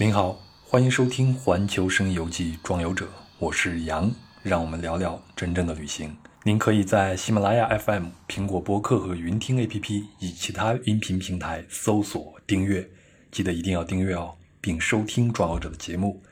[0.00, 3.06] 您好，欢迎收听《环球声音游记·壮游者》，
[3.40, 4.08] 我是杨，
[4.44, 6.16] 让我们聊聊真正的旅行。
[6.44, 12.88] 您可以在喜马拉雅 FM、苹果播客和云听 APP 以其他音频平台搜索订阅，
[13.32, 16.22] 记得一定要订阅哦，并收听壮游者的节目。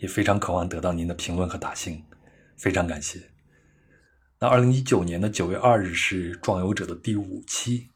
[0.00, 2.04] 也非常渴望得到您的评论和打星，
[2.58, 3.18] 非常感谢。
[4.38, 7.88] 那二零一九年的九月二日是壮游者的第五期，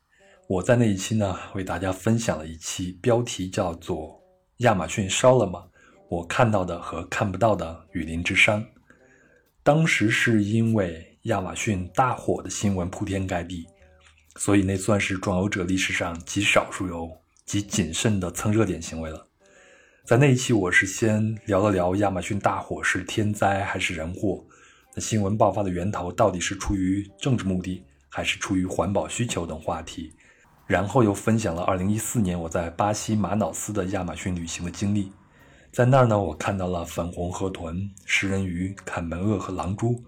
[0.49, 4.18] 我在那一期呢为大家分享了一期，标题叫做。
[4.59, 5.65] 亚马逊烧了吗？
[6.09, 8.65] 我看到的和看不到的雨林之殇。
[9.63, 13.69] 当时是因为亚马逊大火的新闻铺天盖地，
[14.35, 17.09] 所以那算是壮游者历史上极少数有
[17.45, 19.29] 极谨慎的蹭热点行为了。
[20.05, 24.45] 在那一期，我是先聊了聊亚马逊大火是天灾还是人祸，
[24.93, 30.13] 那新闻爆发的源头到底是出于政治目的还是出于环保需求等话题。
[30.69, 35.11] 然后又分享了2014年我在巴西马瑙斯的亚马逊旅行的经历，
[35.73, 40.05] 在那儿呢，我看到了粉红河豚、食人鱼、坎门鳄和狼蛛，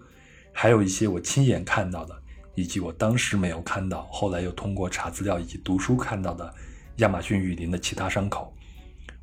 [0.53, 2.15] 还有一些我亲眼看到的，
[2.53, 6.53] 以及我当时没有看到，后来又通过查资料以及读书看到的
[6.97, 8.53] 亚马逊雨林的其他伤口。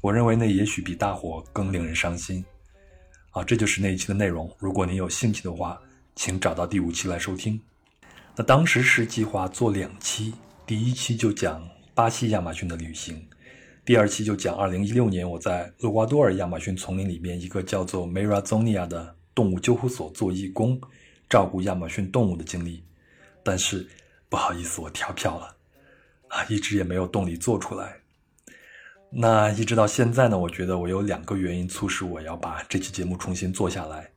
[0.01, 2.45] 我认为那也许比大火更令人伤心。
[3.31, 4.51] 啊，这就是那一期的内容。
[4.59, 5.81] 如果您有兴趣的话，
[6.17, 7.61] 请找到第五期来收听。
[8.35, 10.35] 那当时是计划做两期。
[10.69, 13.27] 第一期就讲巴西亚马逊的旅行，
[13.87, 20.79] 第二期就讲2016年我在厄瓜多尔亚马逊丛林里面一个叫做 Marazonia 的动物救护所做义工，
[21.27, 22.85] 照顾亚马逊动物的经历。
[23.43, 23.89] 但是
[24.29, 25.57] 不好意思，我跳票了，
[26.29, 27.97] 啊， 一直也没有动力做出来。
[29.09, 34.11] 那一直到现在呢，我觉得我有两个原因促使我要把这期节目重新做下来。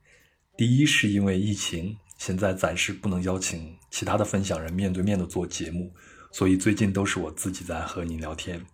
[0.57, 5.89] 第一是因为疫情，现在暂时不能邀请其他的分享人面对面的做节目。
[6.31, 8.65] 所以最近都是我自己在和您聊天。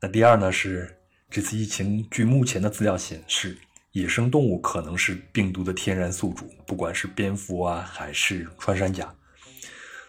[0.00, 0.98] 那第二呢是
[1.30, 3.56] 这次疫情，据目前的资料显示，
[3.92, 9.14] 野生动物可能是病毒的天然宿主，不管是蝙蝠啊还是穿山甲。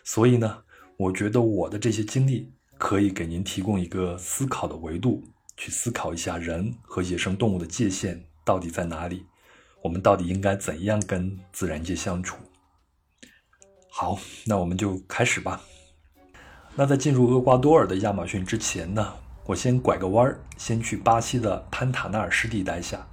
[0.04, 0.64] 所以呢，
[0.98, 5.24] 我觉得我的这些经历可以给您提供一个思考的维度，
[5.56, 9.26] 去思考一下人和野生动物的界限到底在哪里，
[9.82, 12.36] 我们到底应该怎样跟自然界相处。
[13.90, 15.62] 好，那我们就开始吧。
[16.76, 19.14] 那在进入厄瓜多尔的亚马逊之前呢，
[19.46, 23.06] 我先拐个弯儿，先去巴西的潘塔纳尔湿地待下。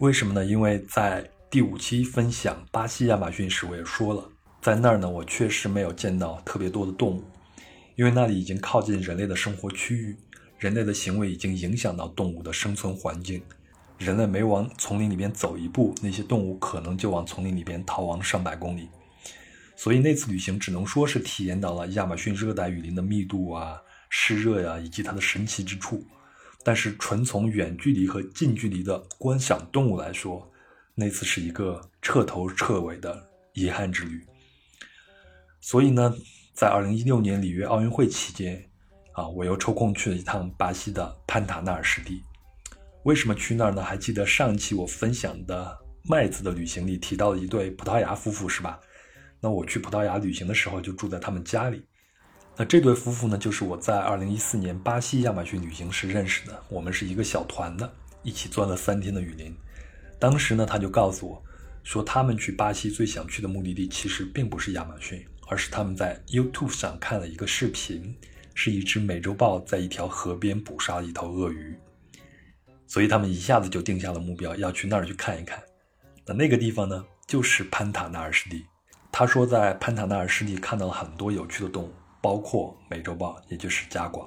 [0.00, 0.44] 为什么呢？
[0.44, 4.28] 因为在第五期分享巴西亚马逊时，我也说了，
[4.60, 7.24] 在那儿呢，我确实没有见到特别多的动物，
[7.96, 10.14] 因为那里已经靠近人类的生活区域，
[10.58, 13.40] 人类的行为已经影响到动物的生存环境。
[13.96, 18.90] 人类每往丛林里边走一步，那些动物可能就往丛林里边逃亡上百公里。
[19.84, 23.78] 所以那次旅行只能说是体验到了亚马逊热带雨林的密度啊、
[24.08, 26.02] 湿热呀，以及它的神奇之处。
[26.62, 30.50] 但是纯从远距离和近距离的观赏动物来说，
[30.94, 34.26] 那次是一个彻头彻尾的遗憾之旅。
[35.60, 36.14] 所以呢，
[36.54, 38.66] 在2016年里约奥运会期间，
[39.12, 42.22] 啊，我又抽空去了一趟巴西的潘塔纳尔湿地。
[43.02, 43.84] 为什么去那儿呢？
[43.84, 48.80] 还记得上期我分享的麦子的旅行里提到的一对葡萄牙夫妇，是吧？
[49.44, 51.84] 那我去葡萄牙旅行的时候就住在他们家里。
[52.56, 56.64] 那这对夫妇呢，就是我在二零一四年巴西亚马逊旅行时认识的。
[56.70, 59.54] 我们是一个小团的，一起钻了三天的雨林。
[60.18, 61.44] 当时呢，他就告诉我，
[61.82, 68.16] 说他们去巴西最想去的目的地其实并不是亚马逊，而是他们在 YouTube 上看了一个视频，
[68.54, 71.76] 是一只美洲豹在一条河边捕杀了一头鳄鱼，
[72.86, 75.62] 所以他们一下子就定下了目标，要去那儿去看一看。
[76.24, 78.64] 那那个地方呢，就是潘塔纳尔湿地。
[79.16, 84.26] 他说，在潘塔纳尔湿地看到了很多有趣的动物，包括美洲豹，也就是加瓜。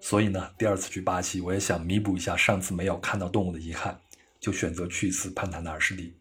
[0.00, 4.00] 所以呢，第二次去巴西，我也想弥补一下上次没有看到动物的遗憾，
[4.40, 6.16] 就选择去一次潘塔纳尔湿地。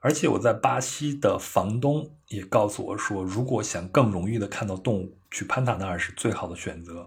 [0.00, 7.06] 而且我在巴西的房东也告诉我说，如果想更容易的看到动物，去潘塔纳尔是最好的选择。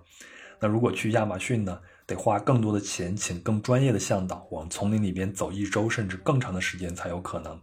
[0.59, 7.59] 那如果去亚马逊呢，得花更多的钱，请更专业的向导往丛林里边走一周甚至更长的时间才有可能。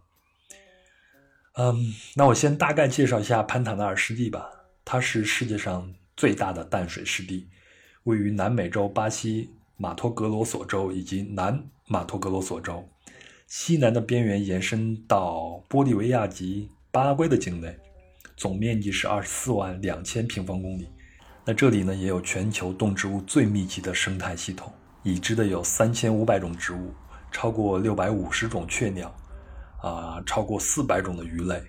[1.59, 4.47] 嗯，那我先大概介绍一下潘塔纳尔湿地吧。
[4.85, 7.47] 它是世界上最大的淡水湿地，
[8.03, 12.87] 位于南美洲巴西马托格罗索州以及南马托格罗索州，
[13.47, 17.75] 西南的边缘延伸到玻利维亚及巴拉圭的境内，
[18.35, 20.87] 总面积是二十四万两千平方公里。
[21.43, 24.71] 那这里呢，也有全球动植物最密集的生态系统，
[25.01, 26.93] 已知的有三千五百种植物，
[27.31, 29.11] 超过六百五十种雀鸟。
[29.81, 31.61] 啊，超过四百种的鱼类。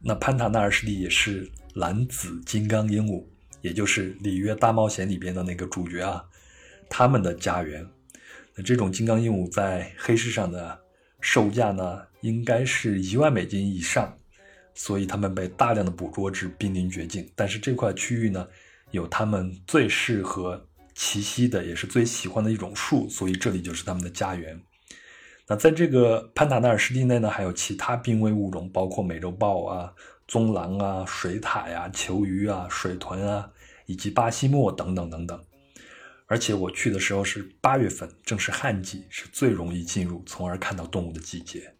[0.00, 3.24] 那潘塔纳尔湿地也是蓝紫金刚鹦鹉，
[3.62, 6.24] 也就是《里约大冒险》里边的那个主角啊，
[6.88, 7.84] 他们的家园。
[8.54, 10.78] 那这种金刚鹦鹉在黑市上的
[11.20, 14.16] 售价呢，应该是一万美金以上，
[14.74, 17.28] 所以它们被大量的捕捉至濒临绝境。
[17.34, 18.46] 但是这块区域呢，
[18.92, 20.64] 有它们最适合
[20.96, 24.60] 栖息的，也是最喜欢的一种树，所以这里就是它们的家园。
[25.50, 29.90] 那在这个潘塔纳尔湿地内呢，还有其他濒危物种，包括美洲豹啊、
[30.26, 33.50] 棕狼啊、水獭呀、球鱼啊、水豚啊，
[33.86, 35.42] 以及巴西貘等等等等。
[36.26, 41.72] 而且我去的时候是八月份，正是旱季，是最容易进入，从而看到动物的季节。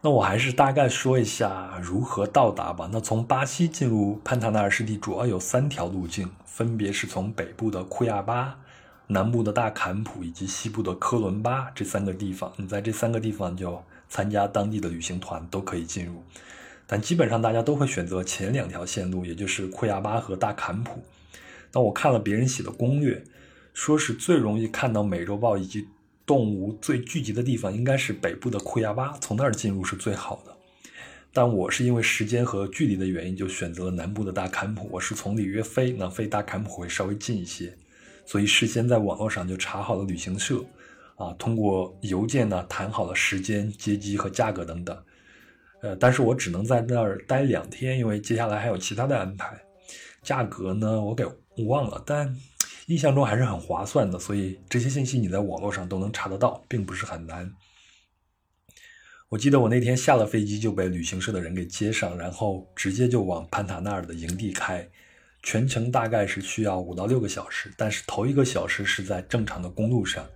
[0.00, 2.90] 那我还是大概说一下如何到达吧。
[2.92, 8.58] 那从巴西进入潘塔纳尔湿地，主要有三条路径，分别是从北部的库亚巴。
[9.10, 16.22] 南部的大坎普以及西部的科伦巴这三个地方，你在这三个地方就参加当地的旅行团都可以进入，
[16.86, 21.02] 但基本上大家都会选择前两条线路，也就是库亚巴和大坎普。
[21.70, 23.24] 但我看了别人写的攻略，
[23.72, 25.88] 说是最容易看到美洲豹以及
[26.26, 30.54] 动物最聚集的地方应该是北部的库亚巴，从那儿进入是最好的。
[31.32, 34.86] 但我是因为时间和距离的原因，就选择了南部的大坎普。
[34.92, 37.74] 我是从里约飞，那飞大坎普会稍微近一些。
[38.28, 40.62] 所以事先在网络上就查好了旅行社，
[41.16, 45.02] 啊，通过邮件呢谈好了时间、接机和价格等等，
[45.80, 49.58] 呃，但是我只能在那儿待两天，因为接下来还有其他的安排。
[50.22, 51.24] 价格呢我给
[51.64, 52.36] 忘了，但
[52.88, 54.18] 印象中还是很划算的。
[54.18, 57.50] 所以这些信息你在网络上都能查得到，并不是很难。
[59.30, 64.86] 我记得我那天下了飞机就被旅行社的人给接上，然后直接就往潘塔纳尔的营地开。
[65.42, 70.26] 全程大概是需要五到六个小时，但是头一个小时是在正常的公路上，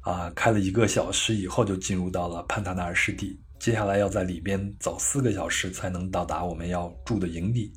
[0.00, 7.72] 啊，开了一个小时以后就进入到了潘塔纳尔湿地，接下来要在里边走四个小时才能到达我们要住的营地。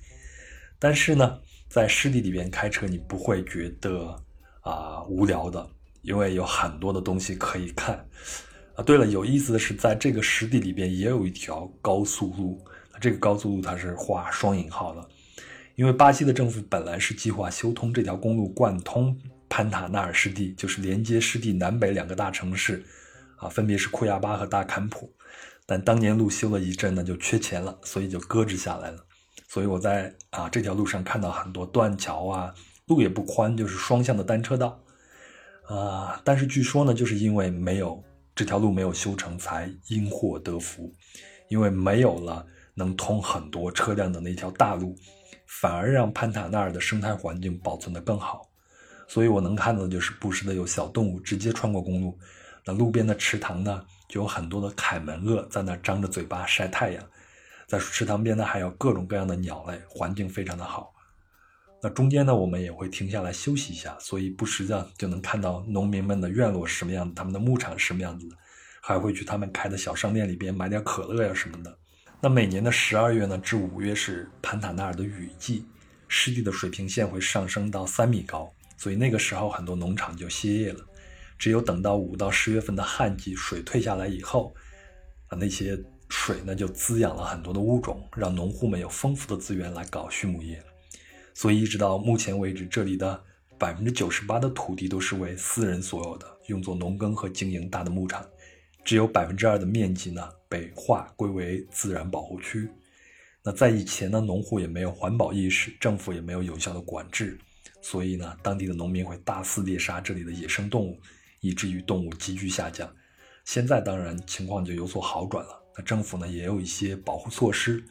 [0.80, 1.40] 但是呢，
[1.70, 4.16] 在湿地里边开车你不会觉得
[4.62, 5.68] 啊无聊的，
[6.02, 7.96] 因为有很多的东西可以看。
[8.76, 12.64] 啊，对了，有意思的是，在这个湿地里边也有一条高速路，
[13.02, 15.10] 这个高速路它是画双引号的。
[15.78, 19.16] 因为巴西的政府本来是计划修通这条公路，贯通
[19.48, 22.84] 潘塔纳尔湿地，就是连接湿地南北两个大城市，
[23.36, 25.14] 啊，分别是库亚巴和大坎普。
[25.68, 29.06] 但当年路修了一阵呢，就缺钱了，所以就搁置下来了。
[29.48, 32.52] 所以我在啊这条路上看到很多断桥啊，
[32.88, 34.84] 路也不宽，就是双向的单车道，
[35.68, 38.04] 啊，但是据说呢，就是因为没有
[38.34, 40.92] 这条路没有修成，才因祸得福，
[41.50, 42.44] 因为没有了
[42.74, 44.96] 能通很多车辆的那条大路。
[45.48, 48.48] 反而让潘塔纳尔的生态环境保存得更好，
[49.08, 52.18] 所以我能看到的就是不时的有小动物直接穿过公路。
[52.66, 57.04] 那路边的池塘呢，就有很多的凯门鳄在那张着嘴巴晒太阳。
[57.66, 60.94] 在池塘边呢，还有各种各样的鸟类，环境非常的好。
[61.82, 68.36] 那中间呢，我们也会停下来休息一下，所以不时的就能看到农民们的院落是什么样子，他们的牧场是什么样子的，
[68.82, 71.78] 还会去他们开的小商店里边买点可乐呀什么的。
[72.20, 75.64] 那每年的十二月呢至五月是潘塔纳尔的雨季，
[76.08, 80.84] 湿地的水平线会上升到三米高，所以那个时候很多农场就歇业了。
[81.38, 84.56] 只有等到五到十月份的旱季，水退下来以后，
[85.28, 85.80] 啊，那些
[86.10, 90.60] 水呢就滋养了很多的物种，让农户们有丰富的资源来搞畜牧业。
[91.36, 93.24] 所以一直到目前为止，这里的
[93.60, 98.26] 百分之九十八的土地都是为私人所有的，用作农耕和经营大的牧场。
[98.88, 102.70] 只有百分之二的面积呢被划归为自然保护区。
[103.44, 107.38] 那在以前呢，农户也没有环保意识，政府也没有有效的管制，
[107.82, 110.98] 所以呢，当地的农民会大肆猎杀这里的野生动物，
[111.42, 112.90] 以至于动物急剧下降。
[113.44, 115.62] 现在当然情况就有所好转了。
[115.76, 117.84] 那政府呢也有一些保护措施，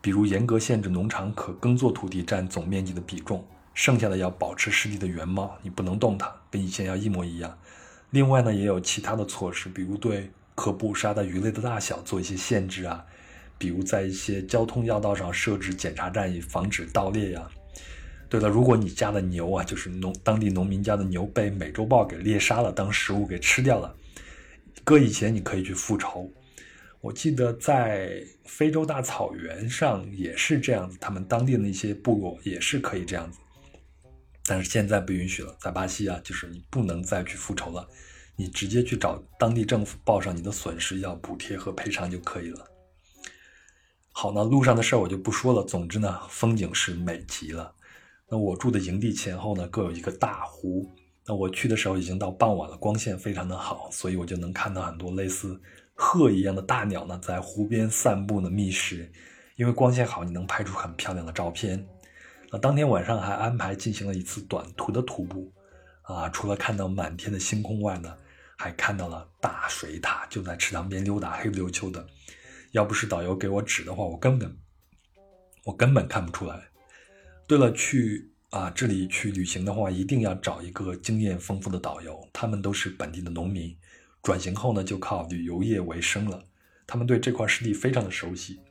[0.00, 3.44] 比如严格限制农场可耕作土地占总面积的比重，
[3.74, 7.58] 剩下的要保持湿地的原貌，你不能动它，跟以前要一模一样。
[8.10, 13.04] 另外呢，也有其他的措施，比如对可捕杀的鱼类的大小做一些限制啊，
[13.58, 17.50] 比如在一些交通要道上设置检查站，以防止盗猎呀。
[18.28, 23.94] 对了，如果你家的牛啊，就是农当地农民家的牛被美洲豹给猎杀了，当食物给吃掉了，
[24.82, 26.32] 搁以前你可以去复仇。
[27.00, 33.38] 我记得在非洲大草原上也是这样子，他们当地的一些部落也是可以这样子，
[34.46, 37.86] 但是现在不允许了，在巴西啊，就是你不能再去复仇了。
[38.36, 42.66] 你直接去找当地政府报上你的损失，要补贴和赔偿就可以了。
[44.10, 45.62] 好，那路上的事儿我就不说了。
[45.64, 47.74] 总之呢，风景是美极了。
[48.28, 50.88] 那我住的营地前后呢，各有一个大湖。
[51.26, 55.60] 那我去的时候已经到傍晚了，光线非常的好，所以我就能看到很多类似
[55.94, 59.10] 鹤一样的大鸟呢，在湖边散步呢觅食。
[59.56, 61.86] 因为光线好，你能拍出很漂亮的照片。
[62.50, 65.52] 那当天晚上还安排进行了一次短途的徒步。
[66.02, 68.14] 啊，除了看到满天的星空外呢，
[68.64, 72.06] 还看到了大水獭就在池塘边溜达，黑不溜秋的。
[72.72, 74.56] 要不是导游给我指的话，我根本
[75.64, 76.62] 我根本看不出来。
[77.46, 83.76] 对了，去啊这里去旅行的话，一定要找一个经验丰富的导游，他们都是本地的农民，
[84.22, 86.42] 转型后呢就靠旅游业为生了。
[86.86, 88.62] 他们对这块湿地非常的熟悉，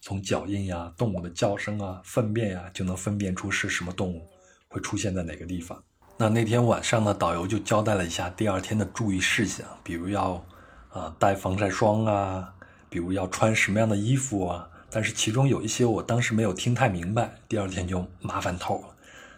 [0.00, 4.24] 从脚印呀、动物的叫声啊、粪便呀，就能分辨出是什么动物
[4.68, 5.82] 会出现在哪个地方。
[6.20, 10.32] 那那天晚上呢，导游就交代了一下第二天的注意事项，比如要
[10.90, 12.52] 啊带防晒霜啊，
[12.90, 14.68] 比如要穿什么样的衣服啊。
[14.90, 18.88] 但是其中有一些我当时没有听太明白，第二天就麻烦透了。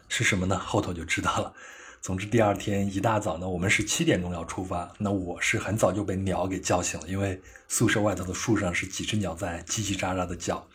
[0.08, 0.58] 是什么呢？
[0.58, 1.52] 后头就知道了。
[2.00, 4.92] 总之，第二天一大早呢，我们是七点钟要出发。
[4.98, 10.66] 那我是很早就被鸟给叫醒了，因为宿舍外头的树上是几只鸟在叽叽喳喳的叫。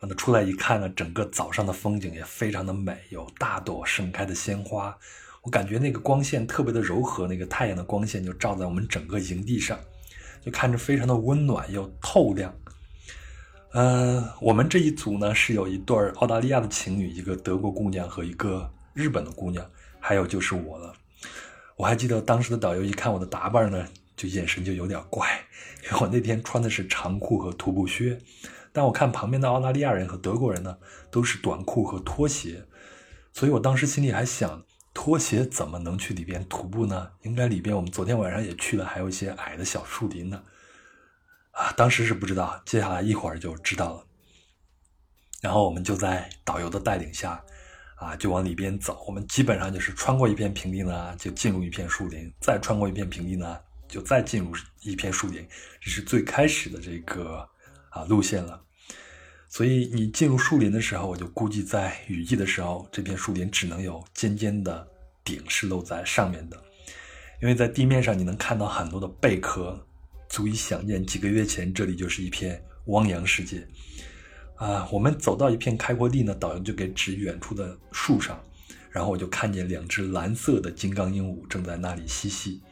[0.00, 4.96] 那出来一看呢，整个早上的风景也非常的美，有大朵盛开的鲜花。
[5.42, 9.78] 我感觉那个光线特别的柔和，那个太阳的光线就照在我们整个营地上，
[10.44, 12.54] 就看着非常的温暖又透亮。
[13.72, 19.64] 嗯，我们这一组呢是有一对澳大利亚的情侣，一个德国姑娘和一个日本的姑娘。
[19.98, 20.94] 还有就是我了，
[21.76, 23.84] 我还记得当时的导游一看我的打扮呢，
[24.16, 25.28] 就眼神就有点怪，
[25.84, 28.16] 因为我那天穿的是长裤和徒步靴，
[28.76, 30.76] 但我看旁边的澳大利亚人和德国人呢，
[31.10, 32.62] 都是短裤和拖鞋，
[33.32, 37.12] 所以我当时心里还想，拖鞋怎么能去里边徒步呢？
[37.22, 40.42] 应该里边我们昨天晚上也去了，还有一些矮的小树林呢，
[41.52, 44.04] 啊，当时是不知道，接下来一会儿就知道了，
[45.40, 47.42] 然后我们就在导游的带领下。
[47.96, 49.02] 啊，就往里边走。
[49.06, 54.52] 我们基本上就是穿过一片平地呢，就进入一片树林；再穿过一片平地呢，就再进入
[54.82, 55.48] 一片树林。
[55.80, 57.48] 这是最开始的这个
[57.88, 58.62] 啊路线了。
[59.48, 64.86] 所以你进入树林的时候，我就估计在雨季的时候，这片树林只能有尖尖的
[65.24, 66.62] 顶是露在上面的，
[67.40, 69.86] 因为在地面上你能看到很多的贝壳，
[70.28, 73.66] 足以想见几个月前这里就是一片汪洋世界。
[74.56, 78.42] 啊，我们走到一片开阔地呢，导游就给指远处的树上，
[78.90, 82.62] 然后我就看见两只蓝色的金刚鹦鹉正在那里嬉戏。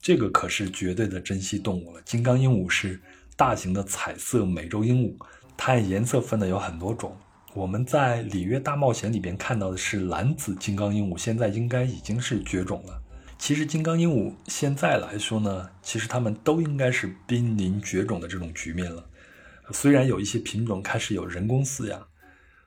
[0.00, 2.02] 这个可是绝对的珍稀动物了。
[2.02, 3.00] 金刚鹦鹉是
[3.36, 5.14] 大型的彩色美洲鹦鹉，
[5.64, 7.16] 它颜色分的有很多种。
[7.54, 13.00] 我们在《里约大冒险》里边看到的是蓝紫金刚鹦鹉，现在应该已经是绝种了。
[13.38, 19.06] 其实金刚鹦鹉现在来说呢，其实它们都应该是濒临绝种的这种局面了。
[19.70, 22.08] 虽然有一些品种开始有人工饲养，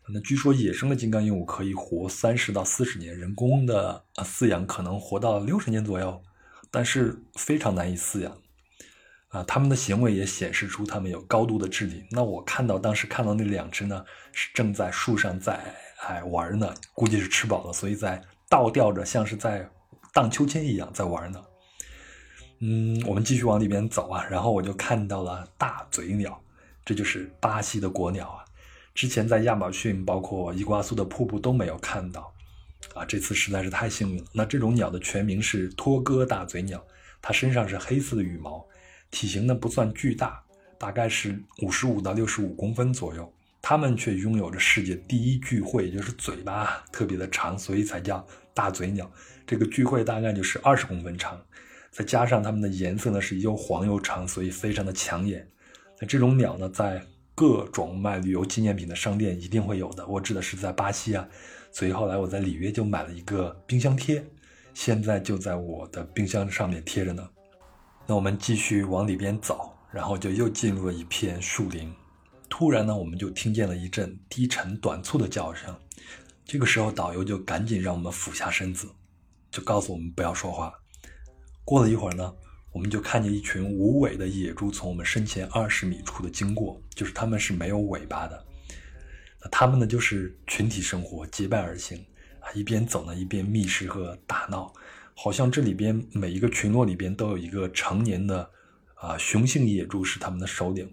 [0.08, 6.24] 那据说野生的金刚鹦鹉可以活三十到四十年，人工的啊饲养可能活到六十年左右，
[6.72, 8.38] 但是非常难以饲养。
[9.36, 12.06] 啊，它们的行为也显示出它们有高度的智力。
[12.10, 15.60] 那我看到当时看到那两只呢，是正在树上在
[16.08, 19.70] 哎玩呢，估计是吃饱了，所以在倒吊着，像是在
[20.14, 21.44] 荡秋千一样在玩呢。
[22.62, 26.42] 嗯，我们继续往里边走啊，然后我就看到了大嘴鸟。
[26.86, 28.46] 这就是巴西的国鸟啊！
[28.94, 32.32] 之前在亚马逊，包括伊瓜苏的瀑布都没有看到，
[32.94, 34.26] 啊，这次实在是太幸运了。
[34.32, 36.82] 那这种鸟的全名是托哥大嘴鸟，
[37.24, 38.64] 它身上是黑色的羽毛，
[39.12, 40.44] 体型呢不算巨大，
[40.78, 43.32] 大概是五十五到六十五公分左右。
[43.62, 49.12] 它们却拥有着世界第一巨喙，也就是嘴巴特别的长，所以才叫大嘴鸟。
[49.48, 51.44] 这个巨喙大概就是二十公分长，
[51.90, 55.48] 再加上它们的颜色呢是又黄又长，所以非常的抢眼。
[56.00, 60.06] 那这种鸟呢，在各种卖旅游纪念品的商店一定会有的。
[60.06, 61.28] 我指的是在巴西啊，
[61.72, 64.24] 所以后来我在里约就买了一个冰箱贴，
[64.76, 67.28] 现在就在我的冰箱上面贴着呢。
[68.08, 71.94] 那我们继续往里边走，然后就又进入了一片树林。
[72.50, 75.76] 突然呢，我们就听见了一阵低沉短促的叫声。
[76.46, 78.88] 这个时候，导游就赶紧让我们俯下身子，
[79.52, 80.74] 就告诉我们不要说话。
[81.64, 82.34] 过了一会儿呢。
[82.72, 88.46] 我们就看见一群无尾的野猪从我们身前二十米处的经过，就是它们是没有尾巴的。
[89.42, 91.98] 那它们呢，就是群体生活，结伴而行
[92.42, 94.74] 啊，一边走呢，一边觅食和打闹，
[95.16, 98.48] 好像这里边每一个群落里边都有一个成年的
[98.96, 100.88] 啊雄性野猪是他们的首领。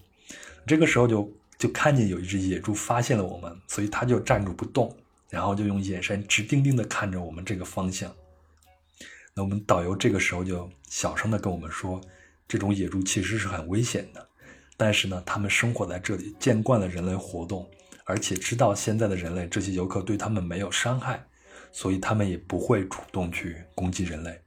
[0.67, 4.97] 这个时候就就看见有一只野猪发现了我们，所以它就站住不动，
[5.29, 8.11] 然后就用眼神直盯盯的看着我们这个方向。
[9.35, 12.01] 那我们导游这个时候就小声的跟我们说，
[12.47, 14.29] 这种野猪其实是很危险的，
[14.77, 17.69] 但是呢，他们生活在这里，见惯了人类活动，
[18.05, 21.25] 而且知道现在的人类这些游客对他们没有伤害，
[21.73, 24.39] 所以他们也不会主动去攻击人类。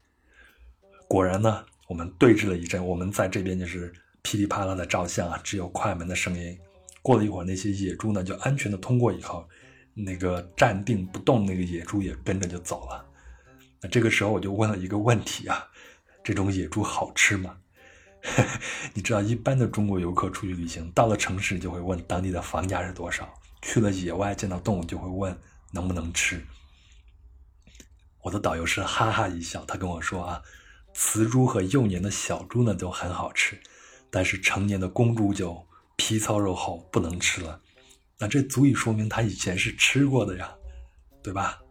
[1.08, 6.58] 果然呢，我们对峙了一阵，我们在这边就是噼里啪啦的照相啊，只有快门的声音。
[7.02, 9.48] 过了一会儿，那些野猪呢就安全的通过以后，
[9.94, 13.06] 那个站定不动那个野猪也跟着就走了。
[13.92, 15.68] 这个时候我就问了一个问题啊，
[16.24, 17.56] 这种野猪好吃吗？
[18.96, 23.26] 你知道，一般的中国游客出去旅行，到了城市就会问当地的房价是多少；
[23.62, 25.38] 去了野外见到动物就会问
[25.72, 26.44] 能不能吃。
[28.26, 30.42] 我的导游是哈哈一笑，他跟我说啊，
[30.96, 33.56] 雌猪和幼年的小猪呢都很好吃，
[34.10, 35.64] 但是成年的公猪就
[35.96, 37.62] 皮糙肉厚，不能吃了。
[38.18, 40.50] 那这足以说明他以前是吃过的呀，
[41.22, 41.62] 对吧？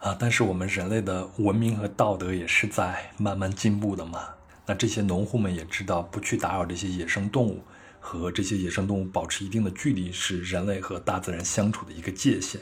[0.00, 4.28] 啊，但是我们人类的文明和道德也是在慢慢进步的嘛。
[4.66, 7.64] 那这些农户们也知道，不去打扰这些野生动物，
[7.98, 12.60] 和这些野生动物保持一定的距离，是人类和大自然相处的一个界限。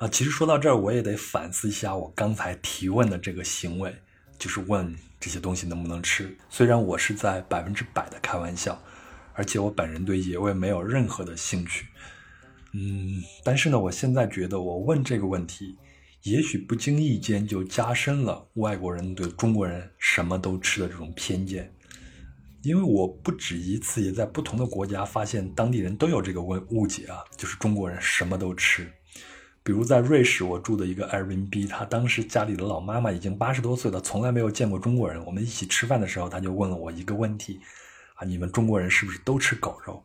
[0.00, 3.94] 啊，其实说到这儿，我也得反思一下我刚才提问的这个行为，
[4.38, 6.34] 就是问这些东西能不能吃。
[6.48, 8.82] 虽然我是在百分之百的开玩笑，
[9.34, 11.84] 而且我本人对野味没有任何的兴趣。
[12.72, 15.76] 嗯，但是呢，我现在觉得我问这个问题。
[16.22, 21.70] 也许不经意间就加深了外国人对中国人什么都吃的这种偏见，
[22.62, 28.90] 因为我不止一次也在不同的国家发现当地人都有这个问误解啊，就是中国人什么都吃。
[29.62, 35.22] 比如在瑞士，我住的一个 Airbnb，他当时家里的老妈妈已经八十多岁了，从来没有见过中国人。
[35.26, 37.60] 我们一起吃饭的时候，他就问了我一个问题：
[38.14, 40.02] 啊，你们中国人是不是都吃狗肉？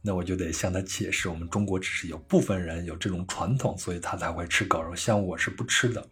[0.00, 6.06] 那我就得向他解释，我们中国只是有部分人有这种传统，所以他才会吃狗肉，像我是不吃的。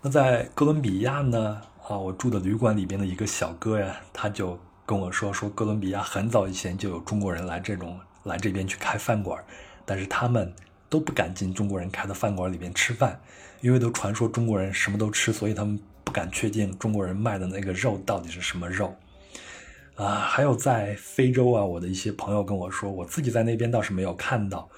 [0.00, 1.60] 那在哥伦比亚呢？
[1.88, 9.44] 啊，我住的旅馆里边的一个小哥呀，他就跟我说，说哥伦比亚很早以前就有中国人来这种来这边去开饭馆，
[9.84, 10.54] 但是他们
[10.92, 13.18] 都不敢进中国人开的饭馆里边吃饭，
[13.62, 18.94] 因为都传说中国人什么都吃，所以他们不敢确定中国人卖的那个肉到底是什么肉。
[19.94, 24.68] 啊，还有在非洲啊，我的一些朋友跟我说，我自己在那边倒是没有看到，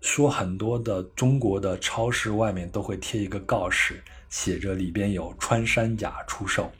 [0.00, 6.72] 说很多的中国的超市外面都会贴一个告示，写着里边有穿山甲出售，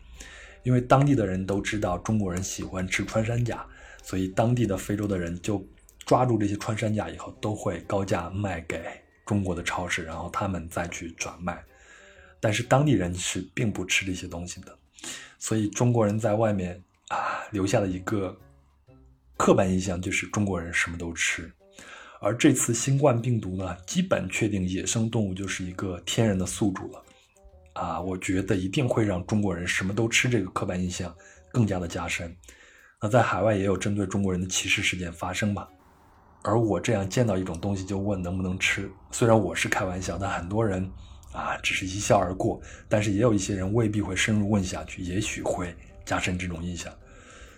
[0.64, 3.64] 因为当地的人都知道中国人喜欢吃穿山甲，
[4.02, 5.64] 所以当地的非洲的人就
[6.04, 8.82] 抓住这些穿山甲以后，都会高价卖给
[9.26, 11.64] 中国的超市，然后他们再去转卖，
[12.40, 14.78] 但是当地人是并不吃这些东西的，
[15.38, 16.82] 所以中国人在外面。
[17.08, 18.34] 啊，留下了一个
[19.36, 21.52] 刻板印象，就是中国人什么都吃。
[22.22, 27.04] 而这次新冠病毒呢，基本确定野生动物就是一个天然的宿主了。
[27.74, 31.14] 啊，我觉得一定会让中国人什么都吃这个刻板印象
[31.50, 32.34] 更加的加深。
[32.98, 35.68] 那在海外也有针对中国人的歧视事件发生吧？
[36.42, 40.90] 而我这样见到一种东西就问能不能吃，虽然我是开玩笑，但很多人
[41.32, 42.60] 啊只是一笑而过。
[42.88, 45.74] 但是也有一些人未必会深入问下去，也许会
[46.04, 46.92] 加深这种印象。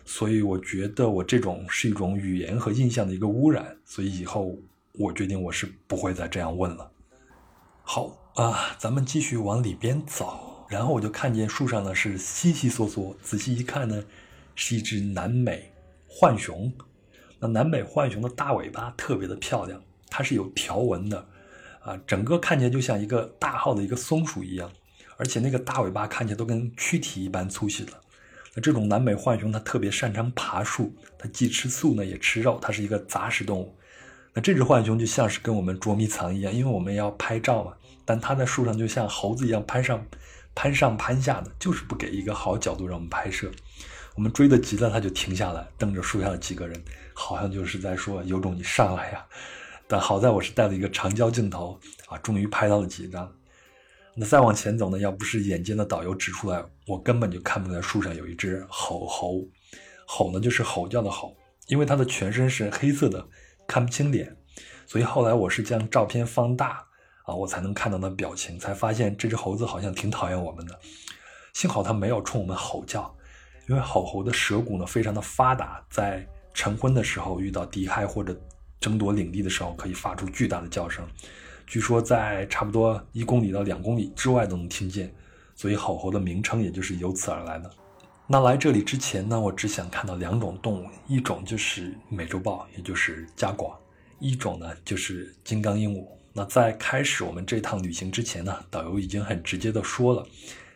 [0.05, 4.55] 所以我觉得我这种是一种语言和印象的一个污染，所以以后
[4.93, 6.91] 我决定我是不会再这样问了。
[7.83, 14.05] 好啊，咱们继续往里边走，然后我就看见树上呢是稀稀索索，仔细一看呢，
[14.55, 15.73] 是一只南美
[16.07, 16.71] 浣熊。
[17.49, 21.27] 南北浣熊的大尾巴特别的漂亮，它是有条纹的，
[21.81, 24.71] 啊，整个看起来就像一个大号的一个松鼠一样，
[25.17, 27.93] 而且那个大尾巴看起来都跟躯体一般粗细了。
[28.55, 33.77] 那这种南北浣熊，它特别擅长爬树，它既吃素呢，也吃肉，它是一个杂食动物。
[34.33, 37.73] 那这只浣熊就像是跟我们捉迷藏一样，因为我们要拍照嘛，
[38.05, 40.07] 但它在树上就像猴子一样攀上、
[40.55, 43.51] 攀上、攀下的，就是不给一个好角度让我们拍摄。
[44.15, 46.81] 我们追得急了，它就停下来，瞪着树下的几个人，
[47.15, 49.25] 好像就是在说：“有种你上来呀！”
[49.87, 53.31] 但好在我是带了一个长焦镜头啊，终于拍到了几张。
[54.17, 54.99] 那再往前走呢？
[54.99, 59.41] 要不是眼尖的导游指出来，我根本就看不出来树上有一只吼猴。
[60.07, 63.27] 吼呢，就是吼叫的吼，因为它的全身是黑色的，
[63.67, 64.37] 看不清脸。
[64.87, 66.87] 所以后来我是将照片放大
[67.25, 70.79] 啊，我才能看到那表情，才发现这只猴子好像挺讨厌我们的。
[71.53, 73.15] 幸好它没有冲我们吼叫，
[73.69, 78.35] 因为吼猴的舌骨呢非常的发达，在晨昏的时候遇到敌害或者
[78.81, 81.07] 争夺领地的时候，可以发出巨大的叫声。
[81.67, 85.13] 据说在差不多一公里到两公里之外都能听见，
[85.55, 87.71] 所以吼猴的名称也就是由此而来的。
[88.27, 93.75] 那来这里之前呢，我只想看到两种动物，一种就是美洲豹，也就是加广；
[94.19, 96.07] 一种呢就是金刚鹦鹉。
[96.33, 100.27] 那在开始我们这趟旅行之前呢，导游已经很直接的说了，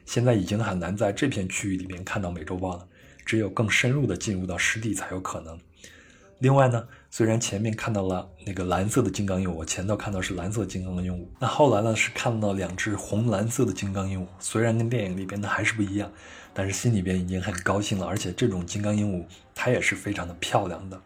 [0.07, 2.89] 现在已经很难在这片区域里面看到美洲豹了，
[3.27, 5.59] 只有更深入的进入到湿地才有可能。
[6.41, 16.09] 另外呢，虽然前面看到了那个蓝色的金刚鹦鹉，我前头看到是蓝色金刚鹦鹉，那后来呢是看到两只红蓝色的金刚鹦鹉，虽然跟电影里边的还是不一样，
[16.55, 18.07] 但是心里边已经很高兴了。
[18.07, 21.01] 而且这种金刚鹦鹉它也是非常的漂亮的，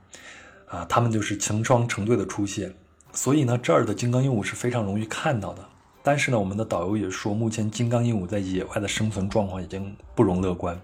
[0.67, 2.75] 啊，它们就是成双成对的出现，
[3.15, 5.67] 所以呢这儿的金刚鹦鹉是非常容易看到的。
[6.03, 10.79] 但是呢，我们的导游也说，目前金刚鹦鹉在野外的生存状况已经不容乐观。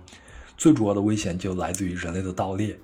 [0.57, 2.79] 最主要的危险就来自于人类的盗猎。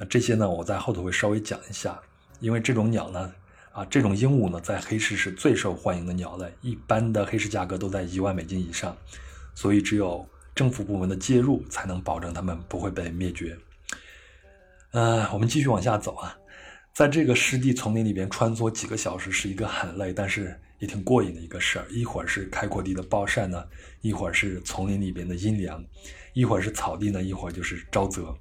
[0.00, 2.00] 那这些呢，我在后头会稍微讲一下，
[2.40, 3.30] 因为这种鸟呢，
[3.70, 8.96] 啊，这种鹦鹉呢，在黑市是最受欢迎的鸟类，一般的黑市价格都在一万美金以上，
[9.54, 13.54] 所以只有政府部门的介入，才能保证它们不会被灭绝。
[14.92, 16.34] 呃，我们继续往下走啊，
[16.94, 21.84] 在这个湿地丛林里边穿梭几个小时是一个很累，但是也挺过瘾的一个事儿。
[21.90, 23.62] 一会儿是开阔地的暴晒呢，
[24.00, 25.84] 一会儿是丛林里边的阴凉，
[26.32, 28.34] 一会儿是草地呢，一会儿就是沼泽。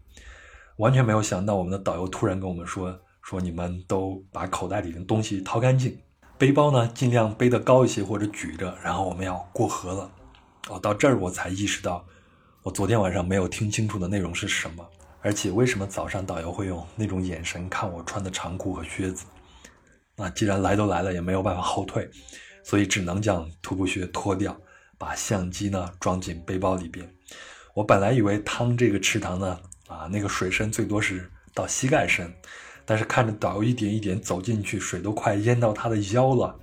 [0.80, 6.00] 完全没有想到，我们的导游突然跟我们说：“说你们都把口袋里的东西掏干净，
[6.38, 10.10] 背包呢尽量背得高一些或者举着，然后我们要过河了。”
[10.70, 12.06] 哦，到这儿我才意识到，
[12.64, 14.88] 我昨天晚上没有听清楚的内容是什么。
[15.22, 19.26] 而且为什么早上导游会用那种眼神看我穿的长裤和靴子？
[20.16, 22.10] 那既然来都来了，也没有办法后退，
[22.64, 24.58] 所以只能将徒步靴脱掉，
[24.98, 27.14] 把相机呢装进背包里边。
[27.74, 29.60] 我本来以为汤这个池塘呢，
[29.90, 32.32] 啊那个水深最多是到膝盖深，
[32.86, 36.58] 但是看着导游一点一点走进去，水都快淹到他的腰了，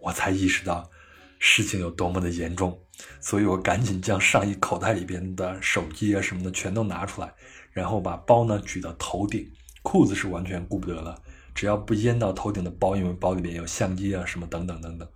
[0.00, 0.90] 我才意识到
[1.38, 2.76] 事情有多么的严重。
[3.20, 7.30] 所以我赶紧将上衣口袋里边的手机啊什么的全都拿出来。
[7.70, 9.46] 然后把包呢举到头顶，
[9.82, 11.14] 裤子是完全顾不得了，
[11.54, 15.06] 只要不淹到头顶的包，因为包里面有相机啊什么等等等等。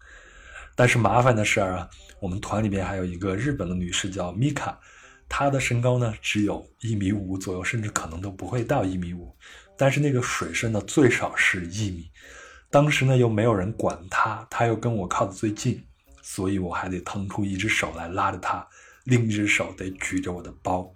[0.77, 1.89] 但是麻烦的事儿啊，
[2.21, 4.79] 我们团里边还有一个日本的女士叫米卡，
[5.31, 9.35] 他的身高呢只有一米五左右，甚至可能都不会到一米五。
[9.79, 12.11] 但是那个水深呢最少是一米，
[12.69, 15.83] 当时呢又没有人管他，他又跟我靠得最近，
[16.21, 18.67] 所以我还得腾出一只手来拉着他，
[19.05, 20.93] 另一只手得举着我的包。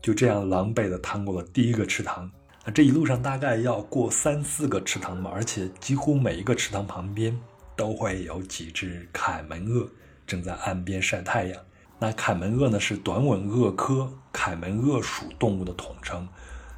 [0.00, 2.30] 就这样狼狈地趟过了第一个池塘，
[2.64, 7.36] 那这一路上大概要过三四个池塘嘛，而且几乎每一个池塘旁边
[7.74, 9.90] 都会有几只凯门鳄
[10.26, 11.60] 正在岸边晒太阳。
[12.00, 16.28] 那凯门鳄呢是短吻鳄科凯门鳄属动物的统称，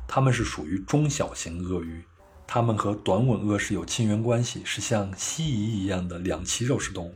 [0.08, 2.02] 它们是属于中小型鳄鱼，
[2.46, 7.14] 它们和短吻鳄是有亲缘关系，是像蜥蜴一样的两栖肉食动物。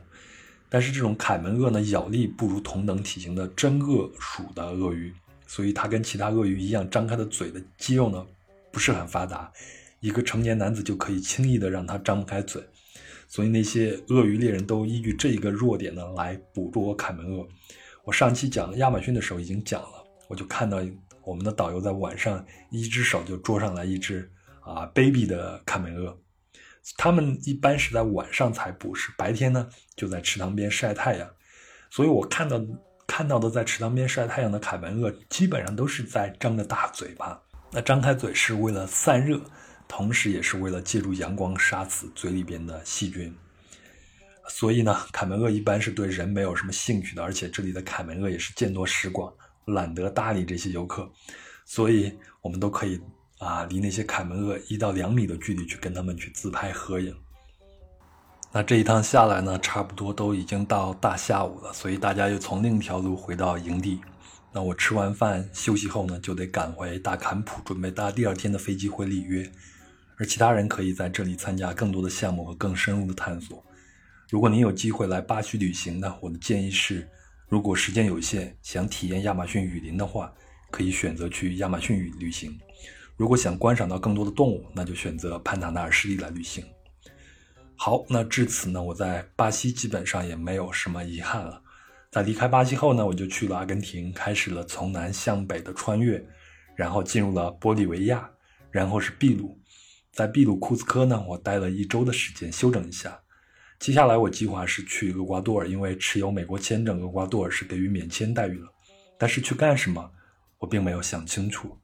[0.69, 5.11] 但是这种凯门鳄呢咬力不如同等体型的真鳄属的鳄鱼。
[5.47, 8.23] 所以它跟其他鳄鱼一样，张开的嘴的肌肉呢
[8.71, 9.51] 不是很发达，
[9.99, 12.63] 一个成年男子就可以轻易的让它张不开嘴。
[13.27, 17.47] 所以那些鳄鱼猎人都依据这一个弱点呢来捕捉凯门鳄。
[18.05, 20.79] 我上期讲亚马逊的时候已经讲了，我就看到
[21.23, 26.17] 我们的导游在晚上一只手就捉上来一只啊 baby 的凯门鳄。
[26.97, 31.29] 他们一般是在晚上才捕食，白天呢就在池塘边晒太阳。
[31.89, 32.61] 所以我看到。
[33.07, 37.39] 看到的在池塘边晒太阳的凯门鳄，基本上都是在张着大嘴巴。
[37.71, 39.39] 那张开嘴是为了散热，
[39.87, 43.33] 同时也是为了借助阳光杀死嘴里边的细菌。
[44.47, 49.33] 所以呢，凯门鳄一般是对人没有什么兴趣的，而且这里的凯门鳄也是见多识广，
[49.65, 51.09] 懒得搭理这些游客。
[51.65, 53.01] 所以我们都可以
[53.39, 57.15] 啊，离那些凯门鳄一到两米的距离去跟他们去自拍合影。
[58.51, 63.99] 那这一趟下来呢，差不多都已经到大下午了，所以大家又从另一条路回到营地。
[64.53, 69.51] 那我吃完饭休息后呢，就得赶回大坎普，准备搭第二天的飞机回里约。
[70.17, 73.61] 而其他人可以在这里参加更多的项目和更深入的探索。
[74.29, 77.07] 如果您有机会来巴西旅行呢，我的建议是，
[77.47, 80.33] 如果时间有限，想体验亚马逊雨林的话，
[80.71, 82.51] 可以选择去亚马逊雨旅行；
[83.15, 86.65] 如果想观赏到更多的动物，那就选择潘塔纳尔湿地来旅行。
[87.75, 91.61] 好，那至此呢，我在巴西基本上也没有什么遗憾了。
[92.11, 96.25] 在离开巴西后呢，我就去了阿根廷，开始了从南向北的穿越，
[96.75, 98.27] 然后进入了玻利维亚，
[98.71, 99.55] 然后是秘鲁。
[100.11, 103.19] 在秘鲁库斯科呢，我待了一周的时间休整一下。
[103.79, 108.67] 接下来我计划是去厄瓜多尔，因为持有美国签证，厄瓜多尔是给予免签待遇了。
[109.17, 110.11] 但是去干什么，
[110.57, 111.77] 我并没有想清楚。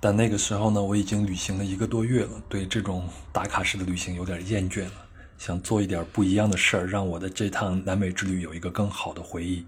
[0.00, 5.06] 但那个时候呢，我已经旅行了一个多月了，对这种打卡式的旅行有点厌倦了。
[5.36, 9.66] 想做一点不一样的事儿，让我的这趟南美之旅有一个更好的回忆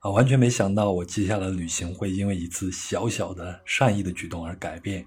[0.00, 0.10] 啊！
[0.10, 5.06] 完全没想到，我接下来的旅行会因为一次小小的善意的举动而改变，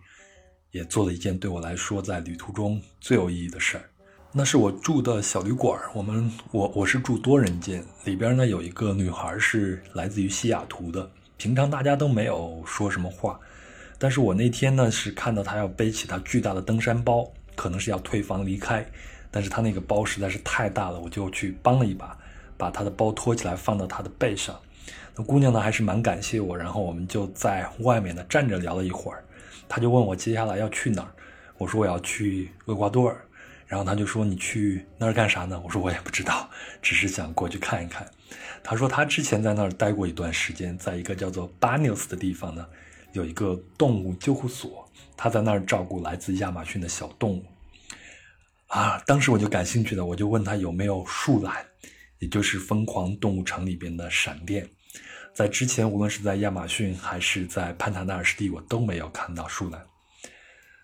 [0.72, 3.90] 也做了一件对我来说在旅途中最有意义的事儿。
[4.38, 13.40] 那是我住的小旅馆，我们我我是住多人间，里边呢有一个女孩是来自于西雅图的，平常大家都没有说什么话，
[13.98, 18.86] 但是我那天呢是看到她要背起她巨大的登山包，可能是要退房离开。
[19.32, 22.18] 但是他那个包实在是太大了，我就去帮了一把，
[22.58, 24.54] 把他的包托起来放到他的背上。
[25.16, 29.24] 那姑娘呢还是蛮感谢我，然后我们就在外面呢站着聊了一会儿。
[29.70, 31.12] 她就问我接下来要去哪儿，
[31.58, 33.25] 我说我要去厄瓜多尔。
[33.68, 35.60] 然后他就说你去那儿干啥呢？
[35.64, 36.50] 我说我也不知道，
[36.82, 38.10] 只是想过去看一看。
[38.64, 42.66] 他说他之前在那儿待过一段时间，在一个叫做巴纽斯的地方呢，
[43.14, 47.46] 有一个动物救护所，他在那儿照顾来自亚马逊的小动物。
[48.68, 51.66] 啊，当时我就感兴趣的，我就问他有没有树懒，
[52.20, 54.68] 也就是《疯狂动物城》里边的闪电。
[55.34, 59.86] 在之前，无论是在亚马逊还是在潘塔纳尔湿地，我都没有看到树懒。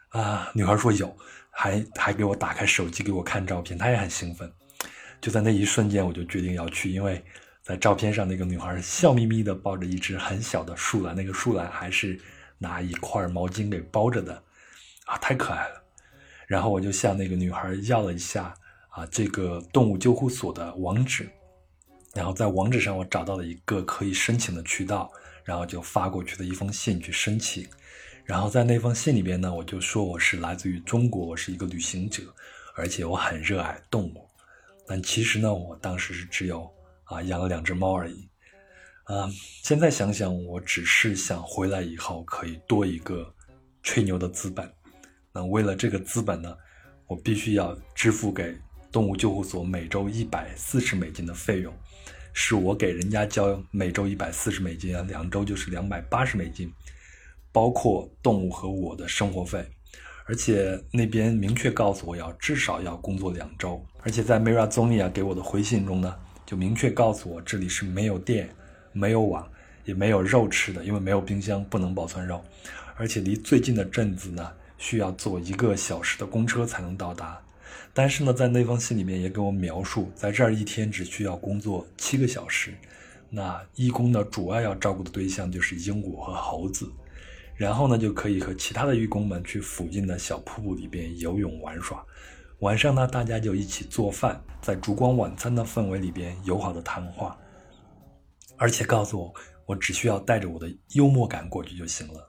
[0.10, 1.18] 啊，女孩说有，
[1.52, 4.52] 还还给我打开手机给我看照片，她也很兴奋。
[5.22, 7.24] 就在那一瞬间，我就决定要去，因为
[7.62, 12.20] 在照片上那个女孩笑眯眯的抱着一只很小的树懒，那个树懒还是
[12.58, 14.34] 拿一块毛巾给包着的，
[15.06, 15.84] 啊，太可爱了。
[16.48, 18.54] 然后我就向那个女孩要了一下
[18.90, 21.30] 啊，这个动物救护所的网址，
[22.16, 25.12] 然后在网址上我找到了一个可以申请的渠道，
[25.46, 27.64] 然后就发过去的一封信去申请。
[28.32, 32.24] 然后在那封信里边呢，我就说我是来自于中国，我是一个旅行者，
[32.76, 34.26] 而且我很热爱动物。
[34.88, 36.66] 但其实呢，我当时是只有
[37.04, 38.30] 啊养了两只猫而已。
[39.04, 39.30] 啊，
[39.64, 43.36] 现在想想，我只是想回来以后可以多一个
[43.84, 44.74] 吹牛的资本。
[45.34, 46.56] 那为了这个资本呢，
[47.08, 48.58] 我必须要支付给
[48.94, 51.74] 动物救护所每周一百四十美金的费用，
[52.32, 56.74] 是我给人家交每周一百四十美金啊，两周就是两百八十美金，
[57.52, 59.66] 包括动物和我的生活费，
[60.26, 68.50] 而且那边明确告诉我要至少要工作两周，而且在 Mira Zonia 给我的回信中呢，就明确告诉我这里是没有电、
[68.92, 69.48] 没有网、
[69.86, 72.42] 也没有肉吃的，因为没有冰箱不能保存肉，
[72.96, 74.52] 而且离最近的镇子呢。
[74.84, 77.40] 需要坐一个小时的公车才能到达，
[77.94, 82.74] 但是呢，在那封信里面也给我描述，在这儿一天只需要工作七个小时。
[83.30, 86.92] 那义工呢，主要要照顾的对象就是鹦鹉和猴子，
[87.62, 92.04] 然后呢，就可以和其他的义工们去附近的小瀑布里边游泳玩耍。
[92.62, 97.38] 晚上呢，大家就一起做饭，在烛光晚餐的氛围里边友好的谈话，
[98.58, 99.34] 而且告诉我，
[99.68, 102.28] 我只需要带着我的幽默感过去就行了。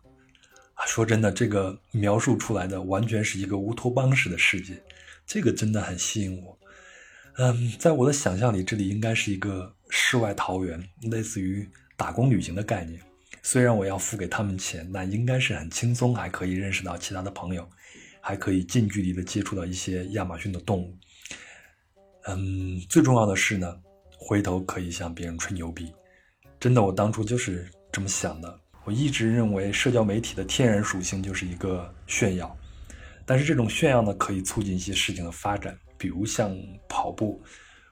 [0.85, 4.83] 说真的，这个描述出来的完全是一个乌托邦式的世界，
[5.25, 6.59] 这个真的很吸引我。
[7.39, 11.67] 嗯，在我的想象里，这里应该是一个世外桃源，类似于
[11.97, 13.01] 打工旅行的概念。
[13.43, 17.69] 虽然我要付给他们钱，但应该是很轻松，还可以认识到其他的朋友，
[18.21, 20.97] 还可以近距离的接触到一些亚马逊的动物。
[22.29, 23.77] 嗯，最重要的是呢，
[24.17, 25.93] 回头可以向别人吹牛逼。
[26.61, 28.61] 真的，我当初就是这么想的。
[28.85, 32.57] 我一直认为，社交媒体的天然属性就是一个炫耀，
[33.27, 36.57] 但是这种炫耀呢，可以促进一些事情的发展，比如像
[36.89, 37.43] 跑步。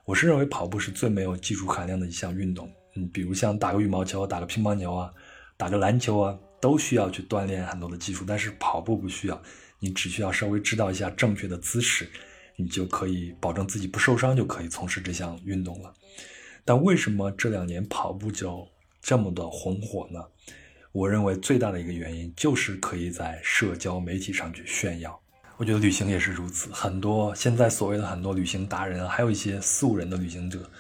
[0.05, 2.73] 我是认为跑步是最没有技术含量的一项运动。
[2.97, 5.13] 嗯，比如像打个羽毛球、打个乒乓球啊、
[5.61, 9.39] 打个篮球啊，都需要去锻炼很多的技术，但是跑步不需要，
[9.79, 12.09] 你只需要稍微知道一下正确的姿势，
[12.57, 15.93] 你就可以保证自己不受伤，就可以从事这项运动了。
[16.65, 18.67] 但为什么这两年跑步就
[19.03, 20.19] 这么的红火呢？
[20.93, 25.21] 我认为最大的一个原因就是可以在社交媒体上去炫耀。
[25.59, 30.71] 我觉得旅行也是如此，很多现在所谓的很多旅行达人，还有一些素人的旅行者，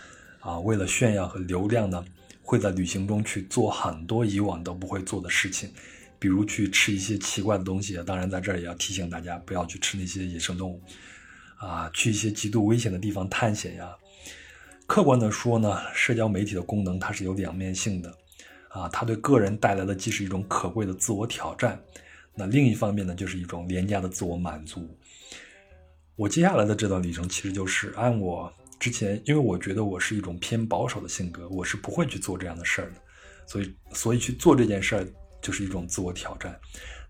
[0.41, 2.03] 啊，为了炫耀和流量呢，
[2.51, 5.71] 会在旅行中去做很多以往都不会做的事情，
[6.19, 7.97] 比如去吃一些奇怪的东西。
[8.05, 10.83] 当然，在这儿也要提醒大家不要去吃那些野生动物，
[11.59, 13.97] 啊，去一些极度危险的地方探险呀。
[14.85, 18.13] 客观的说呢，社交媒体的功能它是有两面性的。
[18.71, 21.81] 啊，它对个人带来的既是一种可贵的自我挑战，
[22.35, 24.89] 那另一方面呢，就是一种廉价的自我满足。
[26.17, 32.97] 我接下来的这段旅程，其实就是按我之前，因为我觉得我是一种偏保守的性格，我是不会去做这样的事儿的，
[33.47, 35.07] 所以，所以去做这件事儿
[35.43, 36.59] 就是一种自我挑战。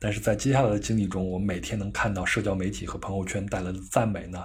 [0.01, 4.45] 但是在接下来的经历中，我每天能看到社交媒体和朋友圈带来的赞美呢，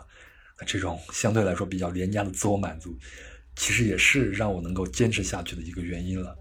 [0.68, 2.96] 这种相对来说比较廉价的自我满足，
[3.56, 6.38] 其实也是让我能够坚持下去的一个原因了。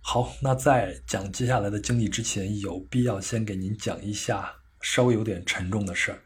[0.00, 6.18] 好，那在讲接下来的经历之前，有必要先给您讲一下稍微有点沉重的事儿。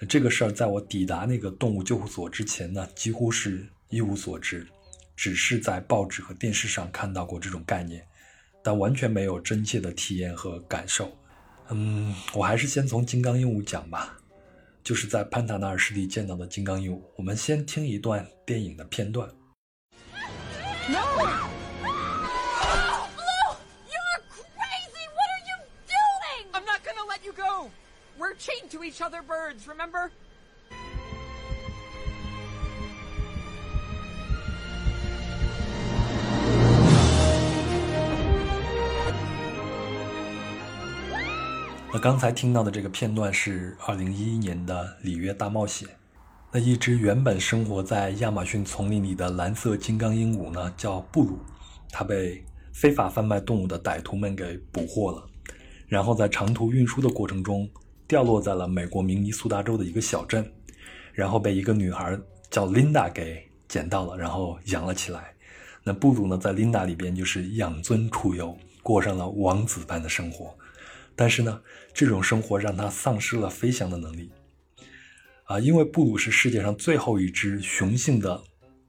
[0.00, 4.66] 那这个事儿在我抵达那个动物救护所之前呢，几乎是一无所知，
[5.14, 8.04] 只是在报纸和电视上看到过这种概念，
[8.62, 11.16] 但完全没有真切的体验和感受。
[11.70, 14.18] 嗯，我还是先从金刚鹦鹉讲吧，
[14.82, 17.00] 就是在潘塔纳尔湿地见到的金刚鹦鹉。
[17.16, 19.28] 我们先听一段电影的片段。
[28.38, 30.10] Chained to each other birds, remember?
[41.92, 45.88] 那刚才听到的这个片段是二零一一年的《里约大冒险》。
[46.50, 51.38] 那一只原本生活在亚马逊丛林里的蓝色金刚鹦鹉呢，叫布鲁，
[51.90, 55.26] 它被非法贩卖动物的歹徒们给捕获了，
[55.88, 57.68] 然后在长途运输的过程中
[58.06, 60.50] 掉落在了美国明尼苏达州的一个小镇，
[61.12, 62.18] 然后被一个女孩
[62.50, 65.34] 叫琳达给捡到了，然后养了起来。
[65.82, 70.56] 那布鲁呢，在琳达里边就是养尊处优，过上了王子般的生活。
[71.16, 71.60] 但是呢，
[71.92, 74.30] 这种生活让他丧失了飞翔的能力。
[75.44, 78.42] 啊，因为布鲁是世界上最后一只雄性的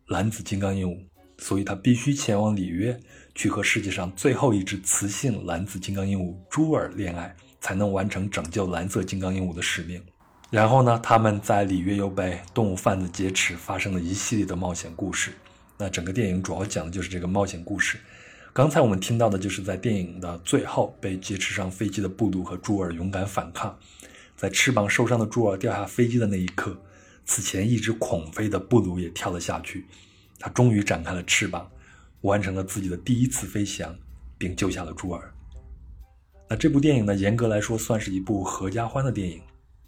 [0.07, 0.97] 蓝紫金刚鹦鹉，
[1.37, 2.97] 所以他必须前往里约
[3.35, 9.99] 去和世界上最后一只雌性蓝紫金刚鹦鹉朱尔恋爱，才能完成拯救蓝色金刚鹦鹉的使命。
[10.51, 15.31] 然后呢，他们在里约又被动物贩子劫持，发生了一系列的冒险故事。
[15.75, 17.97] 那整个电影主要讲的就是这个冒险故事。
[18.53, 23.75] 刚才我们听到的就是在电影的最后被劫持上飞机的布鲁和朱尔勇敢反抗。
[24.37, 26.79] 在翅膀受伤的朱尔掉下飞机的那一刻，
[27.25, 29.87] 此前一直恐飞的布鲁也跳了下去。
[30.37, 31.67] 他终于展开了翅膀，
[32.21, 33.95] 完成了自己的第一次飞翔，
[34.37, 35.31] 并救下了朱尔。
[36.47, 39.41] 那这部电影呢，严格来说算是一部合家欢的电影，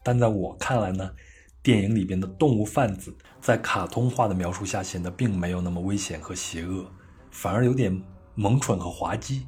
[0.03, 1.11] 但在我看来呢，
[1.61, 6.89] 电影里边的动物贩子在卡通化的描述下显得并没有那么危险和邪恶，
[7.29, 8.01] 反而有点
[8.33, 9.45] 萌蠢和滑稽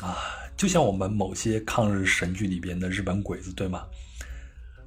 [0.00, 0.16] 啊，
[0.56, 3.86] 就像我们某些抗日神剧里边的日本鬼子，对吗？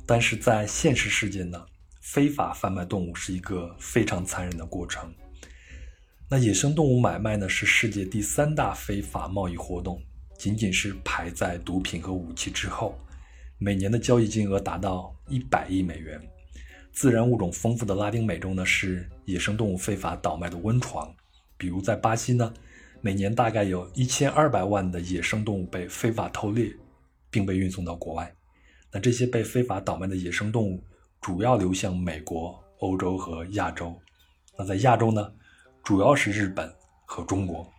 [0.07, 1.63] 但是在现实世界呢，
[2.01, 5.13] 非法贩卖动物是一个非常残忍的过程。
[6.27, 10.01] 那野生动物买卖呢，是世界第三大非法贸易活动，
[10.41, 12.97] 仅仅是排在毒品和武器之后，
[13.59, 16.19] 每年的交易金额达到一百亿美元。
[16.91, 21.13] 自然物种丰富的拉丁美洲呢，是野生动物非法倒卖的温床。
[21.57, 22.51] 比如在巴西呢，
[23.01, 26.73] 每年大概有一千二百万的野生动物被非法偷猎，
[27.29, 28.33] 并被运送到国外。
[28.91, 30.83] 那这些被非法倒卖的野生动物，
[31.21, 33.95] 主要流向美国、欧洲和亚洲。
[34.57, 35.31] 那在亚洲呢，
[35.83, 36.73] 主要是日本
[37.05, 37.71] 和中国。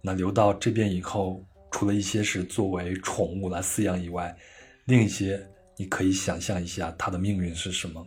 [0.00, 4.36] 那流到这边以后，除了一些是作为宠物来饲养以外，
[4.84, 5.44] 另一些
[5.76, 8.06] 你可以想象一下它的命运是什么。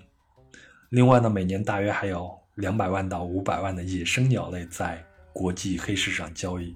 [0.89, 6.75] 另外呢，每年大约还有两百万到五百万的野生鸟类在国际黑市上交易。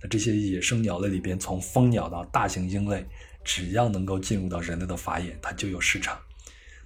[0.00, 3.06] 那这些野生鸟类里边，从蜂鸟到大型鹰类。
[3.46, 6.18] 只要能够进入到人类的法眼，它就有市场。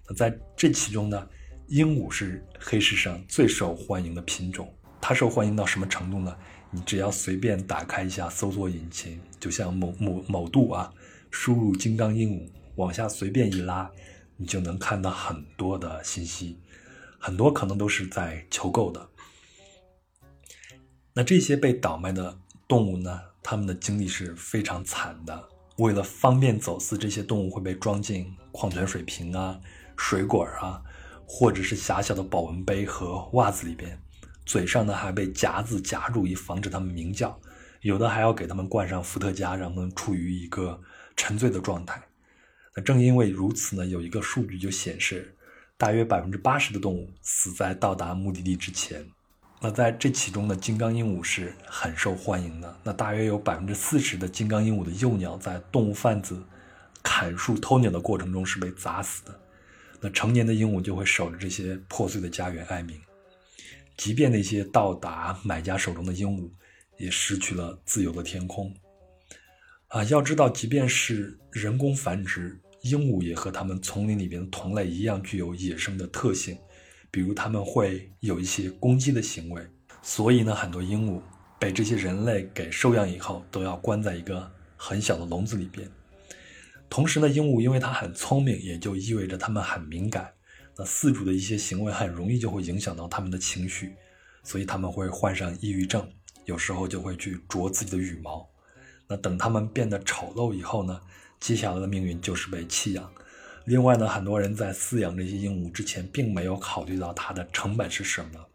[0.08, 1.28] 那在这其中呢，
[1.68, 4.68] 鹦鹉是黑市上最受欢迎的品种。
[5.00, 6.36] 它受欢迎到什么程度呢？
[6.70, 10.92] 你只要随便打开一下搜索引擎，就像某某某度啊，
[11.30, 13.90] 输入“金刚鹦鹉”，往下随便一拉，
[14.36, 16.58] 你就能看到很多的信息，
[17.18, 19.08] 很多可能都是在求购的。
[21.14, 25.48] 那这些被倒卖的动物呢，它们的经历是非常惨的。
[25.78, 29.58] 为了方便走私，这些动物会被装进矿泉水瓶啊、
[29.96, 30.82] 水果啊，
[31.26, 34.00] 或者是狭小的保温杯和袜子里边，
[34.48, 37.38] 嘴上呢还被夹子夹住，以防止它们鸣叫。
[37.82, 40.80] 有的还要给它们灌上伏特加，让它们处于一个
[41.16, 42.02] 沉醉的状态。
[42.74, 45.36] 那正因为如此呢，有一个数据就显示，
[45.76, 49.04] 大约百分之八十的动物死在到达目的地之前。
[49.60, 52.74] 那在这其中呢，金刚鹦鹉是很受欢迎的。
[52.82, 56.42] 那大约有百分之四十的金刚鹦鹉的幼鸟在动物贩子
[57.02, 59.38] 砍树偷鸟的过程中是被砸死的。
[60.00, 62.98] 那成年的鹦鹉就会守着这些破碎的家园哀鸣。
[63.98, 66.48] 即便那些到达买家手中的鹦鹉，
[66.96, 68.72] 也失去了自由的天空。
[69.88, 76.56] 啊，要知道，即便是人工繁殖，鹦鹉也和它们丛林里边的同类一样，具有野生的特性。
[77.10, 79.66] 比如他们会有一些攻击的行为，
[80.00, 81.20] 所以呢，很多鹦鹉
[81.58, 85.90] 被这些人类给收养以后，都要关在一个很小的笼子里边。
[86.88, 90.32] 同时呢，鹦鹉因为它很聪明，也就意味着它们很敏感。
[90.78, 93.96] 那饲主的一些行为很容易就会影响到它们的情绪，
[94.44, 96.08] 所以他们会患上抑郁症，
[96.44, 98.48] 有时候就会去啄自己的羽毛。
[99.08, 101.00] 那等它们变得丑陋以后呢，
[101.40, 103.10] 接下来的命运就是被弃养。
[103.64, 108.46] 另外呢，很多人在饲养这些鹦鹉之前，并没有考虑到它的成本是什么，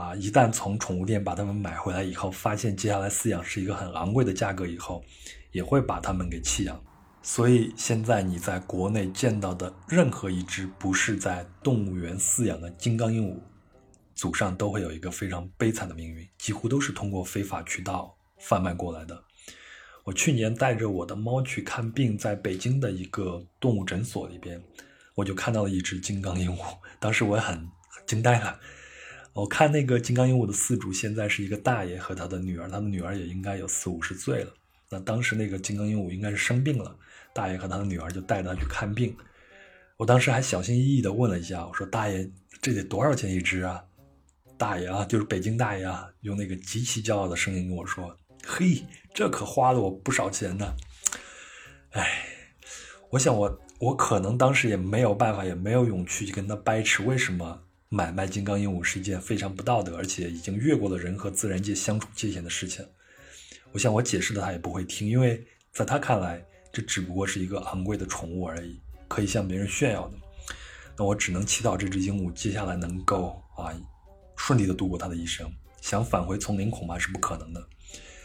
[0.00, 5.04] 啊，一旦从宠物店把它们买回来以后，发现接下来饲养是一个很昂贵的价格以后，
[5.50, 6.82] 也会把它们给弃养。
[7.22, 13.38] 所以现在你在国内见到的任何一只不是在动物园饲养的金刚鹦鹉，
[14.14, 19.22] 祖上都会有一个非常悲惨的命运，几乎都是通过非法渠道贩卖过来的。
[20.02, 24.60] 我去年带着我的猫去看病，在北京的一个动物诊所里边，
[25.14, 26.76] 我就看到了一只金刚鹦鹉。
[26.98, 27.68] 当时我也很
[28.04, 28.58] 惊呆了。
[29.32, 34.52] 我看那个金刚鹦鹉的饲主现在是一个大爷和他的女儿，他的女儿也应该有四五十岁了。
[34.90, 36.98] 那当时那个金刚鹦鹉应该是生病了，
[37.34, 39.16] 大爷和他的女儿就带他去看病。
[39.96, 42.28] 我当时还小心翼翼地问了一下，我说：“大爷，
[42.60, 43.82] 这得多少钱一只啊？”
[44.58, 48.16] 大爷啊，就是北京大爷啊，用那个极其骄傲的声音跟我说。
[48.44, 50.74] 嘿，这可花了我不少钱呢。
[51.90, 52.24] 哎，
[53.10, 62.84] 我想我我可能当时也没有办法，也没有勇气去跟他掰扯为什么买卖金刚鹦鹉是一件非常不道德，而且已经越过了人和自然界相处界限的事情。
[63.72, 70.16] 我想我解释的他也不会听，因为在他看来，这只不过是一个昂贵的宠物而已，可以向别人炫耀的。
[70.96, 73.72] 那我只能祈祷这只鹦鹉接下来能够啊
[74.36, 75.50] 顺利的度过它的一生。
[75.80, 77.62] 想返回丛林恐怕是不可能的。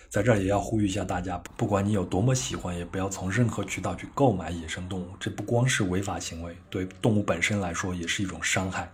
[0.09, 5.09] 在这儿也要呼吁一下大家，不管你有多么喜欢，也不要从任何渠道去购买野生动物。
[5.19, 8.89] 这不光是违法行为，对动物本身来说也是一种伤害。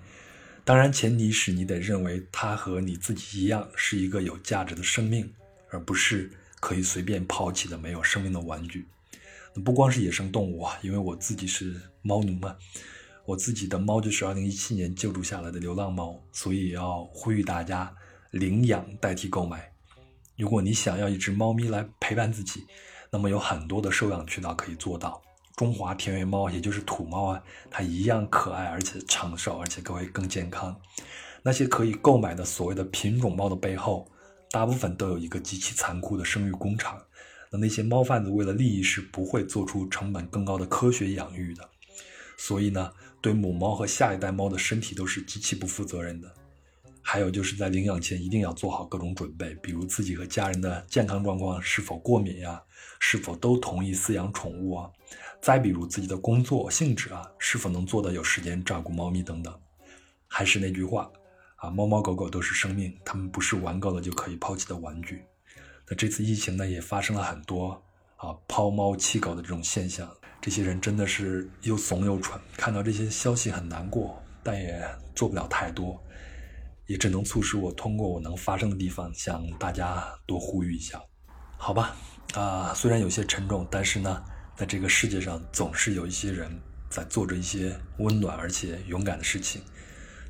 [0.66, 5.32] 当然，前提是你得认为它和你自己一样是一个有价值的生命，
[5.70, 8.88] 而不是可以随便抛弃的没有生命的玩具。
[9.64, 12.56] 不光是野生动物啊，因为我自己是猫奴嘛。
[13.26, 17.96] 我自己的猫就是二零一七年救助下来的流浪猫，所以要呼吁大家
[18.32, 19.72] 领养代替购买。
[20.36, 22.66] 如果你想要一只猫咪来陪伴自己，
[23.10, 25.22] 那么有很多的收养渠道可以做到。
[25.56, 30.76] 中华田园猫，也就是土猫啊，它一样可爱，而且长寿，而且会更健康。
[31.44, 34.06] 那些可以购买的所谓的品种猫的背后，
[34.50, 37.00] 大部分都有一个极其残酷的生育工厂。
[37.58, 41.70] 那些猫贩子为了利益是不会做出成本更高的科学养育的。
[42.38, 42.92] 所以呢。
[43.24, 46.30] 对母猫和下一代猫的身体都是极其不负责任的。
[47.02, 52.62] 还有就是在领养前一定要做好各种准备，比如自己和家人的健康状况是否过敏呀，
[53.00, 54.92] 是否都同意饲养宠物啊，
[55.42, 59.58] 再比如自己的工作性质啊，是否能做到有时间照顾猫咪等等。
[60.28, 61.10] 还是那句话
[61.56, 65.24] 啊，猫猫狗狗都是生命，它们不是玩够了就可以抛弃的玩具。
[65.90, 67.72] 那这次疫情呢，也发生了很多
[68.18, 70.10] 啊抛猫弃狗的这种现象。
[70.42, 76.02] 这些人真的是又怂又蠢，看到这些消息很难过，但也做不了太多，
[76.86, 81.02] 也只能促使我通过我能发声的地方向大家多呼吁一下，
[81.58, 81.96] 好吧？
[82.34, 84.22] 啊，虽然有些沉重，但是呢，
[84.58, 86.52] 在这个世界上总是有一些人
[86.90, 89.62] 在做着一些温暖而且勇敢的事情，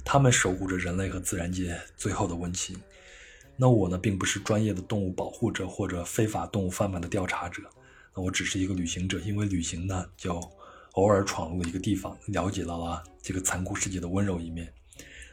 [0.06, 2.80] 他们守护着人类和自然界最后的温情。
[3.56, 7.62] 那我呢，并不是专业的动物保护者或者非法动物贩卖的调查者。
[8.16, 10.40] 那我只是一个旅行者，因为旅行呢，就
[10.94, 14.72] 偶尔闯入了一个地方，了解到了这个残酷世界的温柔一面。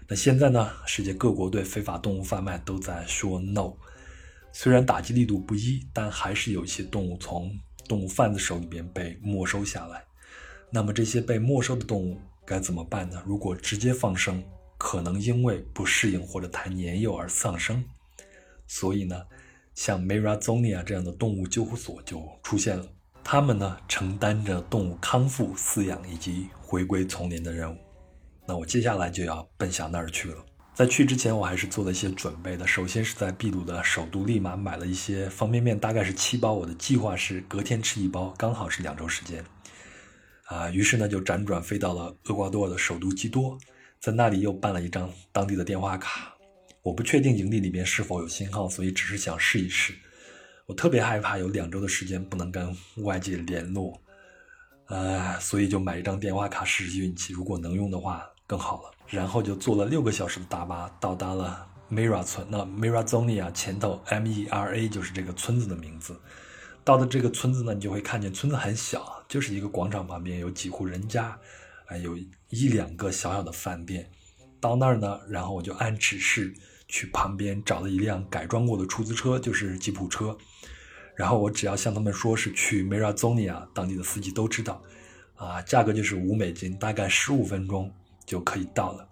[0.07, 3.73] 那现在呢，世界各国对非法动物贩卖都在说 no，
[4.53, 7.51] 虽然打击力度不一，但还是有一些动物从
[7.87, 10.05] 动物贩子手里边被没收下来。
[10.71, 13.23] 那么这些被没收的动物该怎么办呢？
[13.27, 14.43] 如果直接放生，
[14.79, 17.85] 可能因为不适应或者太年幼而丧生，
[18.71, 19.21] 所以呢？
[19.75, 22.87] 像 Mirazonia 这样的动物救护所就出现了，
[23.25, 27.79] 他们呢承担着动物康复、饲养以及回归丛林的任务。
[28.47, 30.45] 那我接下来就要奔向那儿去了。
[30.73, 32.65] 在去之前，我还是做了一些准备的。
[32.65, 36.53] 首先是在秘鲁的首都利马买了一些方便面，大概是七包。
[36.53, 39.45] 我的计划是隔天吃一包，刚好是两周时间。
[40.47, 43.59] 啊，于是呢就辗转飞到了厄瓜多尔的首都基多，
[44.01, 46.30] 在那里又办了一张当地的电话卡。
[46.83, 49.95] 我不确定营地里面是否有信号，所以只是想试一试。
[50.67, 54.01] 我特别害怕有两周的时间不能跟外界联络，
[54.87, 57.33] 呃，所以就买一张电话卡试试运气。
[57.33, 58.91] 如果能用的话更好了。
[59.09, 62.47] 然后就坐了六个小时的大巴到达了 Mira 村。
[62.49, 66.17] 那 Mirazonia 前头 M E R A 就是这个村子的名字。
[66.85, 71.37] 到了这个村子呢，你就会看见村子很小，就是一个广场旁边有几户人家，
[71.85, 72.17] 还有
[72.51, 74.09] 一两个小小的饭店。
[74.61, 76.55] 到那儿呢，然后我就按指示。
[76.91, 80.37] 去旁边找了一辆改装过的出租车，就是吉普车。
[81.17, 84.83] 然后我只要向他们说是去 Mirazonia，当地的司机都知道。
[85.37, 87.91] 啊，价格就是五美金，大概十五分钟
[88.27, 89.09] 就可以到了。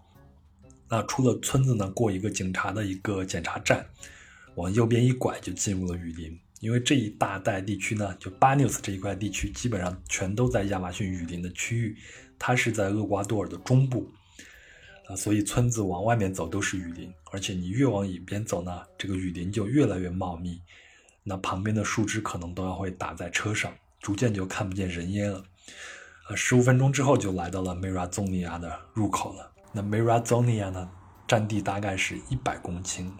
[0.90, 3.86] 那出了村子呢，过一个警察的一个检查站，
[4.56, 6.38] 往右边一拐就进入了雨林。
[6.60, 11.96] 因为这一大带地区呢，就巴纽斯这一块地区，基本上全都在亚马逊雨林的区域。
[12.38, 14.10] 它是在厄瓜多尔的中部。
[15.08, 20.60] 啊，所以村子往外面走都是雨林，而且你越往里边走呢，这个雨林就越来越茂密，
[21.24, 25.42] 那旁边的树枝可能都要会打在车上，逐渐就看不见人烟了。
[26.28, 29.50] 啊，十五分钟之后就来到了 Mirazonia 的入口了。
[29.72, 30.90] 那 Mirazonia 呢，
[31.26, 33.10] 占地大概是一百公顷，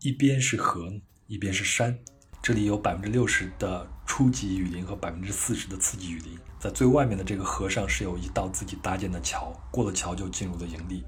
[0.00, 0.88] 一边是河，
[1.26, 1.98] 一边是山。
[2.40, 11.04] 这里有百分之六十的初级雨林和百分之四十的次级雨林，在最外面的这个河上是有一道自己搭建的桥，过了桥就进入了营地，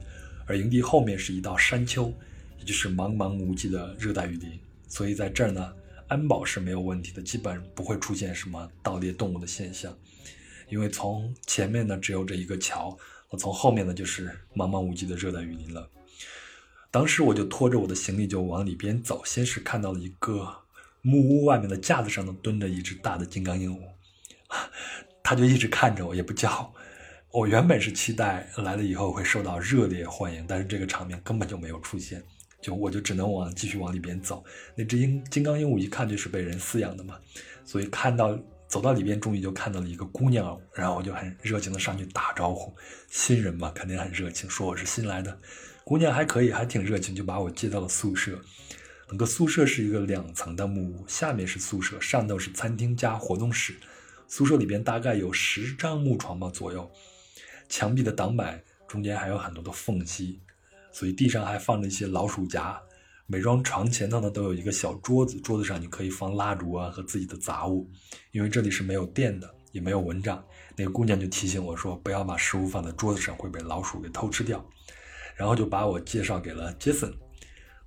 [0.47, 2.13] 而营地后面是一道山丘，
[2.59, 4.59] 也就是茫茫无际的热带雨林。
[4.87, 5.73] 所以在这儿呢，
[6.09, 9.97] 安保是没有问题的，基本不会出现什么盗猎动物的现象，
[10.69, 12.97] 因为从前面呢只有这一个桥，
[13.31, 15.89] 那从后面呢就是茫茫无际的热带雨林了。
[16.91, 20.57] 当时我就拖着我的行李就往里边走，先是看到了一个。
[21.03, 23.81] 木屋外面的架子上呢蹲着一只大的金刚鹦鹉，
[25.31, 26.75] 他就一直看着我，也不叫。
[27.31, 32.21] 我原本是期待来了以后会受到热烈欢迎，但是这个场面根本就没有出现，
[32.61, 34.43] 就我就只能往继续往里边走。
[34.75, 37.15] 那只鹰金刚鹦鹉一看就是被人饲养的嘛，
[37.65, 42.75] 所以看到走到里边，终于就看到了一个姑娘，然后我就很热情的上去打招呼。
[43.09, 45.39] 新人嘛，肯定很热情，说我是新来的。
[45.85, 48.37] 姑娘还可以，还挺热情，就把我接到了宿舍。
[49.07, 53.77] 整个宿舍是一个两层的木屋，下面是宿舍，上头是餐厅加活动室。
[54.31, 56.89] 宿舍里边大概有十张木床吧左右，
[57.69, 60.41] 墙壁的挡板中间还有很多的缝隙，
[60.93, 62.81] 所以地上还放着一些老鼠夹。
[63.27, 67.91] 每张床前头呢都有一个小桌子，桌子上你可以放蜡烛啊和自己的杂物。
[68.31, 70.45] 因为这里是没有电的，也没有蚊帐，
[70.77, 74.65] 那个姑娘就提醒我说不要把食物放在桌子上，会被老鼠给偷吃掉。
[75.35, 77.13] 然后就把我介绍给了杰森。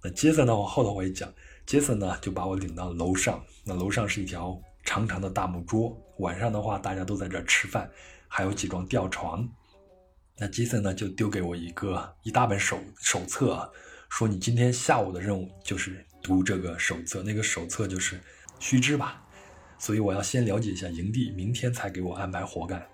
[0.04, 0.54] 那杰森呢？
[0.54, 1.34] 我后头会讲。
[1.66, 3.42] 杰森呢，就把我领到楼上。
[3.64, 5.98] 那楼上是一条长长的大木桌。
[6.20, 7.90] 晚上的话，大家都在这吃饭，
[8.28, 9.48] 还有几张吊床。
[10.38, 13.72] 那杰森呢，就丢给我一个一大本手手册，
[14.10, 17.24] 说你今天下午的任务就是读这个手册。
[17.24, 18.20] 那个手册就是
[18.60, 19.24] 须知吧，
[19.78, 22.86] 所以我要先了解一下营地，明天才给我安排活干。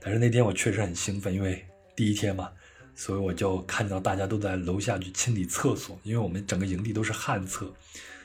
[0.00, 1.64] 但是那天我确实很兴奋，因为
[1.96, 2.50] 第一天嘛。
[2.94, 7.72] 所以我就看到大家都在楼下去清理厕所，因为我们整个营地都是旱厕，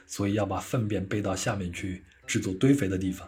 [0.05, 3.27] 所以要把粪便背到下面去制作堆肥的地方。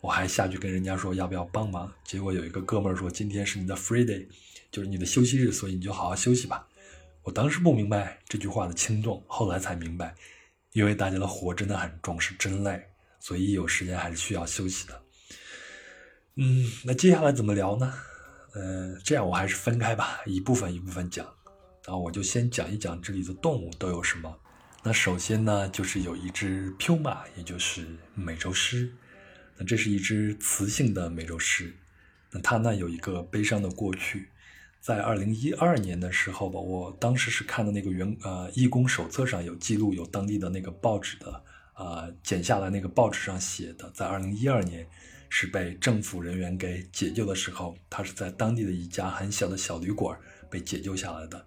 [0.00, 4.26] 我还下去跟人家说要不要帮忙，结果有一个哥们儿说今天是你的 free day，
[4.72, 6.66] 就是你的休息日，所以你就好好休息吧。
[7.22, 10.12] 我当时不明白这句话的轻重，后来才明白，
[10.72, 12.84] 因为大家的活真的很重，是真累，
[13.20, 15.02] 所以一有时间还是需要休息的。
[16.34, 17.94] 嗯，那接下来怎么聊呢？
[18.54, 21.24] 呃，这样我还是分开吧，一部分一部分讲。
[21.84, 24.36] 然后我就先讲一讲这里的动物都有什么。
[24.84, 28.92] 那首先呢，就是有一只 puma，也就是美洲狮。
[29.56, 31.72] 那这是一只雌性的美洲狮。
[32.30, 34.30] 那它呢有一个悲伤的过去，
[34.80, 41.44] 在二零一二年的时候吧，我当时是看的那个员呃义工手册上有记录，有当地的那个报纸的
[41.76, 44.86] 呃剪下来那个报纸上写的，在二零一二年。
[45.34, 50.14] 是被政府人员给解救的时候，他是在当地的一家很小的小旅馆
[50.50, 51.46] 被解救下来的。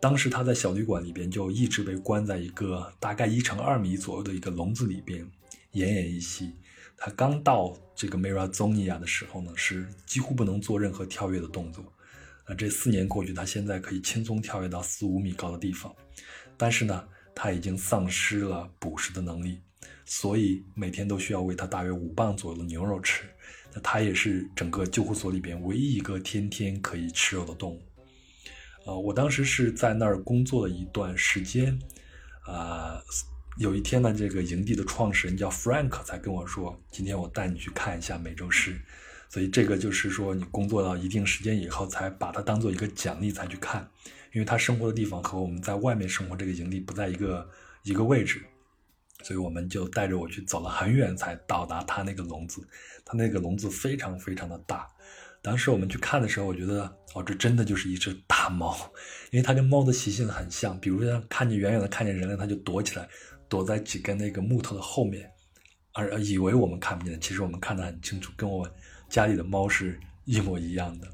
[0.00, 5.24] 当时他在小旅馆里边就一直被关在一个大概一乘二米左右的一个笼子里边，
[5.72, 6.52] 奄奄一息。
[6.96, 11.84] 他刚到这个梅拉宗尼亚的时候呢，是几乎不能做任何跳跃的动作。
[12.48, 15.94] 那，这四年过去，他现在可以轻松跳跃到四五米高的地方，
[16.56, 19.60] 但是呢，他已经丧失了捕食的能力。
[20.04, 23.24] 所以每天都需要喂它大约五磅左右的牛肉吃，
[23.74, 27.82] 那它也是整个救护所里边唯一一个天天可以吃肉的动物。
[28.84, 31.78] 呃，我当时是在那儿工作了一段时间，
[32.46, 33.00] 啊，
[33.58, 38.80] 有一天呢，这个营地的创始人叫 Frank 才跟我说，今天我带你去看一下美洲狮。
[39.28, 43.88] 所以这个就是说，你工作到一定时间以后，才把它当做一个奖励才去看，
[44.32, 47.48] 因为它生活的地方和我们在外面生活这个营地不在一个
[47.84, 48.44] 一个位置。
[49.22, 52.66] 所以我们就带着我去走了很远，才到达他那个笼子。
[53.04, 54.88] 他那个笼子非常非常的大。
[55.42, 56.84] 当时我们去看的时候，我觉得
[57.14, 58.76] 哦，这真的就是一只大猫，
[59.30, 60.78] 因为它跟猫的习性很像。
[60.78, 63.08] 比如说，看见远远的看见人类，它就躲起来，
[63.48, 65.28] 躲在几根那个木头的后面，
[65.94, 67.20] 而以为我们看不见。
[67.20, 68.68] 其实我们看得很清楚，跟我
[69.08, 71.08] 家里的猫是一模一样的。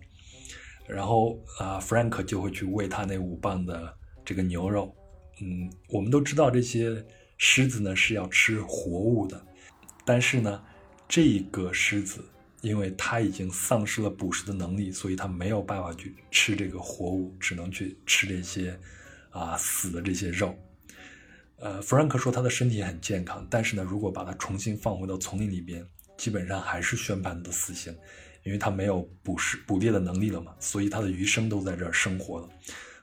[0.87, 4.95] 然后啊，Frank 就会去喂它那五磅的这个牛肉。
[5.41, 7.05] 嗯，我们都知道这些。
[7.41, 9.41] 狮子呢是要吃活物的，
[10.05, 10.61] 但是呢，
[11.09, 12.29] 这个狮子
[12.61, 18.79] 因为它已经丧失了捕食的能力，所以它没有办法去吃这个活物，只能去吃这些
[19.31, 20.57] 啊死的这些肉。
[21.61, 25.85] 呃，弗兰克说他的身体很健康，但是呢，如果把它重新放回到丛林里边，
[26.17, 27.93] 基本上还是宣判的死刑，
[28.45, 32.49] 因为他没有捕食捕猎的能力了嘛，所以他的余生都在这儿生活了。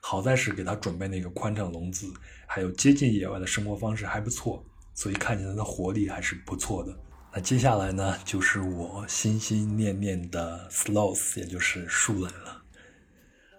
[0.00, 2.10] 好在是给他准备那个宽敞笼子，
[2.46, 6.96] 还有接近野外的生活方式还不错，所以看起来的活力还是不错的。
[7.36, 12.62] 那接下来呢，就是我心心念念的 sloth，也就是树懒了。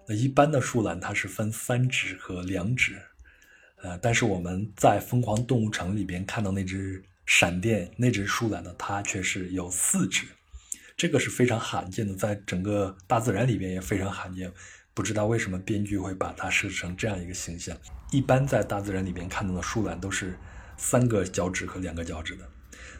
[0.07, 2.99] 那一般的树懒它是分三指和两指，
[3.83, 10.25] 呃，但是我们在疯狂动物城里边看到那只闪电那只树懒呢，它却是有四指，
[10.97, 14.51] 这个是非常罕见的，在整个大自然里边也非常罕见。
[14.95, 17.77] 不知道为什么编剧会把它设置成这样一个形象。
[18.09, 20.35] 一般在大自然里边看到的树懒都是
[20.77, 22.49] 三个脚趾和两个脚趾的。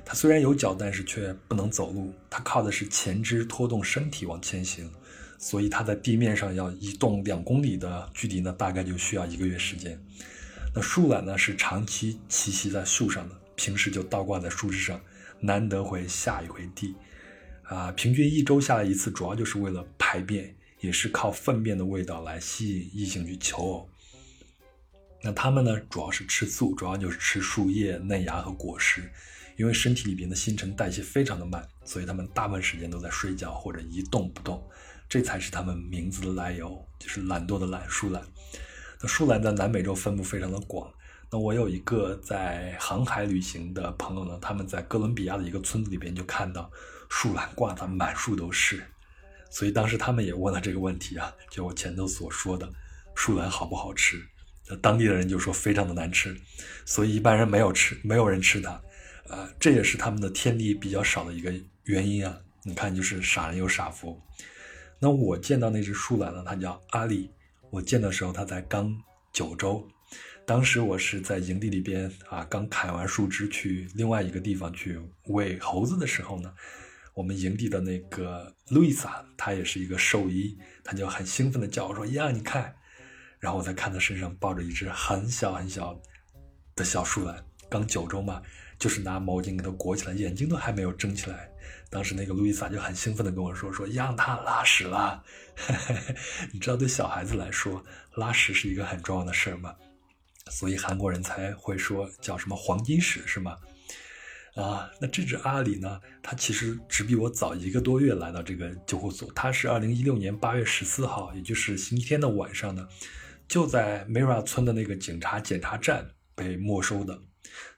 [0.09, 4.89] 它虽然有脚，但是却不能走路，它靠的是前肢拖动身体往前行。
[5.37, 9.99] 所以它在地面上要移动两公里的距离呢，大概就需要一个月时间。
[10.73, 14.99] 那树懒呢是长期栖息在树上的，平时就倒挂在树枝上，
[15.41, 16.95] 难得会下一回地。
[17.63, 23.89] 啊，平均一周下来一次，主要就是为了排便，也是靠粪便的味道来吸引异性去求偶。
[25.21, 29.11] 那它们呢，主要是吃素，主要就是吃树叶、嫩芽和果实。
[29.57, 34.65] 因为身体里边的新陈代谢非常的慢，所以它们大部分时间都在睡觉或者一动不动。
[35.09, 38.21] 这才是它们名字的来由，就是懒惰的懒，树懒。
[39.01, 40.89] 那树懒在南美洲分布非常的广。
[41.29, 46.71] 那我有一个在航海旅行的朋友呢，他们在哥伦比亚的一个村子里边就看到。
[47.09, 48.85] 树懒挂的满树都是，
[49.49, 52.69] 所以当时他们也问了这个问题啊，就我前头所说的，
[53.15, 54.21] 树懒好不好吃？
[54.67, 56.37] 那当地的人就说非常的难吃，
[56.85, 58.77] 所以一般人没有吃，没有人吃它，
[59.29, 61.53] 啊，这也是他们的天敌比较少的一个
[61.83, 62.39] 原因啊。
[62.63, 64.21] 你看，就是傻人有傻福。
[64.99, 67.29] 那我见到那只树懒呢，它叫阿里，
[67.69, 68.95] 我见的时候它才刚
[69.31, 69.87] 九周，
[70.45, 76.53] 当时我是在营地里边啊，刚砍完树枝去另外一个地方去喂猴子的时候呢。
[77.13, 82.75] 我们营地的那个路易萨，她也是一个兽医，她就很兴奋的叫我说：“呀，你看！”
[83.41, 85.99] 然后我再看她身上抱着一只很小很小
[86.75, 88.39] 的小树懒，刚九周嘛，
[88.77, 91.49] 就是拿毛巾给它裹起来，眼睛都还没有睁起来。
[91.89, 95.23] 当时那个路易莎就很兴奋的跟我说：“说让他拉屎了。
[96.51, 97.83] ”你知道，对小孩子来说，
[98.15, 99.73] 拉屎是一个很重要的事儿吗？
[100.51, 103.57] 所以韩国人才会说叫什么黄金屎，是吗？
[104.55, 106.01] 啊，那这只阿里呢？
[106.21, 109.31] 它其实只比我早一个多月来到这个救护所。
[109.33, 112.87] 它是二零一六年八月十四号，也就是星期天的晚上呢，
[113.47, 117.21] 就在 Mira 村的那个警察检查站被没收的。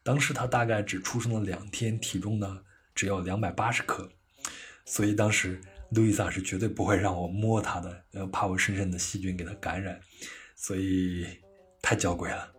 [0.03, 2.61] 当时它大概只出生了两天，体重呢
[2.95, 4.09] 只有两百八十克，
[4.85, 5.59] 所以当时
[5.91, 9.99] 路易莎是绝对不会让我摸它的，呃，怕我身上的细菌给它感染，
[10.55, 11.27] 所以
[11.81, 12.51] 太娇贵了。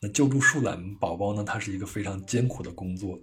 [0.00, 1.42] 那救助树懒宝宝呢？
[1.42, 3.18] 它是一个非常艰苦的工作。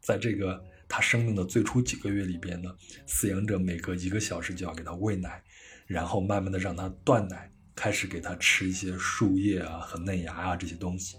[0.00, 2.74] 在这个他生命的最初几个月里边呢，
[3.06, 5.42] 饲养者每隔一个小时就要给他喂奶，
[5.86, 11.16] 然后慢慢的让他断奶，开始给他吃一些树叶啊和嫩芽啊这些东西。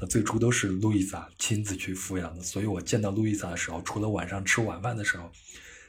[0.00, 5.30] 那最初都是路易莎亲自去抚养的，所以我见到路易莎的时候，除了晚上吃晚饭的时候，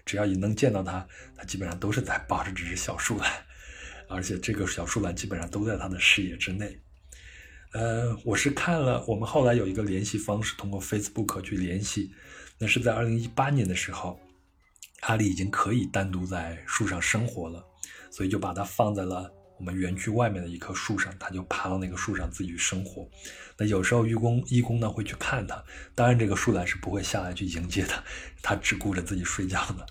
[0.06, 1.08] 只要一能见到他，
[1.38, 3.32] 他基本上都是在抱着这只小树懒，
[4.10, 6.78] 而且这个小树懒基本上都在他的视野之内。
[7.74, 12.12] 呃，我是看了，我们后来有一个联系方式，通过 Facebook 去联系。
[12.58, 14.20] 那是在二零一八年的时候，
[15.04, 17.66] 阿里已经可以单独在树上生活了，
[18.12, 23.10] 所以就把它放在了我们园区外面的一棵树上，它就爬到那个树上自己生活。
[23.66, 25.64] 有时候义工义工呢会去看它，
[25.96, 28.04] 当然这个树懒是不会下来去迎接它，
[28.42, 29.86] 它只顾着自己睡觉的。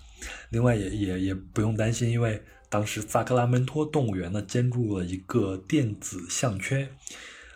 [0.49, 6.89] 另外也也也不用担心，因为当时萨克拉门托动物园呢建筑了一个电子项圈。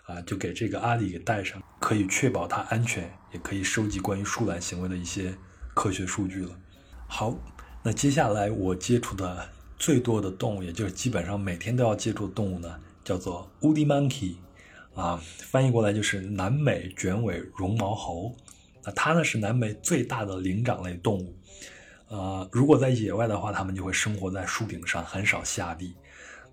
[0.06, 5.36] 啊，就给这个阿里给带上，可以确保它安全，也可以收集关于树懒行为的一些
[5.74, 6.52] 科学数据了。
[7.08, 7.36] 好，
[7.82, 9.50] 那接下来我接触的
[9.80, 14.36] 最多的动物，也就是基本上每天都要接触的动物呢，叫做 wood Monkey，
[14.96, 18.36] 啊，翻译过来就是南美卷尾绒毛猴。
[18.84, 21.36] 那它呢是南美最大的灵长类动物，
[22.08, 25.96] 呃，如果在野外的话，它们就会生活在树顶上，很少下地。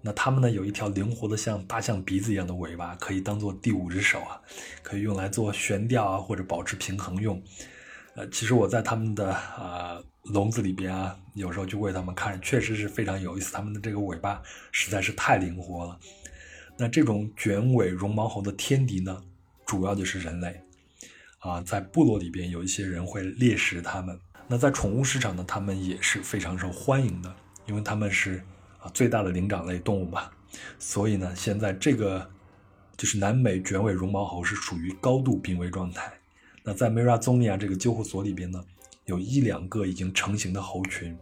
[0.00, 4.40] 那它们呢，有一条灵活的像大象鼻子一样的尾巴，可以当做第五只手啊，
[4.82, 7.40] 可以用来做悬吊啊，或者保持平衡用。
[8.16, 13.52] 呃，其实我在它们的啊笼子里边啊，有时候就喂它们看，确实是非常有意思。
[13.52, 16.00] 它们的这个尾巴实在是太灵活了。
[16.82, 19.22] 那这种卷尾绒毛猴的天敌呢，
[19.64, 20.60] 主要就是人类
[21.38, 24.18] 啊，在部落里边有一些人会猎食它们。
[24.48, 27.32] 那在宠物市场呢，它们也是非常受欢迎的，
[27.66, 28.42] 因为它们是。
[28.80, 30.28] 啊，最大的灵长类动物嘛，
[30.76, 32.28] 所以呢，现在这个
[32.96, 36.12] 就是南美卷尾绒毛猴是属于高度濒危状态。
[36.64, 38.60] 那在梅拉宗尼亚这个救护所里边呢，
[39.04, 41.16] 有一两个已经成型的猴群，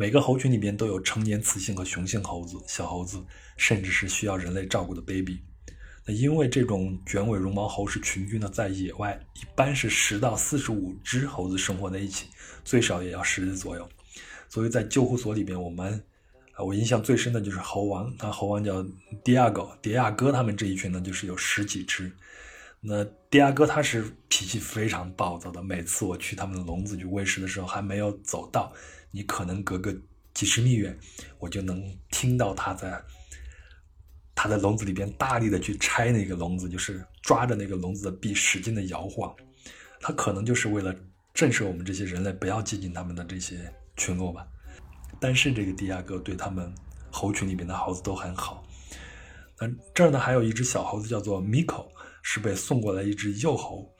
[0.00, 3.22] 每个猴群里边都有成年雌性和雄性猴子、小猴子，
[3.58, 5.42] 甚至是需要人类照顾的 baby。
[6.06, 12.28] 那因为这种卷尾绒毛猴是群居的，在野外一般是十到四十五只猴子生活在一起，
[12.64, 13.86] 最少也要十只左右。
[14.48, 16.02] 所以在救护所里边，我们
[16.56, 18.82] 我印象最深的就是猴王，那猴王叫
[19.22, 22.10] 迪亚狗，迪亚哥他们这一群呢，就是有十几只。
[22.80, 28.72] 那迪亚哥他是脾气非常暴躁的，每次我去他们的笼子去喂食的时候，还没有走到，
[29.10, 29.94] 你可能隔个
[30.32, 30.98] 几十米远，
[31.38, 33.02] 我就能听到他在
[34.34, 39.34] 他的笼子里边大力的去拆那个笼子，就是抓着那个笼子的壁使劲的摇晃。
[40.00, 40.94] 他可能就是为了
[41.34, 44.46] 震慑我们这些人类，不要接近他们的这些群落吧。
[45.18, 46.72] 但是这个迪亚哥对他们
[47.10, 48.66] 猴群里边的猴子都很好。
[49.58, 51.86] 那这儿呢还有一只小猴子叫做 Miko，
[52.22, 53.94] 是被送过来一只幼猴。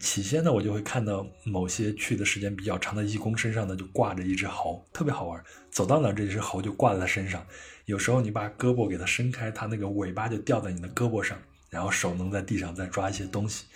[0.00, 5.42] 起先呢，我就会看到某些去的时间比较长的义工身上呢，就挂着一只猴，特别好玩。
[5.70, 7.46] 走到哪，这只猴就挂在他身上。
[7.84, 11.38] 有时候你把胳膊给它伸开，它那个尾巴就掉在你的胳膊上，
[11.70, 13.66] 然后手能在地上再抓一些东西。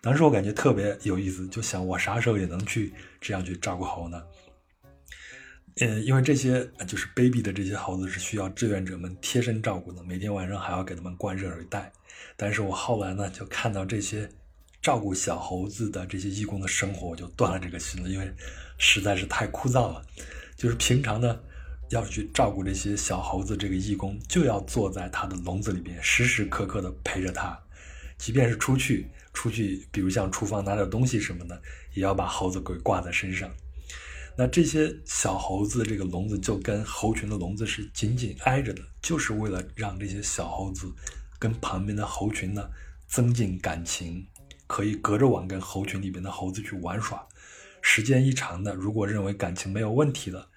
[0.00, 4.22] 当时我感觉特别有意思，就想我啥时候也能去这样去照顾猴呢？
[5.80, 11.92] 嗯，因为这些就是 baby 的这些猴子是需要志愿者们贴身照顾的，每天晚上还要给他们灌热水袋。
[12.36, 14.28] 但是我后来呢，就看到这些
[14.80, 18.32] 照顾小猴子的这些义工的生活，我就断了这个心了，因为
[18.78, 20.02] 实在是太枯燥了。
[20.56, 21.38] 就是平常呢，
[21.90, 27.58] 要去照顾这些小猴子，这个义工就要坐在他的笼子里边，时时刻刻的陪着他，
[28.16, 31.60] 即便是出去出去，比如像厨房拿点东西什么的，
[31.94, 33.48] 也要把猴子给挂在身上。
[34.36, 40.92] 那这些小猴子这个笼子就跟猴群的笼子是紧紧挨着的，就是为了让这些小猴子
[41.38, 42.68] 跟旁边的猴群呢
[43.08, 44.24] 增进感情，
[44.68, 47.26] 可以隔着网跟猴群里边的猴子去玩耍。
[47.82, 50.48] 时间一长的，如果认为感情没有问题了，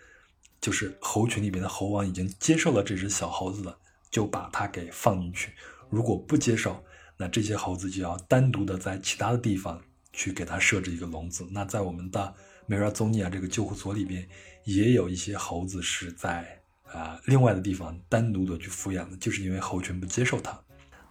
[0.59, 3.75] 就是猴群里边的猴王已经接受了这只小猴子了，
[4.11, 5.51] 就把它给放进去。
[5.89, 6.79] 如果不接受，
[7.17, 9.81] 那这些猴子就要单独的在其他的地方
[10.13, 11.47] 去给它设置一个笼子。
[11.49, 12.35] 那在我们的。
[12.67, 14.25] 梅尔宗尼亚这个救护所里边
[14.63, 20.57] 也有一些猴子是在啊另外的地方单独的去抚养的，就是因为猴群不接受它。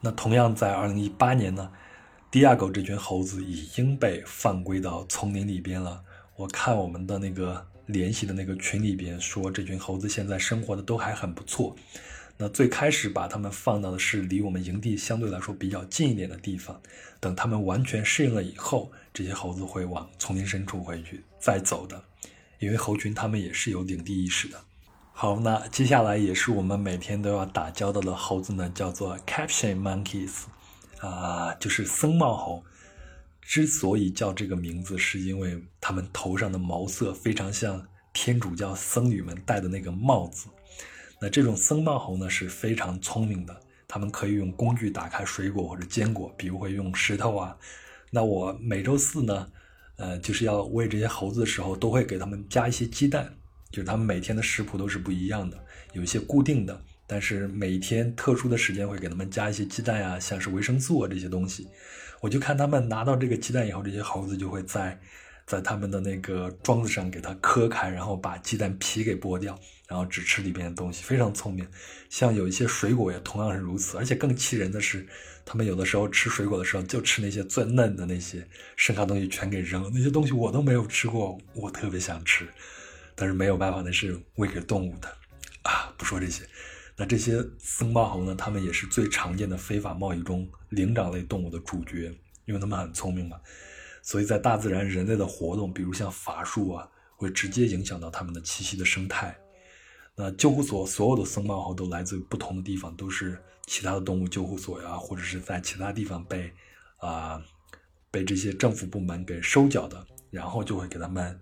[0.01, 1.71] 那同样在二零一八年呢，
[2.31, 6.01] 迪亚狗这群猴子已经被放归到丛林里边了。
[6.37, 11.75] 我看我们的那个联系的那个群里边说，这群猴子现在生活的都还很不错。
[12.37, 16.81] 那最开始把它们放到的是离我们营地相对来说比较近一点的地方，
[17.19, 22.01] 等它们完全适应了以后，这些猴子会往丛林深处回去再走的，
[22.61, 24.57] 因为猴群它们也是有领地意识的。
[25.13, 30.45] 好，那接下来也是我们每天都要打交道的猴子呢，叫做 Caption Monkeys，
[31.01, 32.65] 啊，就是僧帽猴。
[33.43, 40.47] 之所以叫这个名字，是因为它们头上的毛色非常像天主教僧侣们戴的那个帽子。
[41.21, 47.57] 那这种僧帽猴呢是非常聪明的，他们可以用工具打开水果或者坚果，比如会用石头啊。
[48.11, 49.51] 那我每周四呢，
[49.97, 53.35] 呃，就是要喂这些猴子的时候，都会给他们加一些鸡蛋，
[53.71, 55.59] 就是他们每天的食谱都是不一样的，
[55.93, 56.81] 有一些固定的，
[57.11, 61.67] 但是每天特殊的时间会给他们加一些鸡蛋啊，像是维生素啊这些东西。
[62.21, 64.97] 我就看他们拿到这个鸡蛋以后，这些猴子就会在。
[65.47, 69.59] 在他们的那个桩子上给它磕开，然后把鸡蛋皮给剥掉，
[69.89, 71.67] 然后只吃里边的东西，非常聪明。
[72.09, 75.05] 像有一些水果也同样是如此，而且更气人的是，
[75.45, 78.47] 他们有的时候吃水果的时候就吃那些最嫩的那些，
[78.77, 79.91] 剩下东西全给扔了。
[79.93, 82.47] 那些东西我都没有吃过，我特别想吃，
[83.17, 85.09] 但是没有办法，那是喂给动物的
[85.63, 85.93] 啊。
[85.99, 86.45] 不说这些，
[87.01, 93.41] 那这些僧帽猴呢，它们也是最常见的非法贸易中灵长类动物的主角，因为它们很聪明嘛。
[94.03, 96.87] 所以在大自然，人类的活动，比如像法术啊，
[97.17, 99.35] 会直接影响到它们的栖息的生态。
[100.15, 106.53] 那救护所所有的僧帽猴都来自于不同的地方，都是其他的动物救护所呀，或者是在其他地方被
[106.99, 107.43] 啊
[108.11, 111.41] 被这些政府部门给收缴的，然后就会给他们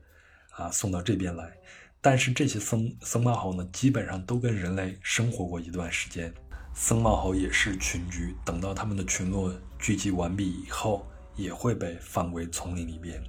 [0.53, 1.53] 啊送到这边来。
[2.01, 6.33] 但是这些僧僧帽猴呢，基本上都跟人类生活过一段时间。
[6.75, 11.07] 僧帽猴也是群居，等到他们的群落聚集完毕以后。
[11.39, 13.23] 也会被放归丛林里边。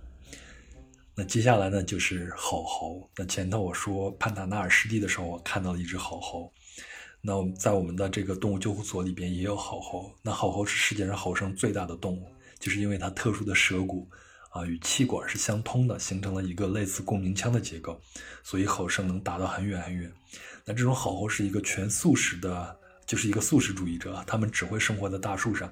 [1.14, 3.08] 那接下来呢，就是吼猴。
[3.16, 6.52] 那前头我说潘塔纳尔湿地的时候，我看到了一只吼猴。
[7.22, 10.12] 那我们在我们的这个动物救护所里边也有吼猴。
[10.24, 12.26] 那吼猴是世界上吼声最大的动物，
[12.58, 14.10] 就是因为它特殊的舌骨
[14.50, 18.00] 啊与气管是相通的，形成了一个类似共鸣腔的结构，
[18.44, 20.12] 所以吼声能达到很远很远。
[20.66, 25.72] 那这种吼猴是一个全素食的，就是一个素食主义者，他们只会生活在大树上。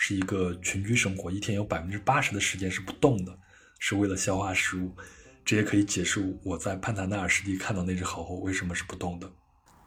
[0.00, 3.36] 是一个群居生活，一天有百分之八十的时间是不动的，
[3.80, 4.94] 是为了消化食物。
[5.44, 9.28] 这也可以解释我在潘塔纳尔湿地看到那只好猴为什么是不动的。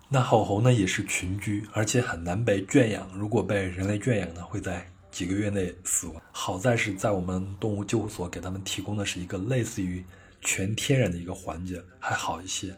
[0.09, 3.09] 那好猴呢，也是群居，而且很难被圈养。
[3.17, 6.22] 如果被人类圈养呢，会在几个月内死亡。
[6.32, 10.03] 好在是在我们动物救护所给他们提供的是一个类似于
[10.41, 12.76] 全天然的一个环境，还好一些。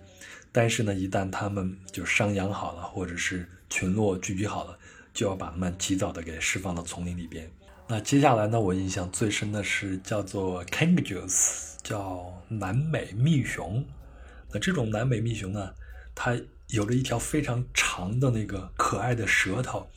[0.51, 4.77] 但是呢，一旦他们就伤养好了，或者是群落聚集好了。
[5.13, 7.47] 就要把它们及早的给释放到丛林里边。
[7.87, 13.85] 那接下来呢，我印象最深的是叫做 kangaroos，叫南美蜜熊。
[14.51, 15.71] 那这种南美蜜熊呢，
[16.15, 16.35] 它
[16.69, 19.87] 有着一条非常长的那个可爱的舌头。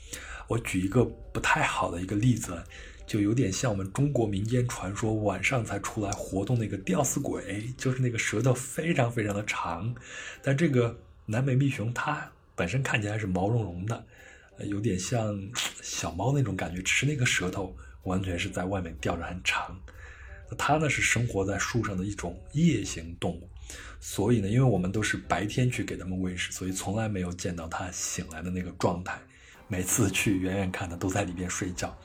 [0.49, 2.63] 我举一个不太好的一个例子，
[3.07, 9.95] 就有点像我们中国民间传说晚上才出来活动那个吊死鬼，就是那个舌头非常非常的长。
[10.43, 14.05] 但这个南美蜜熊它本身看起来是毛茸茸的。
[14.61, 15.39] 有点像
[15.83, 19.79] 小猫那种感觉，只是那个舌头完全是在外面吊着很长。
[20.51, 23.51] 那它呢是生活在树上的一种夜行动物，
[24.01, 29.21] 所以呢，因为我们都是白天去给它们喂食，所以从来没有见到它醒来的那个状态。
[29.69, 31.97] 每次去远远看，它都在里边睡觉。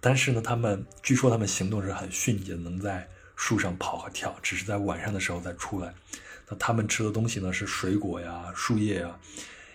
[0.00, 5.94] 但是呢，它们据说它们行动是很迅捷，能在树上跑和跳，只是在晚上的时候再出来。
[6.48, 9.18] 那它们吃的东西呢是水果呀、树叶啊，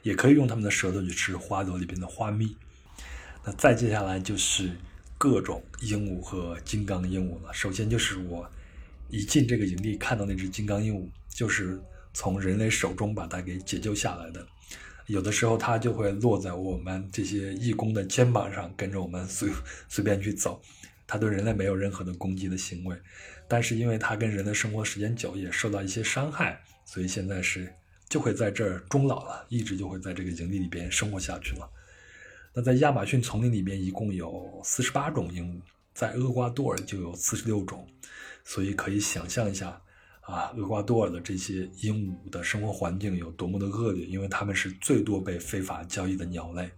[0.03, 2.55] 也可以用它们的舌头去吃花朵里边的花蜜。
[3.43, 4.77] 那再接下来就是
[5.17, 7.51] 各种鹦鹉和金刚鹦鹉了。
[7.51, 8.47] 首先就是我
[9.09, 11.81] 一进这个营地看到那只金刚鹦鹉，就是
[12.13, 14.45] 从人类手中把它给解救下来的。
[15.09, 19.49] 有的时候它就会落在我们这些义工的肩膀上，跟着我们随
[19.89, 20.61] 随便去走。
[21.07, 22.95] 它对人类没有任何的攻击的行为，
[23.47, 27.73] 但是因为它跟人类生活时间久，也受到一些伤害，所以现在是
[28.07, 31.67] 就会在这儿终老了，一直就会在这个营地里边生活下去了。
[32.53, 35.61] 那在亚马逊丛林里边一共有四十八种鹦鹉，
[35.95, 37.87] 在厄瓜多尔就有四十六种，
[38.43, 39.81] 所以可以想象一下
[40.29, 46.69] 啊，厄瓜多尔的这些鹦鹉的生活环境有多么的恶劣，因为它们是最多被非法交易的鸟类。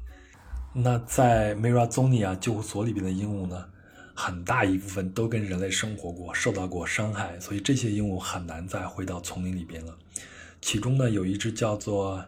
[0.74, 3.68] 那在梅拉宗尼亚救护所里边的鹦鹉呢？
[4.14, 9.98] 很大一部分都跟人类生活过，受到过伤害，所以这些鹦鹉很难再回到丛林里边了。
[10.62, 12.24] 其中呢，有一只叫做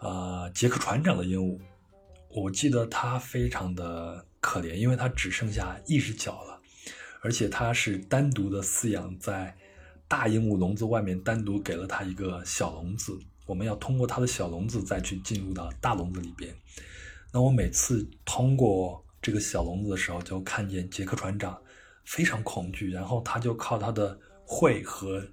[0.00, 1.58] 呃杰克船长的鹦鹉，
[2.28, 6.60] 我记得它非常的可怜，因为它只剩下一只脚了，
[7.20, 9.56] 而且它是单独的饲养在
[10.12, 16.54] 大鹦鹉笼子外面，单独给了它一个小笼子，我们要通过它的小笼子再去进入到大笼子里边。
[17.32, 19.02] 那我每次通过。
[19.22, 21.56] 这个小笼子的时候，就看见杰克船长
[22.04, 25.24] 非常恐惧，然后他就靠他的喙和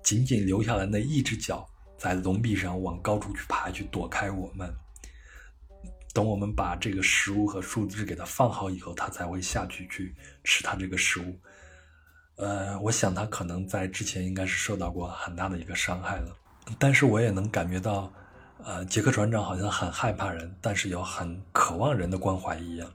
[0.00, 1.68] 仅仅留下来那一只脚，
[1.98, 4.72] 在笼壁上往高处去爬，去躲开我们。
[6.12, 10.14] 等我们把这个食物和树枝给它放好以后，它才会下去去
[10.44, 11.36] 吃它这个食物。
[12.36, 16.36] 呃，我想他可能在之前应该是受到过很大的一个伤害了，
[16.78, 18.12] 但是我也能感觉到。
[18.66, 22.90] 呃，杰克船长好像很害怕人，但是又很渴望人的关怀一样。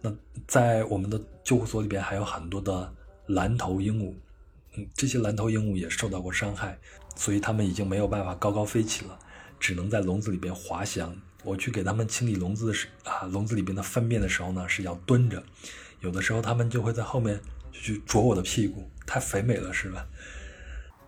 [0.00, 0.12] 那
[0.48, 2.92] 在我们的救护所里边还有很多的
[3.26, 4.12] 蓝头鹦鹉，
[4.74, 6.76] 嗯，这些蓝头鹦鹉也受到过伤害，
[7.14, 9.16] 所以它们已经没有办法高高飞起了，
[9.60, 11.14] 只能在笼子里边滑翔。
[11.44, 15.40] 我去给它们清理笼子的时啊，笼子里边的粪便的时候呢，是要蹲着，
[16.00, 17.38] 有的时候它们就会在后面
[17.72, 20.06] 就去啄我的屁股，太肥美了，是吧？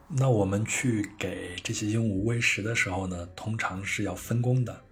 [0.08, 4.84] 那我们去给这些鹦鹉喂食的时候呢，通常是要分工的，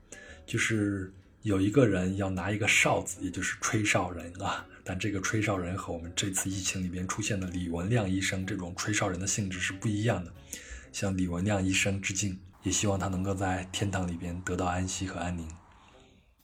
[0.46, 1.12] 就是
[1.42, 4.66] 有一个人要拿一个哨子，也就是吹哨人啊。
[4.82, 10.32] 但这个吹哨人和我们这次疫情里边出现的李文亮医生这种吹哨人的性质是不一样的。
[10.90, 15.46] 向李文亮医生致敬，也希望他能够在天堂里边得到安息和安宁。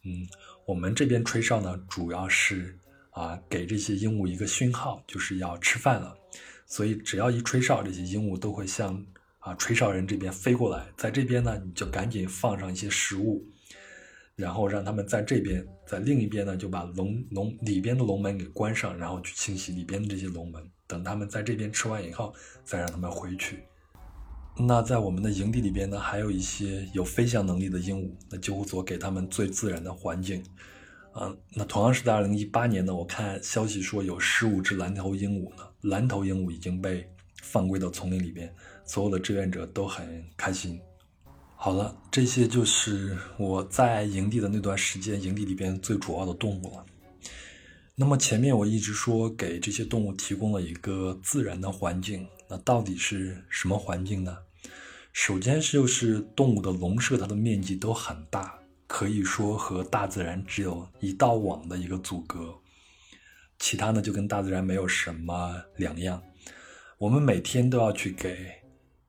[0.03, 0.27] 嗯，
[0.65, 2.77] 我们这边吹哨呢，主要是
[3.17, 6.15] 啊给这些鹦鹉一个讯号，就是要吃饭了。
[6.67, 9.03] 所以，只要一吹哨，这些鹦鹉都会向
[9.39, 10.85] 啊吹哨人这边飞过来。
[10.95, 13.43] 在这边呢，你就赶紧放上一些食物，
[14.35, 20.61] 然后让他们在这边，在另一边呢，就把笼笼里边的笼门给关上，然后去清洗里边的这些笼门。
[20.85, 23.63] 等他们在这边吃完以后，再让他们回去。
[24.59, 30.43] 那在我们的营地里边呢，还有一些有飞翔能力的鹦鹉，那救护所给他们最自然的环境。
[31.19, 35.63] 嗯，那同样是在二零一八年呢，我看消息说有十五只蓝头鹦鹉呢。
[35.81, 37.07] 蓝头鹦鹉已经被
[37.41, 38.53] 放归到丛林里边，
[38.85, 40.79] 所有的志愿者都很开心。
[41.55, 46.85] 好了，这些就是我在营地的那段时间，营地里边最主要的动物了。
[47.95, 54.37] 那么前面我一直说给这些动物提供了一个自然的环境，那到底是什么环境呢？
[55.13, 58.56] 首先就是动物的笼舍，它的面积都很大，
[58.87, 62.55] 可以说和大自然只有一道网的一个阻隔。
[63.59, 66.21] 其他呢，就跟大自然没有什么两样。
[66.97, 68.49] 我们每天都要去给，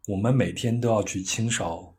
[0.07, 1.95] 我们每天都要去清扫，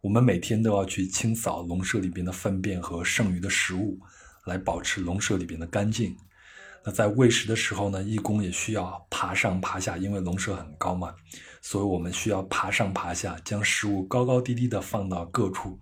[0.00, 3.98] 我们每天都要去清扫笼舍里边的粪便和剩余的食物，
[4.46, 6.16] 来保持笼舍里边的干净。
[6.82, 11.14] 那在喂食的时候呢，义工也需要爬上爬下，因为笼舍很高嘛，
[11.60, 15.78] 所以我们需要爬上爬下，将食物高高低低的放到各处，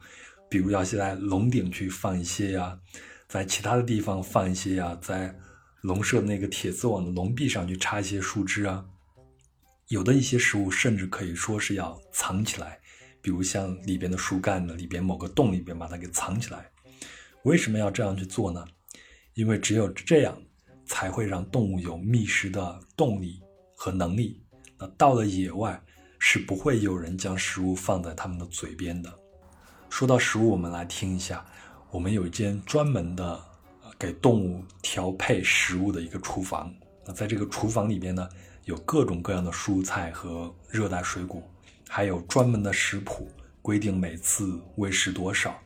[0.49, 2.79] 比如要在笼顶去放一些呀，
[3.29, 5.35] 在其他的地方放一些呀，在。
[5.83, 8.85] 笼舍那个铁丝网的笼壁上去插一些树枝啊，
[9.87, 12.81] 有的一些食物甚至可以说是要藏起来，
[13.23, 16.69] 比如像里边的树干呢，里边某个洞里边把它给藏起来。
[17.45, 18.67] 为什么要这样去做呢？
[19.35, 20.37] 因为只有这样，
[20.85, 23.41] 才会让动物有觅食的动力
[23.77, 24.43] 和能力。
[24.77, 25.81] 那到了野外，
[26.19, 29.17] 是不会有人将食物放在它们的嘴边的。
[29.91, 31.45] 说到食物，我们来听一下，
[31.91, 33.45] 我们有一间专门的。
[33.99, 36.73] 给动物调配食物的一个厨房，
[37.05, 38.29] 那在这个厨房里边呢，
[38.65, 41.43] 有各种各样的蔬菜和热带水果，
[41.89, 43.29] 还有专门的食谱，
[43.61, 45.61] 规定每次喂食多少，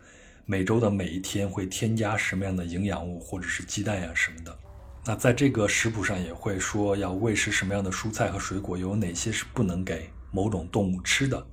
[0.47, 4.59] 每周的每一天会添加什么样的营养物，或者是鸡蛋呀什么的。
[5.05, 11.47] 那在这个食谱上也会说要喂食什么样的蔬菜和水果，有哪些是不能给某种动物吃的，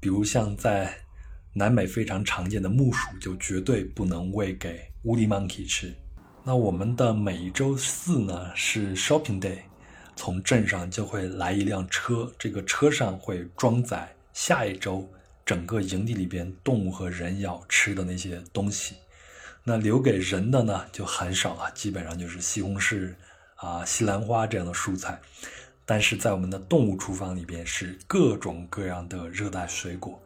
[0.00, 0.96] 比如像在
[1.58, 5.90] 南美非常常见的木薯，就绝对不能喂给乌里 monkey 吃。
[6.44, 9.60] 那我们的每一周四呢是 shopping day，
[10.14, 15.10] 从镇上就会来一辆车，这个车上会装载下一周
[15.46, 18.96] 整个营地里边动物和人要吃的那些东西。
[19.64, 23.14] 那留给人的呢就很少了，基本上就是西红柿
[23.54, 25.18] 啊、西兰花这样的蔬菜。
[25.86, 30.22] 但是在我们的动物厨房里边是各种各样的热带水果，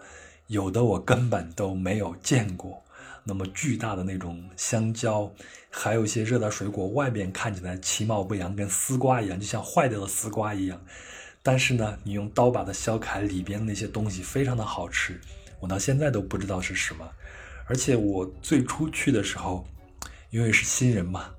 [0.51, 2.82] 有的我根本都没有见过。
[3.22, 5.32] 那么巨大的那种香蕉，
[5.70, 10.80] 还有一些热带水果，外边看起来其貌不扬，跟丝瓜一样，就像坏掉的丝瓜一样。
[11.40, 15.20] 但是呢，你用刀把它削开，里边那些东西非常的好吃。
[15.61, 17.09] 我到现在都不知道是什么。
[17.68, 19.64] 而且我最初去的时候，
[20.30, 21.30] 因为是新人嘛，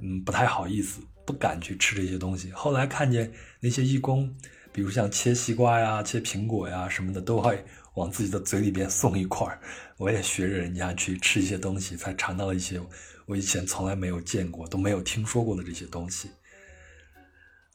[0.00, 2.52] 嗯，不太好意思，不敢去吃这些东西。
[2.52, 4.30] 后来看见那些义工，
[4.72, 7.64] 比如像切西瓜呀、切苹果呀什么的，都会
[7.98, 9.60] 往自己的嘴里边送一块儿。
[9.98, 12.80] 我也学着人家去吃一些东西，才尝到了一些
[13.26, 16.30] 我以前从来没有见过、都没有听说过的这些东西。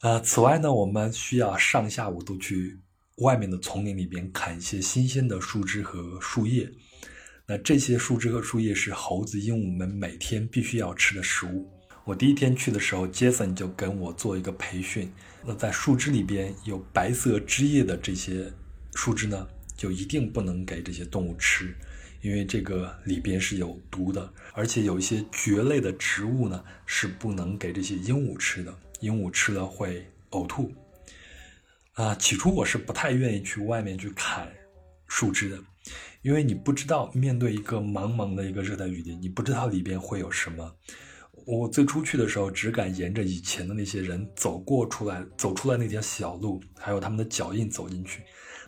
[0.00, 2.78] 啊，此外呢，我们需要上下午都去
[3.18, 6.68] 外面的丛林里边砍一些新鲜的树枝和树叶。
[7.46, 11.70] 那这些树枝和树叶是猴子、鹦鹉们每天必须要吃的食物。
[12.04, 15.10] 我第一天去的时候，杰森就跟我做一个培训。
[15.42, 18.50] 那在树枝里边有白色汁液的这些
[18.94, 19.46] 树枝呢，
[19.76, 21.74] 就一定不能给这些动物吃，
[22.22, 24.32] 因为这个里边是有毒的。
[24.52, 30.72] 而且有一些蕨类的植物呢，是不能给这些鹦鹉吃的，鹦鹉吃了会呕吐。
[31.94, 34.52] 啊，起初我是不太愿意去外面去砍
[35.06, 35.58] 树枝的。
[36.22, 40.74] 因为你不知道面对一个茫茫的一个热带雨林，你不知道里边会有什么。
[41.46, 48.22] 我最初去的时候，只敢沿着以前的那些人走过出来，走出来那条小路，还有他们的脚印走进去。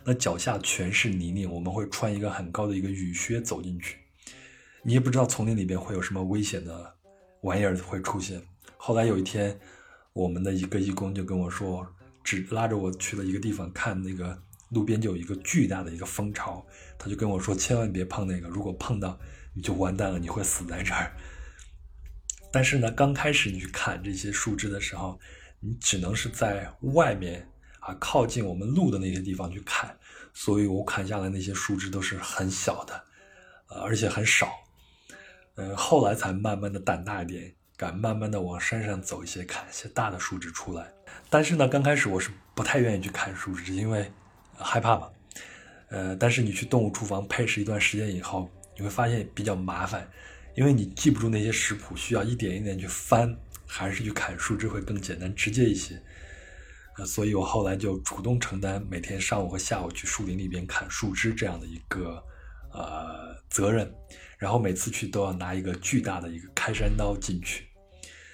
[0.07, 3.97] 那脚下全是泥泞，我们会穿一个很高的一个雨靴走进去。
[4.81, 6.95] 你也不知道丛林里边会有什么危险的
[7.41, 8.41] 玩意儿会出现。
[8.77, 9.59] 后来有一天，
[10.13, 11.85] 我们的一个义工就跟我说，
[12.23, 14.41] 只拉着我去了一个地方看那个。
[14.71, 16.65] 路边就有一个巨大的一个蜂巢，
[16.97, 19.17] 他就跟我说：“千万别碰那个，如果碰到
[19.53, 21.15] 你就完蛋了，你会死在这儿。”
[22.51, 25.17] 但是呢，刚开始你去砍这些树枝的时候，
[25.61, 27.49] 你只能是在外面
[27.79, 29.96] 啊，靠近我们路的那些地方去砍，
[30.39, 33.03] 所以我砍下来那些树枝都是很小的，
[33.69, 34.51] 呃，而且很少。
[35.55, 40.93] 嗯，后来才慢慢的胆大一点，敢慢慢的往山上走一些，砍一些大的树枝出来。
[41.27, 44.11] 但是呢，刚开始我是不太愿意去砍树枝，因为。
[44.59, 45.07] 害怕嘛，
[45.89, 50.09] 呃，但是你去动物厨房配食一段时间以后，你会发现比较麻烦，
[50.55, 56.01] 因为你记不住那些食谱，需要一点一点去翻，还是去砍树枝会更简单直接一些。
[57.05, 62.23] 所以我后来就主动承担每天上午和下午去树林里边砍树枝这样的一个
[62.73, 63.93] 呃责任，
[64.37, 67.67] 然后每次去都要拿一个巨大的一个开山刀进去。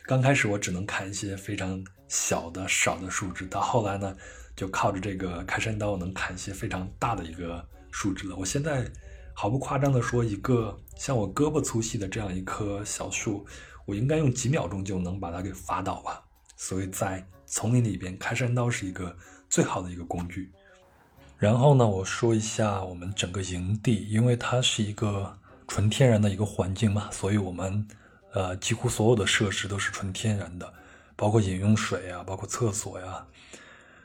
[0.05, 4.15] 刚开始我只能砍一些非常小的少的树枝，到后来呢。
[4.55, 8.35] 就靠着这个开山刀能砍一些非常大的一个树枝了。
[8.35, 8.87] 我现在
[9.33, 13.47] 毫不夸张的说，一个像我胳膊粗细的这样一棵小树，
[13.87, 16.23] 我应该用几秒钟就能把它给伐倒吧。
[16.55, 19.15] 所以在丛林里边，开山刀是一个
[19.47, 20.51] 最好的一个工具。
[21.37, 25.31] 然后呢，我说一下我们整个营地，因为它是一个
[25.67, 27.87] 纯天然的一个环境嘛，所以我们
[28.31, 30.73] 呃几乎所有的设施都是纯天然的，
[31.15, 33.23] 包括饮用水呀，包括厕所呀。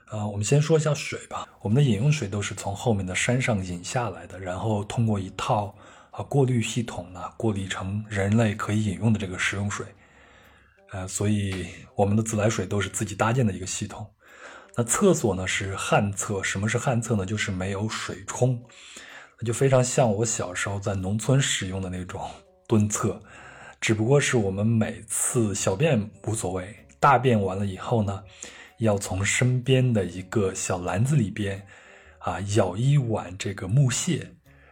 [0.05, 1.49] 啊，我们先说一下水吧。
[1.62, 5.74] 我们的饮用水都是从后面的山上引下来的，然后通过一套
[6.11, 9.86] 啊过滤系统呢，过滤成人类可以饮用的这个食用水。
[10.91, 14.07] 呃，所以我们的自来水都是自己搭建的一个系统。
[14.76, 17.26] 那厕所呢是旱厕，什么是旱厕呢？
[17.26, 18.62] 就是没有水冲，
[19.41, 22.20] 那就非常像我小时候在农村使用的那种
[22.66, 23.20] 蹲厕，
[23.80, 28.22] 只不过是我们每次小便无所谓，大便完了以后呢。
[28.78, 31.61] 要从身边的一个小篮子里边，
[32.20, 34.24] 啊，舀一碗这个木屑，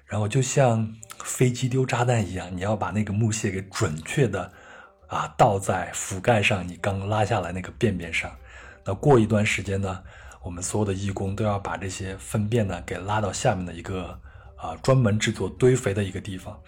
[0.05, 0.95] 然后就像
[1.25, 4.53] 飞机丢炸弹一样，你要把那个木屑给准确的，
[5.09, 8.31] 啊，倒在覆盖上你刚拉下来那个便便上。
[8.85, 10.03] 那过一段时间呢，
[10.43, 14.19] 我们所有的义工都要把这些粪便呢给拉到下面的一个
[14.57, 16.61] 啊专门制作堆肥的一个地方。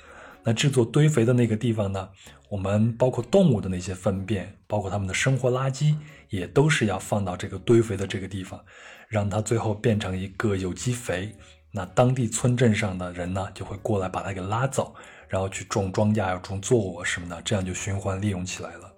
[0.45, 2.09] 那制作堆肥的那个地方呢，
[2.49, 5.95] 我们包括动物的那些粪便，包括它们的生活垃圾，
[6.31, 8.65] 也都是要放到这个堆肥的这个地方，
[9.09, 11.37] 让它最后变成一个有机肥。
[11.71, 14.95] 那当地村镇上的人呢，就会过来把它给拉走，
[15.29, 18.93] 然后去种庄稼、要种作物什么的，这样就循环利用起来了。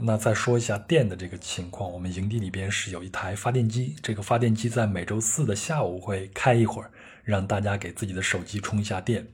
[0.00, 6.90] 那再说一下电的这个情况，我们营地里边是有一台发电机，这个发电机在每周四的下午会开一会儿，
[7.24, 9.26] 让大家给自己的手机充一下电。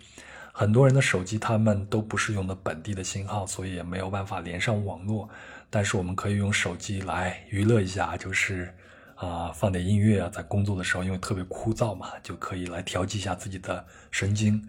[0.53, 5.28] 很多人的手机他们都不是用的本地的信号，所以也没有办法连上网络。
[5.68, 8.72] 但是我们可以用手机来娱乐一下，就是
[9.16, 14.66] 啊放点音乐啊，在工作的时候，因为特别枯燥嘛，就可以来调剂一下自己的神经。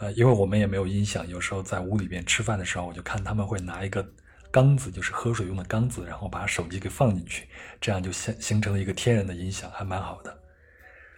[0.00, 4.06] 呃，因为我们也没有音响，有时候在屋里边吃饭的时候，我就看他们会拿一个。
[4.52, 7.46] 缸子就是喝水用的缸子，然后把手机给放进去，
[7.80, 10.36] 这样就形形成了一个天然的音响，还蛮好的。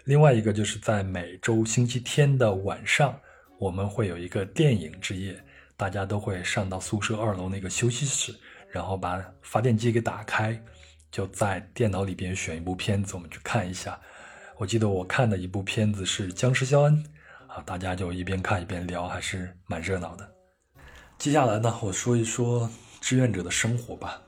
[0.05, 3.18] 另外一个就是在每周星期天的晚上，
[3.59, 5.43] 我们会有一个电影之夜，
[5.78, 8.35] 大家都会上到宿舍二楼那个休息室，
[8.68, 10.62] 然后把发电机给打开，
[11.11, 13.99] 就在电脑里边选一部片子，我们去看一下。
[14.59, 17.03] 我记得我看的一部片子是《僵尸肖恩》，
[17.55, 20.34] 啊，大家就一边看一边聊，还是蛮热闹的。
[21.18, 22.70] 接下来呢，我说一说。
[23.03, 24.22] 志愿者的生活吧。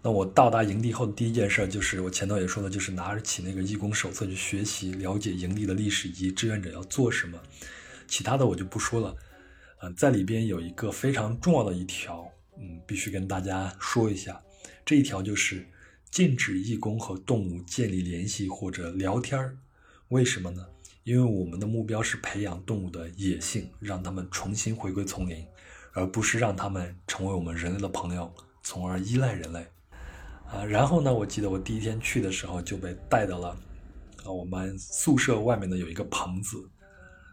[0.00, 7.36] 那我到达营地后的第一件事就是，我前头也说了，就是拿起那个义工手册去学习，了解营地的历史以及志愿者要做什么。
[8.06, 9.16] 其他的我就不说了。
[9.82, 14.40] 嗯，在里边有一个非常重要的一条，嗯，必须跟大家说一下。
[14.86, 15.66] 这一条就是
[16.12, 19.58] 禁止义工和动物建立联系或者聊天。
[20.10, 20.64] 为什么呢？
[21.04, 25.46] 因为我们的目标是培养动物的野性，让它们重新回归丛林。
[25.96, 28.28] 而不是让他们成为我们人类的朋友，
[28.64, 29.64] 从而依赖人类，
[30.50, 31.14] 啊，然后呢？
[31.14, 33.56] 我记得我第一天去的时候就被带到了，
[34.24, 36.68] 啊，我们宿舍外面呢有一个棚子，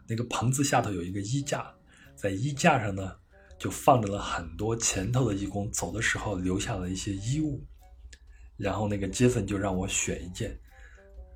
[0.06, 1.74] 那个棚子下头有一个衣架，
[2.14, 3.16] 在衣架上呢
[3.58, 7.66] 就放着了很多前头的义工走的时候留下了一些衣物，
[8.56, 10.56] 然后那个杰森就让我选一件，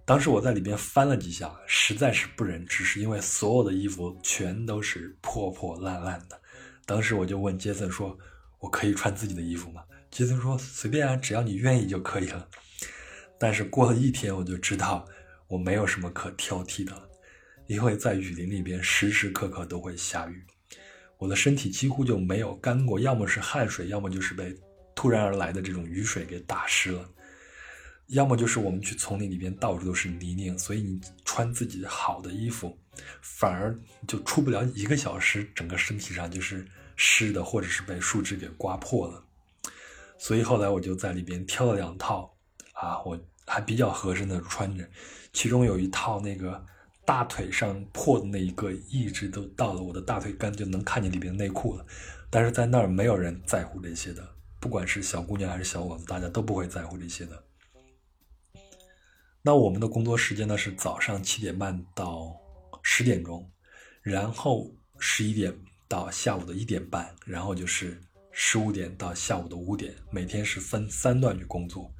[0.06, 6.40] 当时我在里边翻了几下，实在是不忍直视，因为所有的衣服全都是破破烂烂的。
[6.86, 8.16] 当时我就问杰森说
[8.60, 12.48] ：“我可以穿自己的衣服吗？”杰森说：“随便啊，只要你愿意就可以了。”
[13.36, 15.04] 但是过了一天，我就知道
[15.48, 17.02] 我没有什么可挑剔的了，
[17.66, 20.40] 因为在雨林里边时时刻刻都会下雨，
[21.18, 24.56] 我的身体几乎就没有干过，要么是汗水，要么就是被
[24.94, 27.10] 突然而来的这种雨水给打湿了，
[28.08, 32.76] 要么就是我们去丛林里边到处都是泥泞，所以你穿自己好的衣服。
[33.20, 33.78] 反而
[34.08, 39.22] 就出不了一个小时，整个身体上就是湿的，或者是被树枝给刮破了。
[40.18, 42.34] 所以后来我就在里边挑了两套，
[42.72, 44.88] 啊，我还比较合身的穿着。
[45.32, 46.64] 其中有一套那个
[47.04, 51.84] 大腿上破的那一个，一直都到了我的大腿根，就能看见里边内裤了。
[52.30, 54.26] 但是在那儿没有人在乎这些的，
[54.58, 57.42] 不管是小姑娘还是小伙子，大家都不会在乎这些的。
[59.46, 62.36] 那我们的工作时间呢是早上七点半到。
[62.82, 63.48] 十点钟，
[64.02, 64.68] 然后
[64.98, 65.52] 十一点
[65.86, 68.00] 到下午的一点半，然后就是
[68.32, 71.92] 十五点到下午的五点，每天是分三段去工作，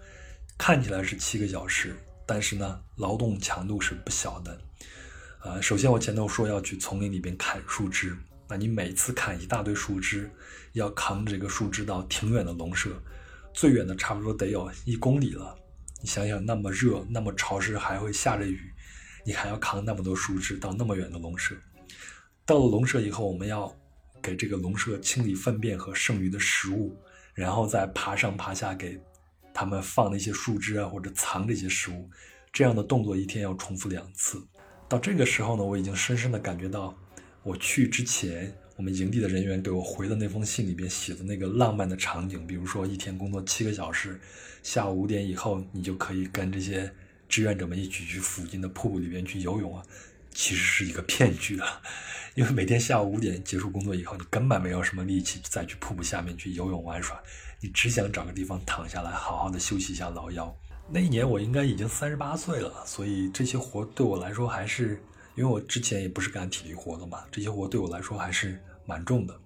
[0.57, 4.61] 看起来是七个小时，但是呢，劳动强度是不小的。
[5.43, 8.17] 呃，首先我前头说要去丛林里边砍树枝，
[8.49, 10.31] 那你每次砍一大堆树枝，
[10.75, 12.91] 要扛这个树枝到挺远的农舍，
[13.53, 15.57] 最远的差不多得有一公里了。
[16.01, 18.73] 你想想，那么热，那么潮湿，还会下着雨。
[19.25, 21.57] 你还要扛那么多树枝到那么远的笼舍，
[22.45, 23.75] 到了笼舍以后，我们要
[24.23, 26.97] 给这个笼舍清理粪便和剩余的食物，
[27.35, 29.01] 然后再爬上爬下给
[29.53, 32.09] 他们放那些树枝啊，或者藏这些食物。
[32.53, 34.41] 这样的动作一天要重复两次。
[34.89, 36.97] 到这个时候呢，我已经深深的感觉到，
[37.43, 44.21] 我去之前我们营地的人员给我回的那封信里边写的那个浪漫的场景，比如说一天工作七个小时，
[44.63, 46.91] 下午五点以后你就可以跟这些。
[47.29, 49.83] 志愿者们一起去附近的瀑布里边去游泳啊，
[50.31, 51.83] 其实是一个骗局啊！
[52.37, 57.21] 因为每天下午五点结束工作以后，你根本没有什么力气再去瀑布下面去游泳玩耍，
[57.61, 60.57] 你只想找个地方躺下来，好好的休息一下劳腰。
[60.89, 65.03] 那一年我应该已经三十八岁了，所以这些活对我来说还是，
[65.37, 69.39] 因为我之前也不是干体力活的嘛，这些活对我来说还是蛮重的。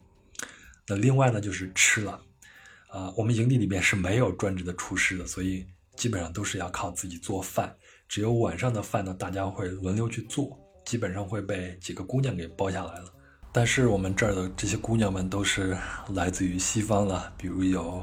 [0.87, 2.21] 那另外呢，就是吃了，
[2.89, 5.67] 啊，我们营地里面是没有专职的厨师的，所以。
[5.97, 7.77] 基本上都是要靠自己做饭，
[8.09, 13.13] 只有晚上的饭呢，大家会轮流去做，基本上会被几个姑娘给包下来了。
[13.53, 15.77] 但是我们这儿的这些姑娘们都是
[16.15, 18.03] 来自于西方了，比如有，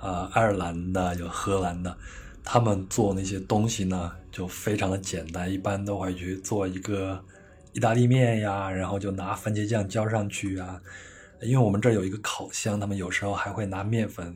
[0.00, 1.96] 呃，爱尔兰的，有荷兰的，
[2.44, 7.22] 他们做那些东西呢，就非常的简单，一般都会去做一个
[7.74, 10.80] 意大利面呀，然后就拿番茄酱浇上去啊。
[11.42, 14.34] 因为我们这儿有一个烤箱，他们有时候还会拿面粉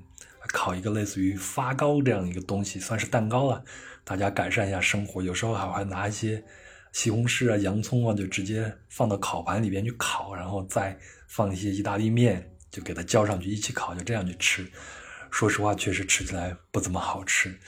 [0.49, 3.65] 烤一个类似于发糕这样一个东西，算是蛋糕了。
[4.05, 6.45] 大家改善一下生活，有时候还会拿一些
[6.93, 10.99] 西红柿啊、洋葱啊，就直接放到烤盘里边去烤，然后再
[11.29, 14.71] 放一些意大利面，就给它浇上去一起烤，就这样去吃。
[15.31, 17.59] 说实话，确实吃起来不怎么好吃，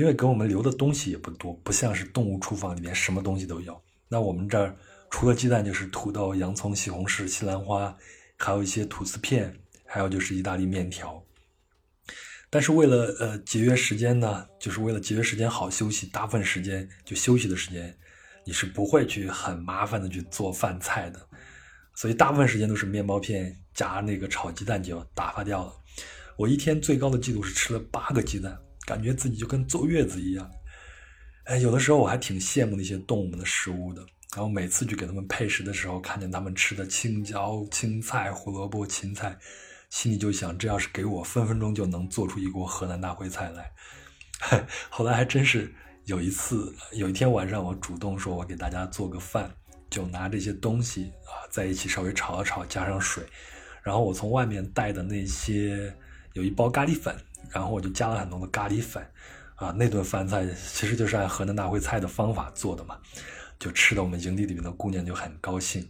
[0.00, 3.78] 因为给我们留的东西也不多，不像是动物厨房里面什么东西都有。
[4.08, 4.74] 那我们这儿
[5.10, 7.94] 除了鸡蛋，就是土豆、洋葱、西红柿、西兰花。
[8.42, 9.54] 还有一些吐司片，
[9.84, 11.22] 还有就是意大利面条。
[12.48, 17.94] 但是为了呃节约时间呢，就是为了节约时间好休息，大部分时间就休息的时间，
[18.46, 21.20] 你是不会去很麻烦的去做饭菜的。
[21.94, 25.74] 所以大部分时间都是面包片加那个炒鸡蛋就打发掉了。
[26.38, 28.58] 我一天最高的记录是吃了八个鸡蛋，
[28.90, 30.50] 感觉自己就跟坐月子一样。
[31.44, 34.04] 哎，有的时候我还挺羡慕那些动物们的食物的。
[34.34, 39.38] 然后每次去给他们配食的时候，看见他们吃的青椒、青菜、胡萝卜、芹菜，
[39.90, 43.70] 心里就想：这要是给我，分分钟就能做出一锅河南大烩菜来。
[44.90, 45.72] 后来还真是
[46.06, 49.52] 有一次，有一天晚上，我主动说：“我给大家做个饭，
[49.88, 53.24] 就拿这些东西啊，在一起稍微炒了炒，加上水，
[53.82, 55.92] 然后我从外面带的那些
[56.32, 57.16] 有一包咖喱粉，
[57.50, 59.06] 然后我就加了很多的咖喱粉，
[59.56, 62.98] 啊，那顿饭菜其实就是按河南大烩菜的方法做的嘛。”
[63.60, 65.86] 就吃的我们营地里面的姑娘就很高兴。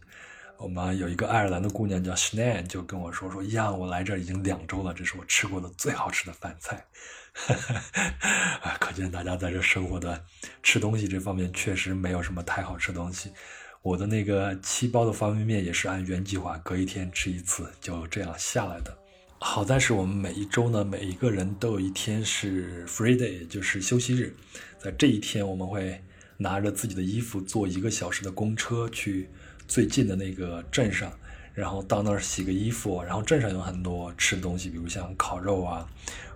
[0.57, 6.85] 我们有一个爱尔兰的姑娘叫 s h a n 就跟我说说：“呀，我来这已经两周了，这是我吃过的最好吃的饭菜。”
[7.33, 8.19] 哈哈
[8.63, 10.21] 啊，可见大家在这生活的
[10.65, 13.33] 吃东西这方面确实没有什么太好吃东西。
[13.83, 19.00] 我的那个七包的方便面也是按原计划，隔一天吃一次，就这样下来的。
[19.43, 24.35] 好在是我们每一周呢，每一个人都有一天是 free day，就是休息日，
[24.79, 26.01] 在这一天我们会。
[26.43, 29.29] 拿着自己的衣服坐一个小时的公车去
[29.69, 31.13] 最近的那个镇上，
[31.53, 35.87] 然后到那儿洗个衣服，然后镇上有很多吃的东西，比如像烤肉啊，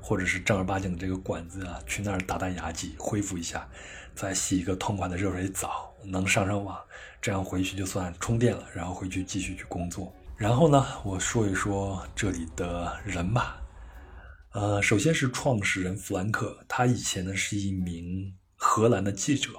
[0.03, 3.67] 或者是正儿八经的这个馆子啊，去那儿打打牙祭，恢复一下，
[4.15, 6.79] 再洗一个痛快的热水澡，能上上网，
[7.23, 10.15] 这样回去就算充电了，然后回去继续去工作。
[10.37, 13.63] 然后呢，我说一说这里的人吧，
[14.53, 19.51] 呃，首先是创始人弗兰克，他以前呢是一名荷兰的记者。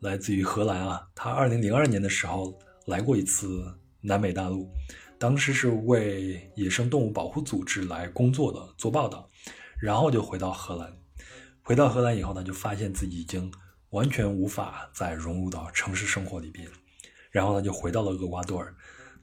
[0.00, 4.68] 来自于荷兰啊，他二零零二年的时候来过一次南美大陆，
[5.18, 9.28] 当时是为野生动物保护组织来工作的，做报道，
[9.78, 10.90] 然后就回到荷兰。
[11.62, 13.52] 回到荷兰以后呢，就发现自己已经
[13.90, 16.66] 完全无法再融入到城市生活里边，
[17.30, 18.74] 然后呢，就回到了厄瓜多尔。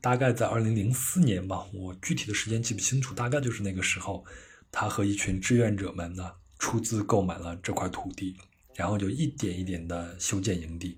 [0.01, 4.25] 大概在二零零四年吧，我具体的时间记不清楚，大概就是那个时候，
[4.71, 8.35] 他和一群志愿者们呢，出资购买了这块土地。
[8.75, 10.97] 然后就一点一点的修建营地，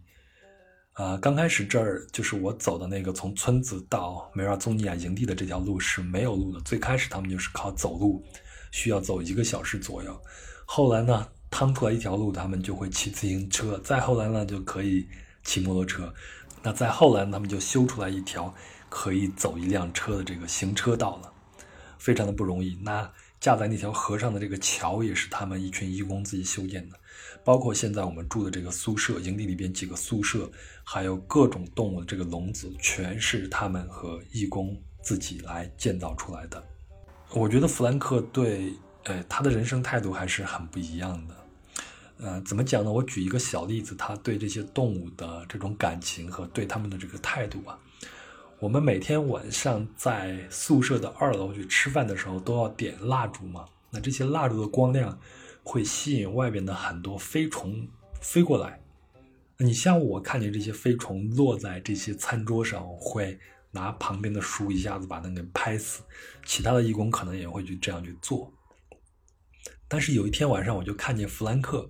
[0.93, 6.61] 啊，刚开始这儿就是我走的那个从村子到梅尔宗尼亚营地的这条路是没有路的。
[6.61, 8.23] 最开始他们就是靠走路，
[8.69, 10.15] 需要走一个小时左右。
[10.63, 13.79] 后来呢，趟出来一条路，他们就会骑自行车。
[13.79, 15.07] 再后来呢，就可以
[15.43, 16.13] 骑摩托车。
[16.61, 18.53] 那再后来，他们就修出来一条
[18.91, 21.33] 可以走一辆车的这个行车道了，
[21.97, 22.77] 非常的不容易。
[22.83, 23.09] 那
[23.39, 26.99] 架在那条河上的这个桥也是他们一群义工自己修建的。
[27.43, 30.51] 包括现在我们住的这个宿舍，营地里边几个宿舍，
[30.83, 36.61] 还有各种动物的这个笼子，全是他们和义工自己来建造出来的。
[37.33, 38.73] 我觉得弗兰克对，
[39.05, 41.35] 呃，他的人生态度还是很不一样的。
[42.17, 42.91] 呃，怎么讲呢？
[42.91, 47.79] 我举一个小例子，他对这些动物的这种感情和对他们的这个态度啊。
[48.61, 53.65] 我们每天晚上在宿舍的二楼去吃饭的时候，都要点蜡烛嘛。
[53.89, 55.19] 那这些蜡烛的光亮。
[55.63, 57.87] 会吸引外边的很多飞虫
[58.19, 58.81] 飞过来。
[59.59, 63.39] 你像我看见这些飞虫落在这些餐桌上，会
[63.69, 66.01] 拿旁边的书一下子把它给拍死。
[66.47, 68.51] 其他的义工可能也会去这样去做。
[69.87, 71.87] 但是有一天晚上，我就看见弗兰克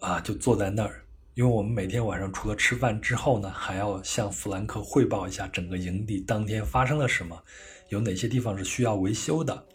[0.00, 1.04] 啊，就坐在那儿，
[1.40, 7.42] 因为我们每天晚上除了吃饭之后呢，还要向弗兰克汇报一下整个营地当天发生了什么，
[7.88, 9.66] 有哪些地方是需要维修的。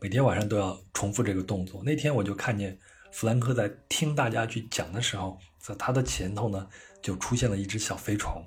[0.00, 1.82] 每天晚上都要重复这个动作。
[1.84, 2.78] 那天我就看见
[3.10, 6.64] 弗兰克在听大家去讲的时候，在他的前头呢
[7.02, 8.46] 就出现了一只小飞虫，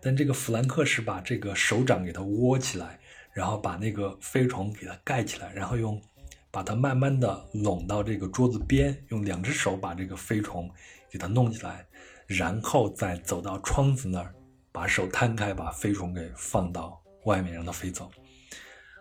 [0.00, 3.00] 但这个弗兰克是把这个手掌给它窝起来，
[3.32, 6.00] 然后把那个飞虫给它盖起来，然后用
[6.52, 10.70] 把它慢慢的拢到这个桌子边，用两只手把这个飞虫
[11.10, 11.84] 给它弄起来，
[12.26, 14.34] 然后再走到窗子那儿，
[14.72, 18.10] 把手摊开，把飞虫给放到外面让它飞走。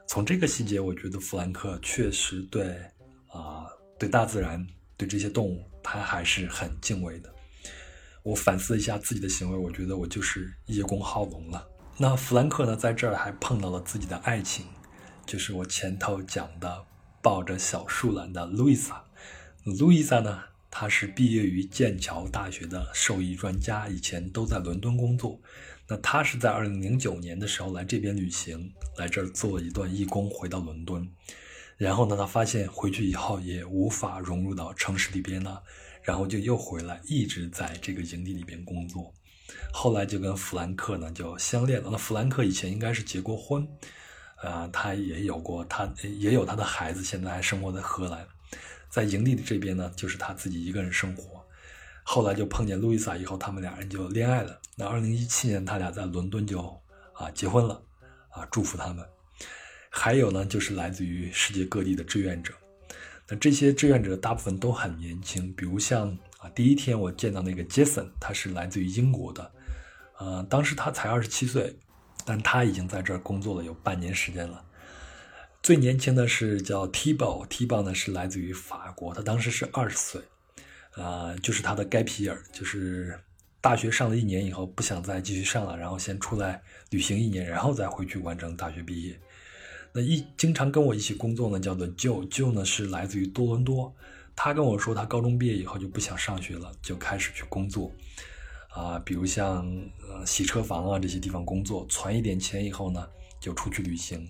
[0.07, 2.77] 从这个细节，我觉得弗兰克确实对
[3.27, 3.65] 啊，
[3.97, 4.65] 对大自然，
[4.95, 7.33] 对这些动物，他还是很敬畏的。
[8.21, 11.67] 我反思一下自己的行为，我觉得我就是叶公好龙了。
[11.97, 14.67] 那弗兰克呢，在这儿还碰到了自己的爱情，
[15.25, 16.85] 就是我前头讲的
[17.21, 19.03] 抱着小树懒的路易莎。
[19.63, 20.43] 路易莎呢，
[20.77, 25.39] 他是毕业于剑桥大学的兽医专家，以前都在伦敦工作。
[25.87, 31.09] 那他是在二零零九年的时候来这边旅行，来这儿做一段义工，回到伦敦。
[31.77, 35.63] 然后呢，他发现回去以后也无法融入到城市里边了，
[36.03, 39.13] 然后就又回来，一直在这个营地里边工作。
[39.71, 41.87] 后来就跟弗兰克呢就相恋了。
[41.89, 43.65] 那弗兰克以前应该是结过婚，
[44.43, 48.27] 呃，他也有过他也有他的孩子，现在还生活在荷兰。
[48.95, 51.45] 在营地的这边呢，就是他自己一个人生活。
[52.01, 54.57] 后来就碰见路易萨以后，他们俩人就恋爱了。
[54.77, 56.61] 那二零一七年，他俩在伦敦就
[57.11, 57.83] 啊结婚了，
[58.29, 59.05] 啊祝福他们。
[59.89, 62.53] 还有呢，就是来自于世界各地的志愿者。
[63.27, 66.47] 那这些志愿者大部分都很年轻，比如像啊。
[66.55, 69.51] 第一天我见到那个杰森，他是来自于英国的，
[70.19, 71.77] 呃，当时他才二十七岁，
[72.23, 74.63] 但他已经在这儿工作了有半年时间了。
[75.65, 80.21] 最年轻的是叫 T 宝，T 宝呢是来自于法国，他当时是二十岁，
[80.95, 83.19] 呃，就是他的该皮尔，就是
[83.61, 86.61] 大学上了一年以后不想再继续上了，然后先出来
[86.91, 89.19] 旅行一年，然后再回去完成大学毕业。
[89.91, 93.91] 那一经常跟我一起工作呢，叫做 Joe，Joe 呢是来自于多伦多。
[94.35, 97.91] 他跟我说，他高中毕业以后就不想上学了，就开始去工作，
[98.69, 99.65] 啊，比如像
[100.07, 103.09] 呃洗车房啊这些地方工作，存一点钱以后呢，
[103.39, 104.29] 就出去旅行。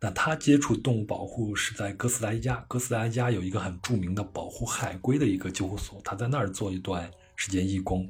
[0.00, 8.08] 那他接触动物保护是在哥斯达黎加，哥斯达黎加有一个很著名的保护海龟的一个救护所，他在那儿做一段时间义工。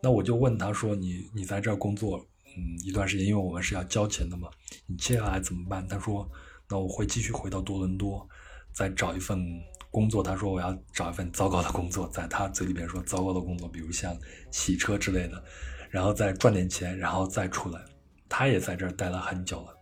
[0.00, 2.24] 那我就问他说：“你你在这儿工作，
[2.56, 4.48] 嗯，一段时间，因为我们是要交钱的嘛，
[4.86, 6.28] 你接下来怎么办？”他说
[6.70, 8.28] ：“那我会继续回到多伦多，
[8.72, 9.44] 再找一份。”
[9.92, 14.16] 工作，他说我要找一份糟糕的工作，在他嘴里边说糟糕的工作，比如像
[14.50, 15.44] 洗车之类的，
[15.90, 17.78] 然后再赚点钱，然后再出来。
[18.26, 19.76] 他也在这儿待了很久了。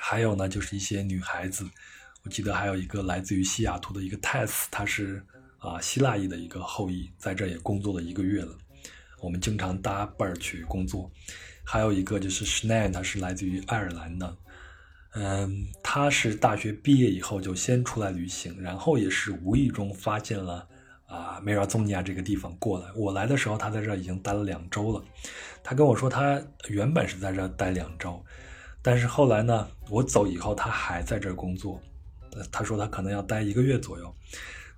[0.00, 1.68] 还有呢，就是一些女孩子，
[2.22, 5.22] 我记得还有一个来自于西雅图的一个泰斯，她是
[5.58, 8.56] 啊希腊裔的一个后裔，在这也工作了一个月了。
[9.20, 11.10] 我们经常搭伴儿去工作。
[11.64, 14.36] 还有一个就是 s h n a n 他是来自于爱尔兰的。
[15.14, 20.66] 嗯，他是大学毕业以后就先出来旅行，然后也是无意中发现了
[21.06, 22.86] 啊梅尔宗尼亚这个地方过来。
[22.94, 25.04] 我来的时候，他在这已经待了两周了。
[25.62, 28.24] 他跟我说，他原本是在这待两周，
[28.82, 31.80] 但是后来呢，我走以后，他还在这工作。
[32.52, 34.14] 他说他可能要待一个月左右，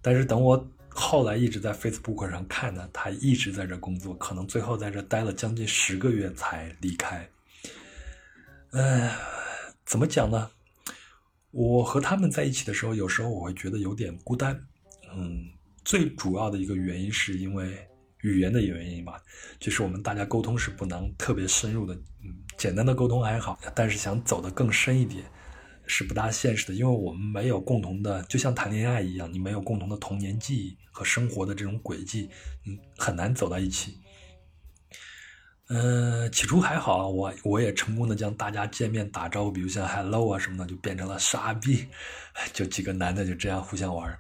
[0.00, 7.28] 但是等我后来一直在 Facebook 上看呢，他一直在这工作，可能最后在这待了将近十个月才离开。
[8.72, 9.10] 嗯。
[9.86, 10.48] 怎么讲呢？
[11.50, 14.56] 我和他们在一起的时候，有时候我会觉得有点孤单。
[15.12, 15.50] 嗯，
[15.84, 17.76] 最主要的一个原因是因为
[18.22, 19.20] 语言的原因吧，
[19.58, 21.94] 就是我们大家沟通是不能特别深入的。
[22.22, 25.24] 嗯，简单的沟通还好，但是想走得更深一点
[25.86, 32.28] 是不大现实的，因为我们没有共同的，就像谈恋爱一样，你没有共同的童年记忆和生活的这种轨迹，
[32.66, 33.98] 嗯，很难走到一起。
[35.68, 41.86] 呃，起初还好，我我也成功的将大家见面打招呼，比如像 hello 啊什么的，就变成了傻逼，
[42.52, 44.18] 就几个男的就这样互相玩。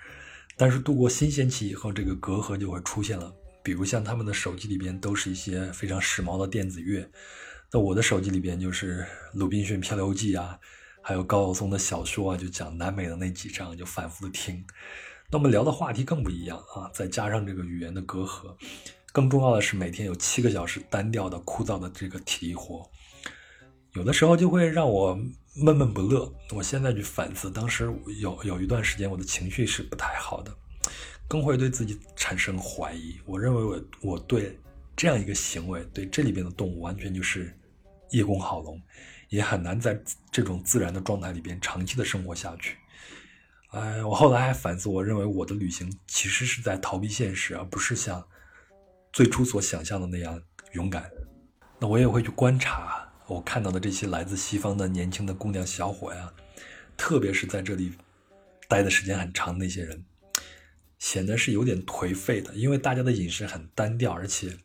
[0.56, 3.34] 但是度过新鲜期以后，这个隔阂就会出现了。
[3.62, 7.08] 比如像他们的手机里边都是一些非常时髦的电子乐，
[7.70, 9.00] 在我的手机里边就是
[9.34, 10.58] 《鲁滨逊漂流记》啊，
[11.02, 14.64] 还有高晓松的小说啊，就讲南美的那几章，就反复的听。
[15.32, 18.56] 那么聊的话题更不一样啊，再加上这个语言的隔阂。
[19.12, 22.88] 更重要的是，每天有七个小时单调的、枯燥的这个体力活，
[23.94, 25.14] 有的时候就会让我
[25.56, 26.32] 闷闷不乐。
[26.52, 30.56] 我现在去反思，当时有有一段时间，我的情绪是不太好的，
[31.30, 33.16] 更会对自己产生怀疑。
[33.24, 34.58] 我认为我我对
[34.96, 37.56] 这样一个行为，对这里边的动物，完全就是
[38.10, 38.82] 叶公好龙，
[39.28, 39.96] 也很难在
[40.32, 42.78] 这种自然的状态里边长期的生活下去。
[43.68, 48.26] 哎，我后来还反思，我认为我的旅行其实是在逃避现实，而不是像。
[49.12, 50.40] 最初所想象的那样
[50.72, 51.10] 勇敢，
[51.80, 56.32] 那我也会去观察我看到的这些来自西方的年轻的姑娘小伙呀，
[56.96, 57.92] 特别是在这里
[58.68, 60.04] 待的时间很长的那些人，
[61.00, 64.56] 显得是有点颓废的，因为大家的饮食很单调，而且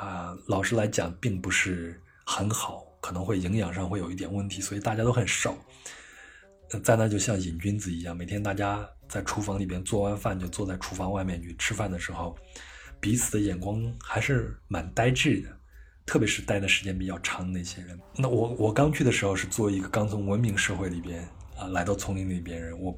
[0.00, 5.58] 啊，老实来讲并不是很好，可能会营养上会有一点问题，所以大家都很瘦，
[6.84, 12.38] 在那就像瘾君子一样，每天大家在厨房里边做完饭就坐在厨房外面去吃饭的时候。
[13.00, 15.48] 彼此的眼光还是蛮呆滞的，
[16.06, 17.98] 特别是待的时间比较长的那些人。
[18.16, 21.28] 那我我刚去的时候是作为一个刚从文明社会里边
[21.58, 22.96] 啊来到丛林里边人，我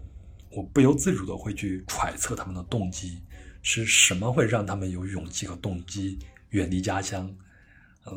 [0.56, 3.20] 我不由自主的会去揣测他们的动机，
[3.60, 6.18] 是什么会让他们有勇气和动机
[6.50, 7.34] 远离家乡，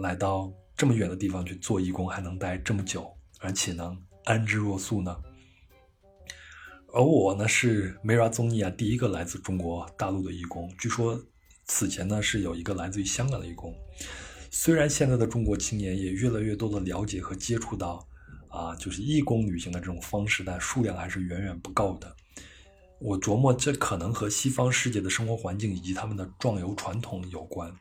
[0.02, 5.18] 来到这么远的地方去做义工，还能待这么久，而且能安之若素呢？
[6.94, 10.72] 而我呢，是梅拉宗尼亚第一个来自中国大陆的义工。
[10.78, 11.20] 据说
[11.66, 13.74] 此前呢是有一个来自于香港的义工。
[14.52, 18.08] 虽然现在的中国青年也越来越多的了解和接触到，
[18.58, 22.16] 啊，就是义工旅行的这种方式，但数量还是远远不够的。
[23.00, 27.72] 我琢磨，这可能和西方世界的生活环境以及他们的壮游传统有关。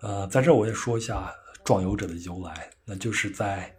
[0.00, 1.30] 呃，在这我也说一下
[1.62, 3.74] 壮游者的由来，那就是在。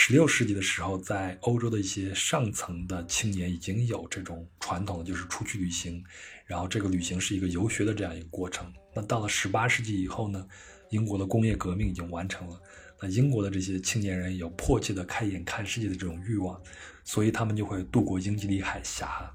[0.00, 6.04] 十六世纪的时候，在欧洲的一些上层的青年已经有这种传统，就是出去旅行，
[6.46, 8.72] 然后这个旅行是一个游学的这样一个过程。
[8.94, 10.46] 那到了十八世纪以后呢，
[10.90, 12.60] 英国的工业革命已经完成了，
[13.00, 16.60] 那英国的这些青年人有迫切的开眼看世界的这种欲望，
[17.04, 19.32] 所以他们就会渡过英吉利海峡。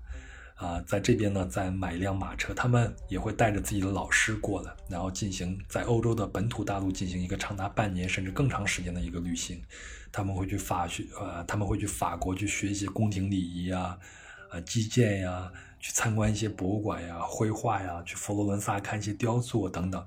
[0.55, 9.61] 啊，在这边呢，再买一辆马车，他们也会带着自己的老师过来，然后进行在欧洲的本土大陆进行一个长达半年甚至更长时间的一个旅行。
[10.09, 13.97] 他们会去法学，呃，他们会去法国去学习宫廷礼仪啊，
[14.51, 20.05] 呃，击剑呀，去参观一些博物馆呀，绘画呀，去佛罗伦萨看一些雕塑等等。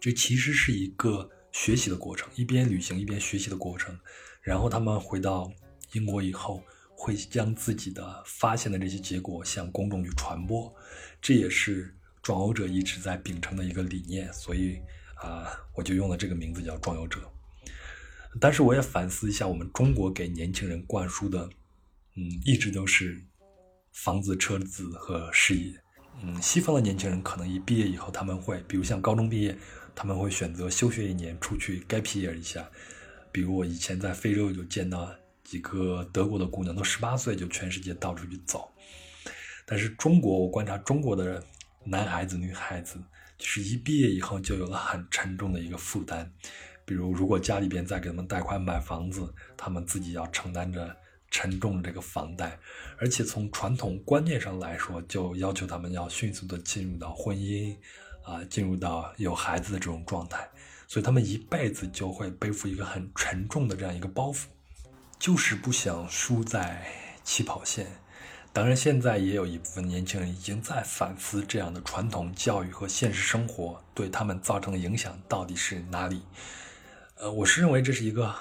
[0.00, 3.96] 这其实是一个学习的过程，一边旅行一边学习的过程。
[4.40, 5.52] 然后他们回到
[5.92, 6.62] 英国以后。
[6.94, 10.72] 会将自己的发现的这些结果向公众去传播，
[11.20, 11.92] 这也是
[12.22, 14.78] 壮游者一直在秉承的一个理念，所以
[15.16, 17.18] 啊，我就用了这个名字叫壮游者。
[18.38, 21.50] 但是我也反思一下，我们中国给年轻人灌输的，
[22.14, 23.20] 嗯，一直都是
[23.92, 25.74] 房子、车子和事业。
[26.22, 29.58] 嗯，西方的年轻人可能一毕业以后，他们会，比如像高中毕业，
[29.94, 32.68] 他们会选择休学一年，出去 gap year 一下。
[33.30, 35.10] 比如我以前在非洲就见到。
[35.44, 38.72] 几个德国的姑娘都十八岁就全世界到处去走，
[39.66, 41.44] 但是中国，我观察中国的
[41.84, 42.96] 男孩子、女孩子，
[43.36, 46.32] 就是一毕业以后就有了很沉重的一个负担。
[46.86, 50.96] 比如，如果家里边再给他们贷款买房子，他们自己要承担着
[51.30, 52.58] 沉重的这个房贷，
[52.96, 57.76] 而且从传统观念上来说，就要求他们要迅速的进入到婚姻，
[58.24, 60.48] 啊，进入到有孩子的这种状态，
[60.86, 64.44] 所以他们一辈子就会背负一个很沉重的这样一个包袱。
[65.18, 66.84] 就是不想输在
[67.22, 67.86] 起跑线。
[68.52, 76.22] 当然，现在也有一部分年轻人已经在反思这样的传统教育和现实生活对他们造成的影响到底是哪里。
[77.14, 78.34] 呃，我是认为这是一个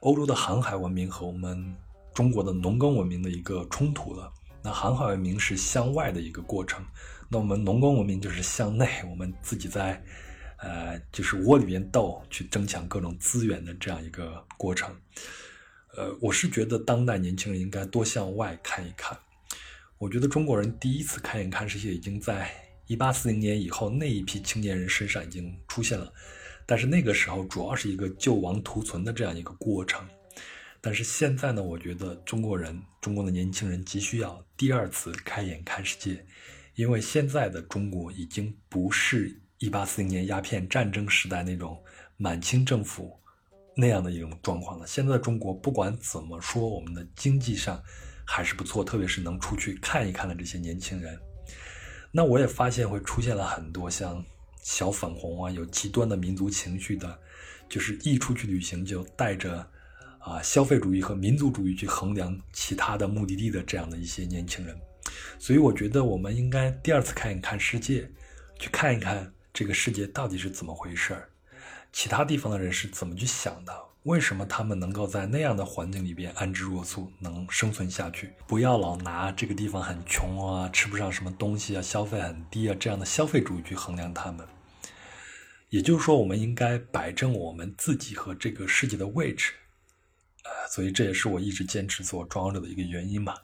[0.00, 1.76] 欧洲的航海文明和我们
[2.14, 4.32] 中国的农耕文明的一个冲突了。
[4.62, 6.82] 那航海文明是向外的一个过程，
[7.28, 10.02] 那我们农耕文明就是向内，我们自己在
[10.58, 14.94] 呃就是窝里边斗，去争抢各种资源的这样一个过程。
[15.96, 19.18] 呃，我是觉得当代年轻人应该多向外看一看。
[19.98, 22.50] 我觉得中国人第一次开眼看世界，已经在
[22.86, 26.12] 一八四零年以后那一批青年人身上已经出现了。
[26.66, 30.06] 但是那个时候主要是一个救亡图存的这样一个过程。
[30.82, 36.24] 但是现在呢，我觉得中国人，中国的年轻人急需要第二次开眼看世界，
[36.76, 41.82] 因为现在的中国已经不是一八四零年鸦片战争时代那种
[42.16, 43.20] 满清政府。
[43.78, 44.86] 那样的一种状况了。
[44.86, 47.78] 现在的中国不管怎么说，我们的经济上
[48.26, 51.20] 还是不错，特别是能出去看一看的这些年轻人。
[52.10, 54.24] 那我也发现会出现了很多像
[54.62, 57.18] 小粉红啊，有极端的民族情绪的，
[57.68, 59.58] 就是一出去旅行就带着
[60.20, 64.74] 啊消费主义和民族主义去衡量其他的目的地的这样的一些年轻人。
[65.38, 68.10] 所以我觉得我们应该第二次看一看世界，
[68.58, 71.30] 去看一看这个世界到底是怎么回事儿。
[71.92, 73.72] 其他地方的人是怎么去想的？
[74.02, 78.32] 为什么他们能够在那样的环境里边安之若素，能生存下去？
[78.46, 84.46] 不要老拿这个地方很穷啊，吃不上什么东西啊，消费很低啊这样的消费主义去衡量他们。
[85.70, 89.52] 也就是说，我们应该摆正我们自己和这个世界的位置。
[90.44, 93.42] 呃，所以这也是我一直坚持做装者的一个原因吧。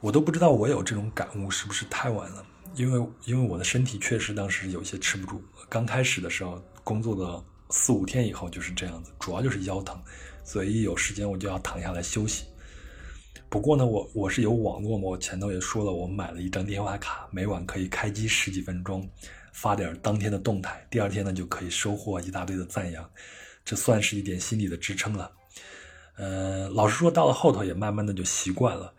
[0.00, 2.44] 我都不知道我有这种感悟是不是太晚了，
[2.74, 5.42] 因为因为我的身体确实当时有些吃不住。
[5.68, 7.44] 刚开始的时候工作的。
[7.70, 10.02] 四五天以后就是这样子，主要就是腰疼，
[10.42, 12.46] 所以一有时间我就要躺下来休息。
[13.50, 19.06] 不过呢，我我是有网络嘛，我前头也说了，我买了一张电话卡，每晚可以开机十几分钟，
[19.52, 23.06] 发点当天的动态，第二天呢就可以收获一大堆的赞扬，
[23.66, 25.30] 这算是一点心理的支撑了。
[26.16, 28.94] 呃，老实说，到了后头也慢慢的就习惯了，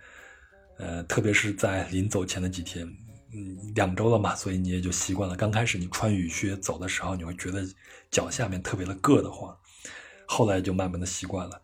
[0.80, 2.88] 呃，特别是在临走前的几天。
[3.32, 5.36] 嗯，两周了嘛，所以你也就习惯了。
[5.36, 7.64] 刚开始你穿雨靴走的时候，你会觉得
[8.10, 9.56] 脚下面特别的硌得慌，
[10.26, 11.62] 后来就慢慢的习惯了，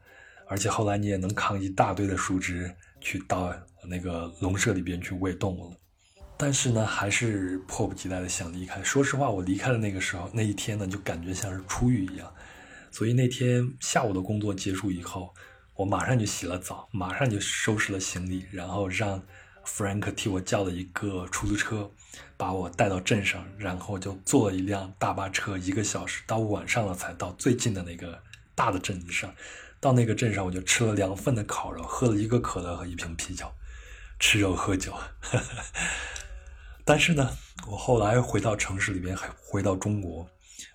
[0.48, 2.72] 而且后来你也能扛一大堆的树枝
[3.02, 3.52] 去到
[3.90, 5.78] 那个笼舍里边去喂动物了。
[6.38, 8.84] 但是呢，还是迫不及待的想离开。
[8.84, 12.32] 说实话，我离开的那个时候，那一天呢，就感觉像是出狱一样。
[12.92, 15.34] 所以那天下午的工作结束以后，
[15.76, 19.22] 我马上就洗了澡，马上就收拾了行李，然后让
[19.66, 21.92] Frank 替我叫了一个出租车，
[22.38, 28.22] 把我带到镇上，然后就坐了一辆大巴车，一个小时到晚上了才到最近的那个
[28.56, 29.34] 大的镇子上。
[29.82, 33.52] 到那个镇上，我就吃了两份的烤肉，喝了一个可乐和一瓶啤酒，
[34.18, 34.94] 吃肉喝酒。
[36.86, 37.30] 但是呢，
[37.68, 40.28] 我后来回到城市里边，还回到中国，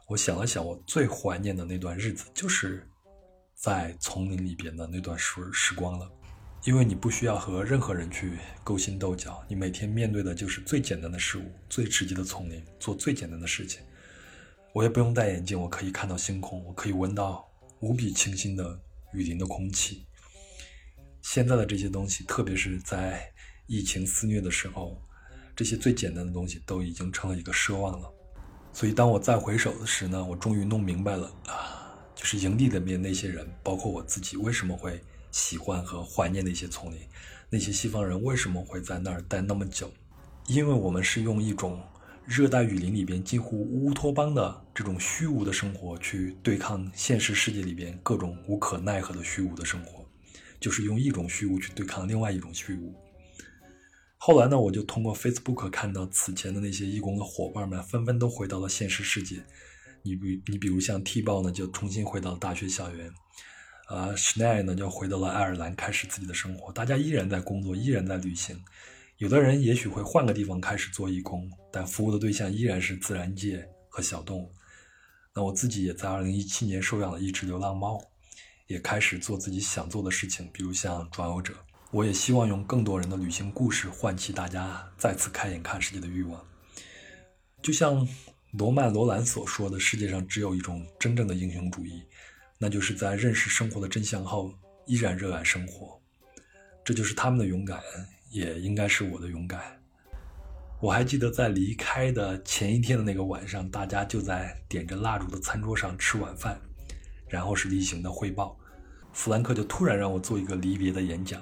[0.08, 2.89] 我想了想，我最怀念的那段日子，就是
[3.60, 6.10] 在丛林里边的那段时时光了。
[6.64, 13.82] 因为你不需要和任何人去勾心斗角，你每天面对的就是最简单的事物，最直接的丛林，做最简单的事情。
[14.72, 17.46] 我也不用戴眼镜，我可以看到星空，我可以闻到
[17.80, 18.80] 无比清新的
[19.12, 20.06] 雨林的空气。
[21.20, 23.30] 现在的这些东西，特别是在
[23.66, 25.00] 疫情肆虐的时候。
[25.56, 28.10] 这些最简单的东西都已经成了一个奢望了，
[28.72, 31.30] 所以当我再回首的时呢，我终于弄明白了，
[32.20, 36.98] 就是营地里面那些人，包括我自己，为什么会喜欢和怀念那些丛林，
[37.48, 39.90] 那些西方人为什么会在那儿待那么久？
[40.46, 41.80] 因为我们是用一种
[42.26, 50.04] 热带雨林里边几乎乌托邦的这种虚无的生活去对抗现实世界里边各种无可奈何的虚无的生活，
[50.60, 52.94] 就是用一种虚无去对抗另外一种虚无。
[54.18, 59.42] 后来呢，我就通过 Facebook 看到此前的那些义工的伙伴们纷纷都回到了现实世界。
[60.02, 63.12] 你比你比如像 T 豹呢，就重新回到了大学校园，
[63.88, 66.72] 呃 s c h n e i 呢就回到了爱尔兰，开始自己的生活。
[66.72, 68.58] 大家依然在工作，依然在旅行。
[69.18, 74.50] 有的人也许会换个地方开始做义工，但服务的对象依然是自然界和小动物。
[75.34, 78.00] 那我自己也在2017年收养了一只流浪猫，
[78.66, 81.54] 也开始做自己想做的事情，比如像壮游者。
[81.92, 86.40] 我也希望用更多人的旅行故事唤起大家再次开眼看世界的欲望。
[87.60, 88.06] 就像
[88.52, 92.02] 罗曼·罗兰所说的：“世界上只有一种真正的英雄主义，
[92.58, 94.52] 那就是在认识生活的真相后
[94.86, 96.00] 依然热爱生活。”
[96.84, 97.80] 这就是他们的勇敢，
[98.30, 99.60] 也应该是我的勇敢。
[100.80, 106.60] 我还记得在离开的前一天的那个晚上，大家就在点着蜡烛的餐桌上吃晚饭，
[107.28, 108.58] 然后是例行的汇报。
[109.12, 111.40] 弗兰克就突然让我做一个离别的演讲。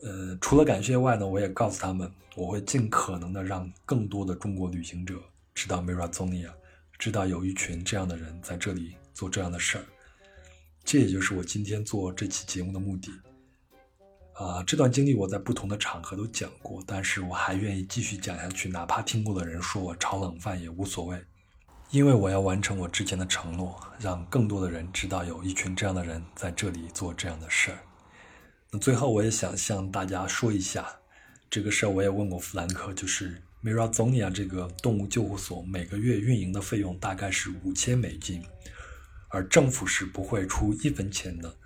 [0.00, 5.14] 呃，除了感谢外呢，我也告诉他们，我会尽可能的让更多的中国旅行者
[5.54, 6.50] 知道 Mirazonia，
[6.98, 9.84] 知道有一群这样的人在这里做这样的事儿。
[10.84, 13.10] 这也就是我今天做这期节目的目的。
[14.34, 21.20] 啊，这段经历我在不同的场合都讲过，但是我还愿意继续讲下去，哪怕听过的人说我炒冷饭也无所谓，
[21.90, 27.78] 因为我要完成我之前的承诺，让更多的人知道有一群这样的人在这里做这样的事儿。
[28.70, 30.86] 那最后，我也想向大家说一下
[31.48, 31.88] 这个事儿。
[31.88, 38.42] 我也问过弗兰克，就是 Mirazonia 这个动物救护所每个月运营的费用大概是五千美金，
[39.30, 41.56] 而政府是不会出一分钱的，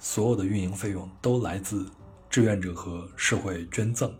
[0.00, 1.88] 所有的运营费用都来自
[2.28, 4.12] 志愿者和社会捐赠，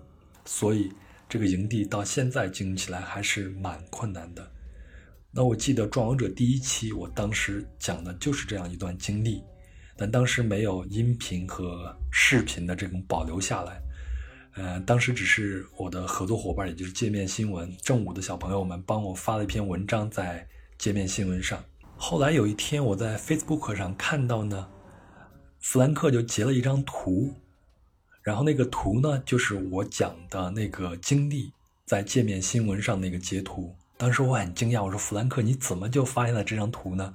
[0.44, 0.92] 所以
[1.28, 4.48] 这个营地到现在经营起来还是蛮困难的。
[5.32, 9.42] 那我记得《壮游者》第一期，我当时讲的就是这样一段经历。
[10.00, 13.82] 但当时没有音频和视频的这种保留下来，
[14.54, 20.46] 呃，当时只是我的合作伙伴，也就是界面新闻正午的小朋友们帮我发了一篇文章在
[20.78, 21.64] 界面新闻上。
[21.96, 24.68] 后来有一天我在 Facebook 上看到呢，
[25.58, 27.34] 弗兰克就截了一张图，
[28.22, 31.52] 然后那个图呢就是我讲的那个经历
[31.84, 33.74] 在界面新闻上那个截图。
[33.96, 37.12] 当时我很惊讶，我说弗兰克你怎么就发现了这张图呢？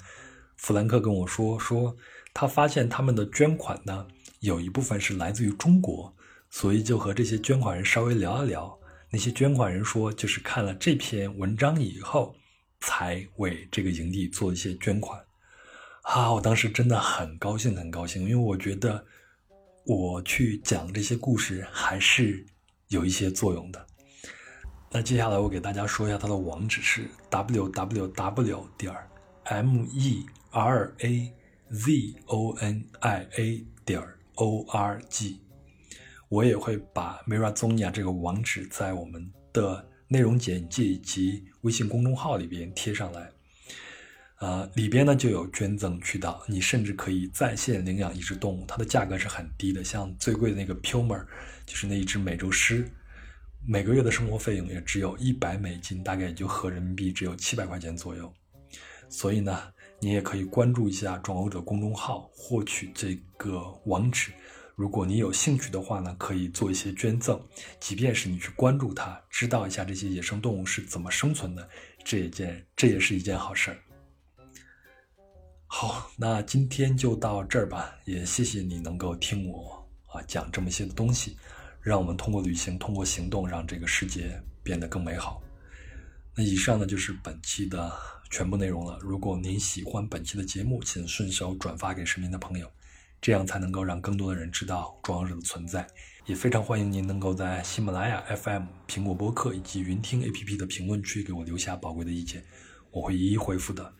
[0.57, 1.95] 弗兰克跟我说说。
[2.33, 4.07] 他发现他们的捐款呢，
[4.39, 6.11] 有一部分是来自于中国，
[6.49, 8.75] 所以就和这些捐款人稍微聊一聊。
[9.11, 12.35] 那些捐款人说，就是看了这篇文章以后，
[12.81, 15.23] 才为这个营地做一些捐款。
[16.01, 19.05] 啊，我当时真的很高兴，很高兴，因为我觉得
[19.85, 22.43] 我去讲这些故事还是
[22.87, 23.85] 有一些作用的。
[24.89, 28.91] 那接下来我给大家说一下它的网址是 w w w 点
[29.43, 31.33] m e r a。
[31.73, 33.99] Z o n i a 点
[34.35, 35.39] o r g，
[36.29, 43.27] 我也会把 Mirazonia 这个网址在我们的内容简介及微信公众号里边贴上来。
[44.37, 49.83] 呃，里边呢就有捐赠渠道，你甚至可以在线领养一只动物，它的价格是很低的。
[49.83, 51.25] 像最贵的那个 Puma，
[51.65, 52.87] 就是那一只美洲狮，
[53.67, 58.31] 每个月的生活费用也只有一百美金，大概也就合人民币只有七百块钱左右。
[59.09, 59.73] 所以呢。
[60.03, 64.33] 你也可以关注一下“壮游者”公众号，获取这个网址。
[64.75, 67.41] 如果你有兴趣的话呢，可以做一些捐赠，
[67.79, 71.69] 即便是你去关注它，知道一下这些野生动物是怎么生存的，
[72.03, 73.77] 这一件这也是一件好事儿。
[75.67, 81.37] 好，那今天就到这儿吧，也谢谢你能够听我啊讲这么些的东西，
[81.79, 85.41] 让我们通过旅行，通过行动，让这个世界变得更美好。
[86.35, 87.89] 那以上呢就是本期的
[88.33, 88.97] 全部内容了。
[88.99, 92.67] 如果您喜欢本期的节目，请顺手转发给身边的朋友。
[93.21, 95.85] 这样才能够让更多的人知道壮游者的存在，
[96.25, 102.43] 也非常欢迎您能够在喜马拉雅 FM、苹果播客以及云听 APP 的评论区给我留下宝贵的意见，
[102.89, 103.93] 我会一一回复的。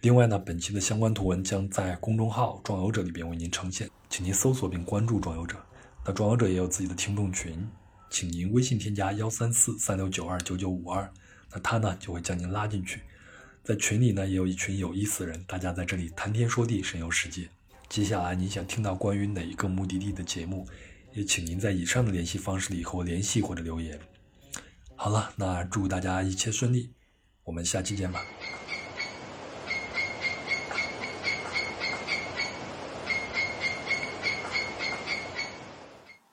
[0.00, 5.62] 另外呢，本期的相关图文将在公众号“壮游者”里边为您呈现，请您搜索并关注“壮游者”。
[6.06, 7.68] 那壮游者也有自己的听众群，
[8.08, 11.08] 请您微信添加幺三四三六九二九九五二，
[11.52, 13.02] 那他呢就会将您拉进去，
[13.64, 17.48] 在群里呢也有一群有意思的人，大家在这里谈天说地，神游世界。
[17.88, 20.68] 接下来，您想听到关于哪一个目的地的节目，
[21.14, 23.98] 也请您在以上的联系方式里和我联系或者留言。
[24.94, 26.90] 好了，那祝大家一切顺利，
[27.44, 28.22] 我们下期见吧。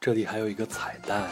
[0.02, 1.32] 这里还有一个彩蛋，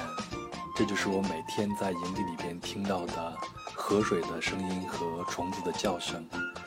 [0.77, 3.37] 这就是我每天在营地里边听到的
[3.79, 6.23] 河水的声音和虫子的叫声，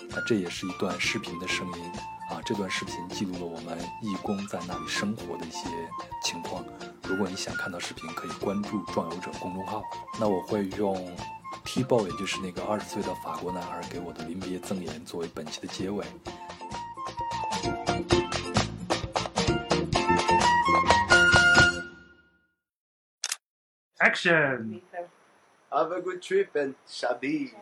[0.08, 1.92] 那这也是一段视频的声音。
[2.30, 5.68] 啊，这段视频记录了我们义工在那里生活的一些
[6.24, 6.64] 情况。
[7.04, 9.84] 如果你想看到视频，可以关注“壮游者”公众号。
[10.18, 11.14] 那我会用
[11.64, 16.04] T b o 也就是那个二十岁的法国男孩给我的临别赠言作为本期的结尾。
[23.98, 24.80] Action!
[25.74, 27.52] Have a good trip and Shabi.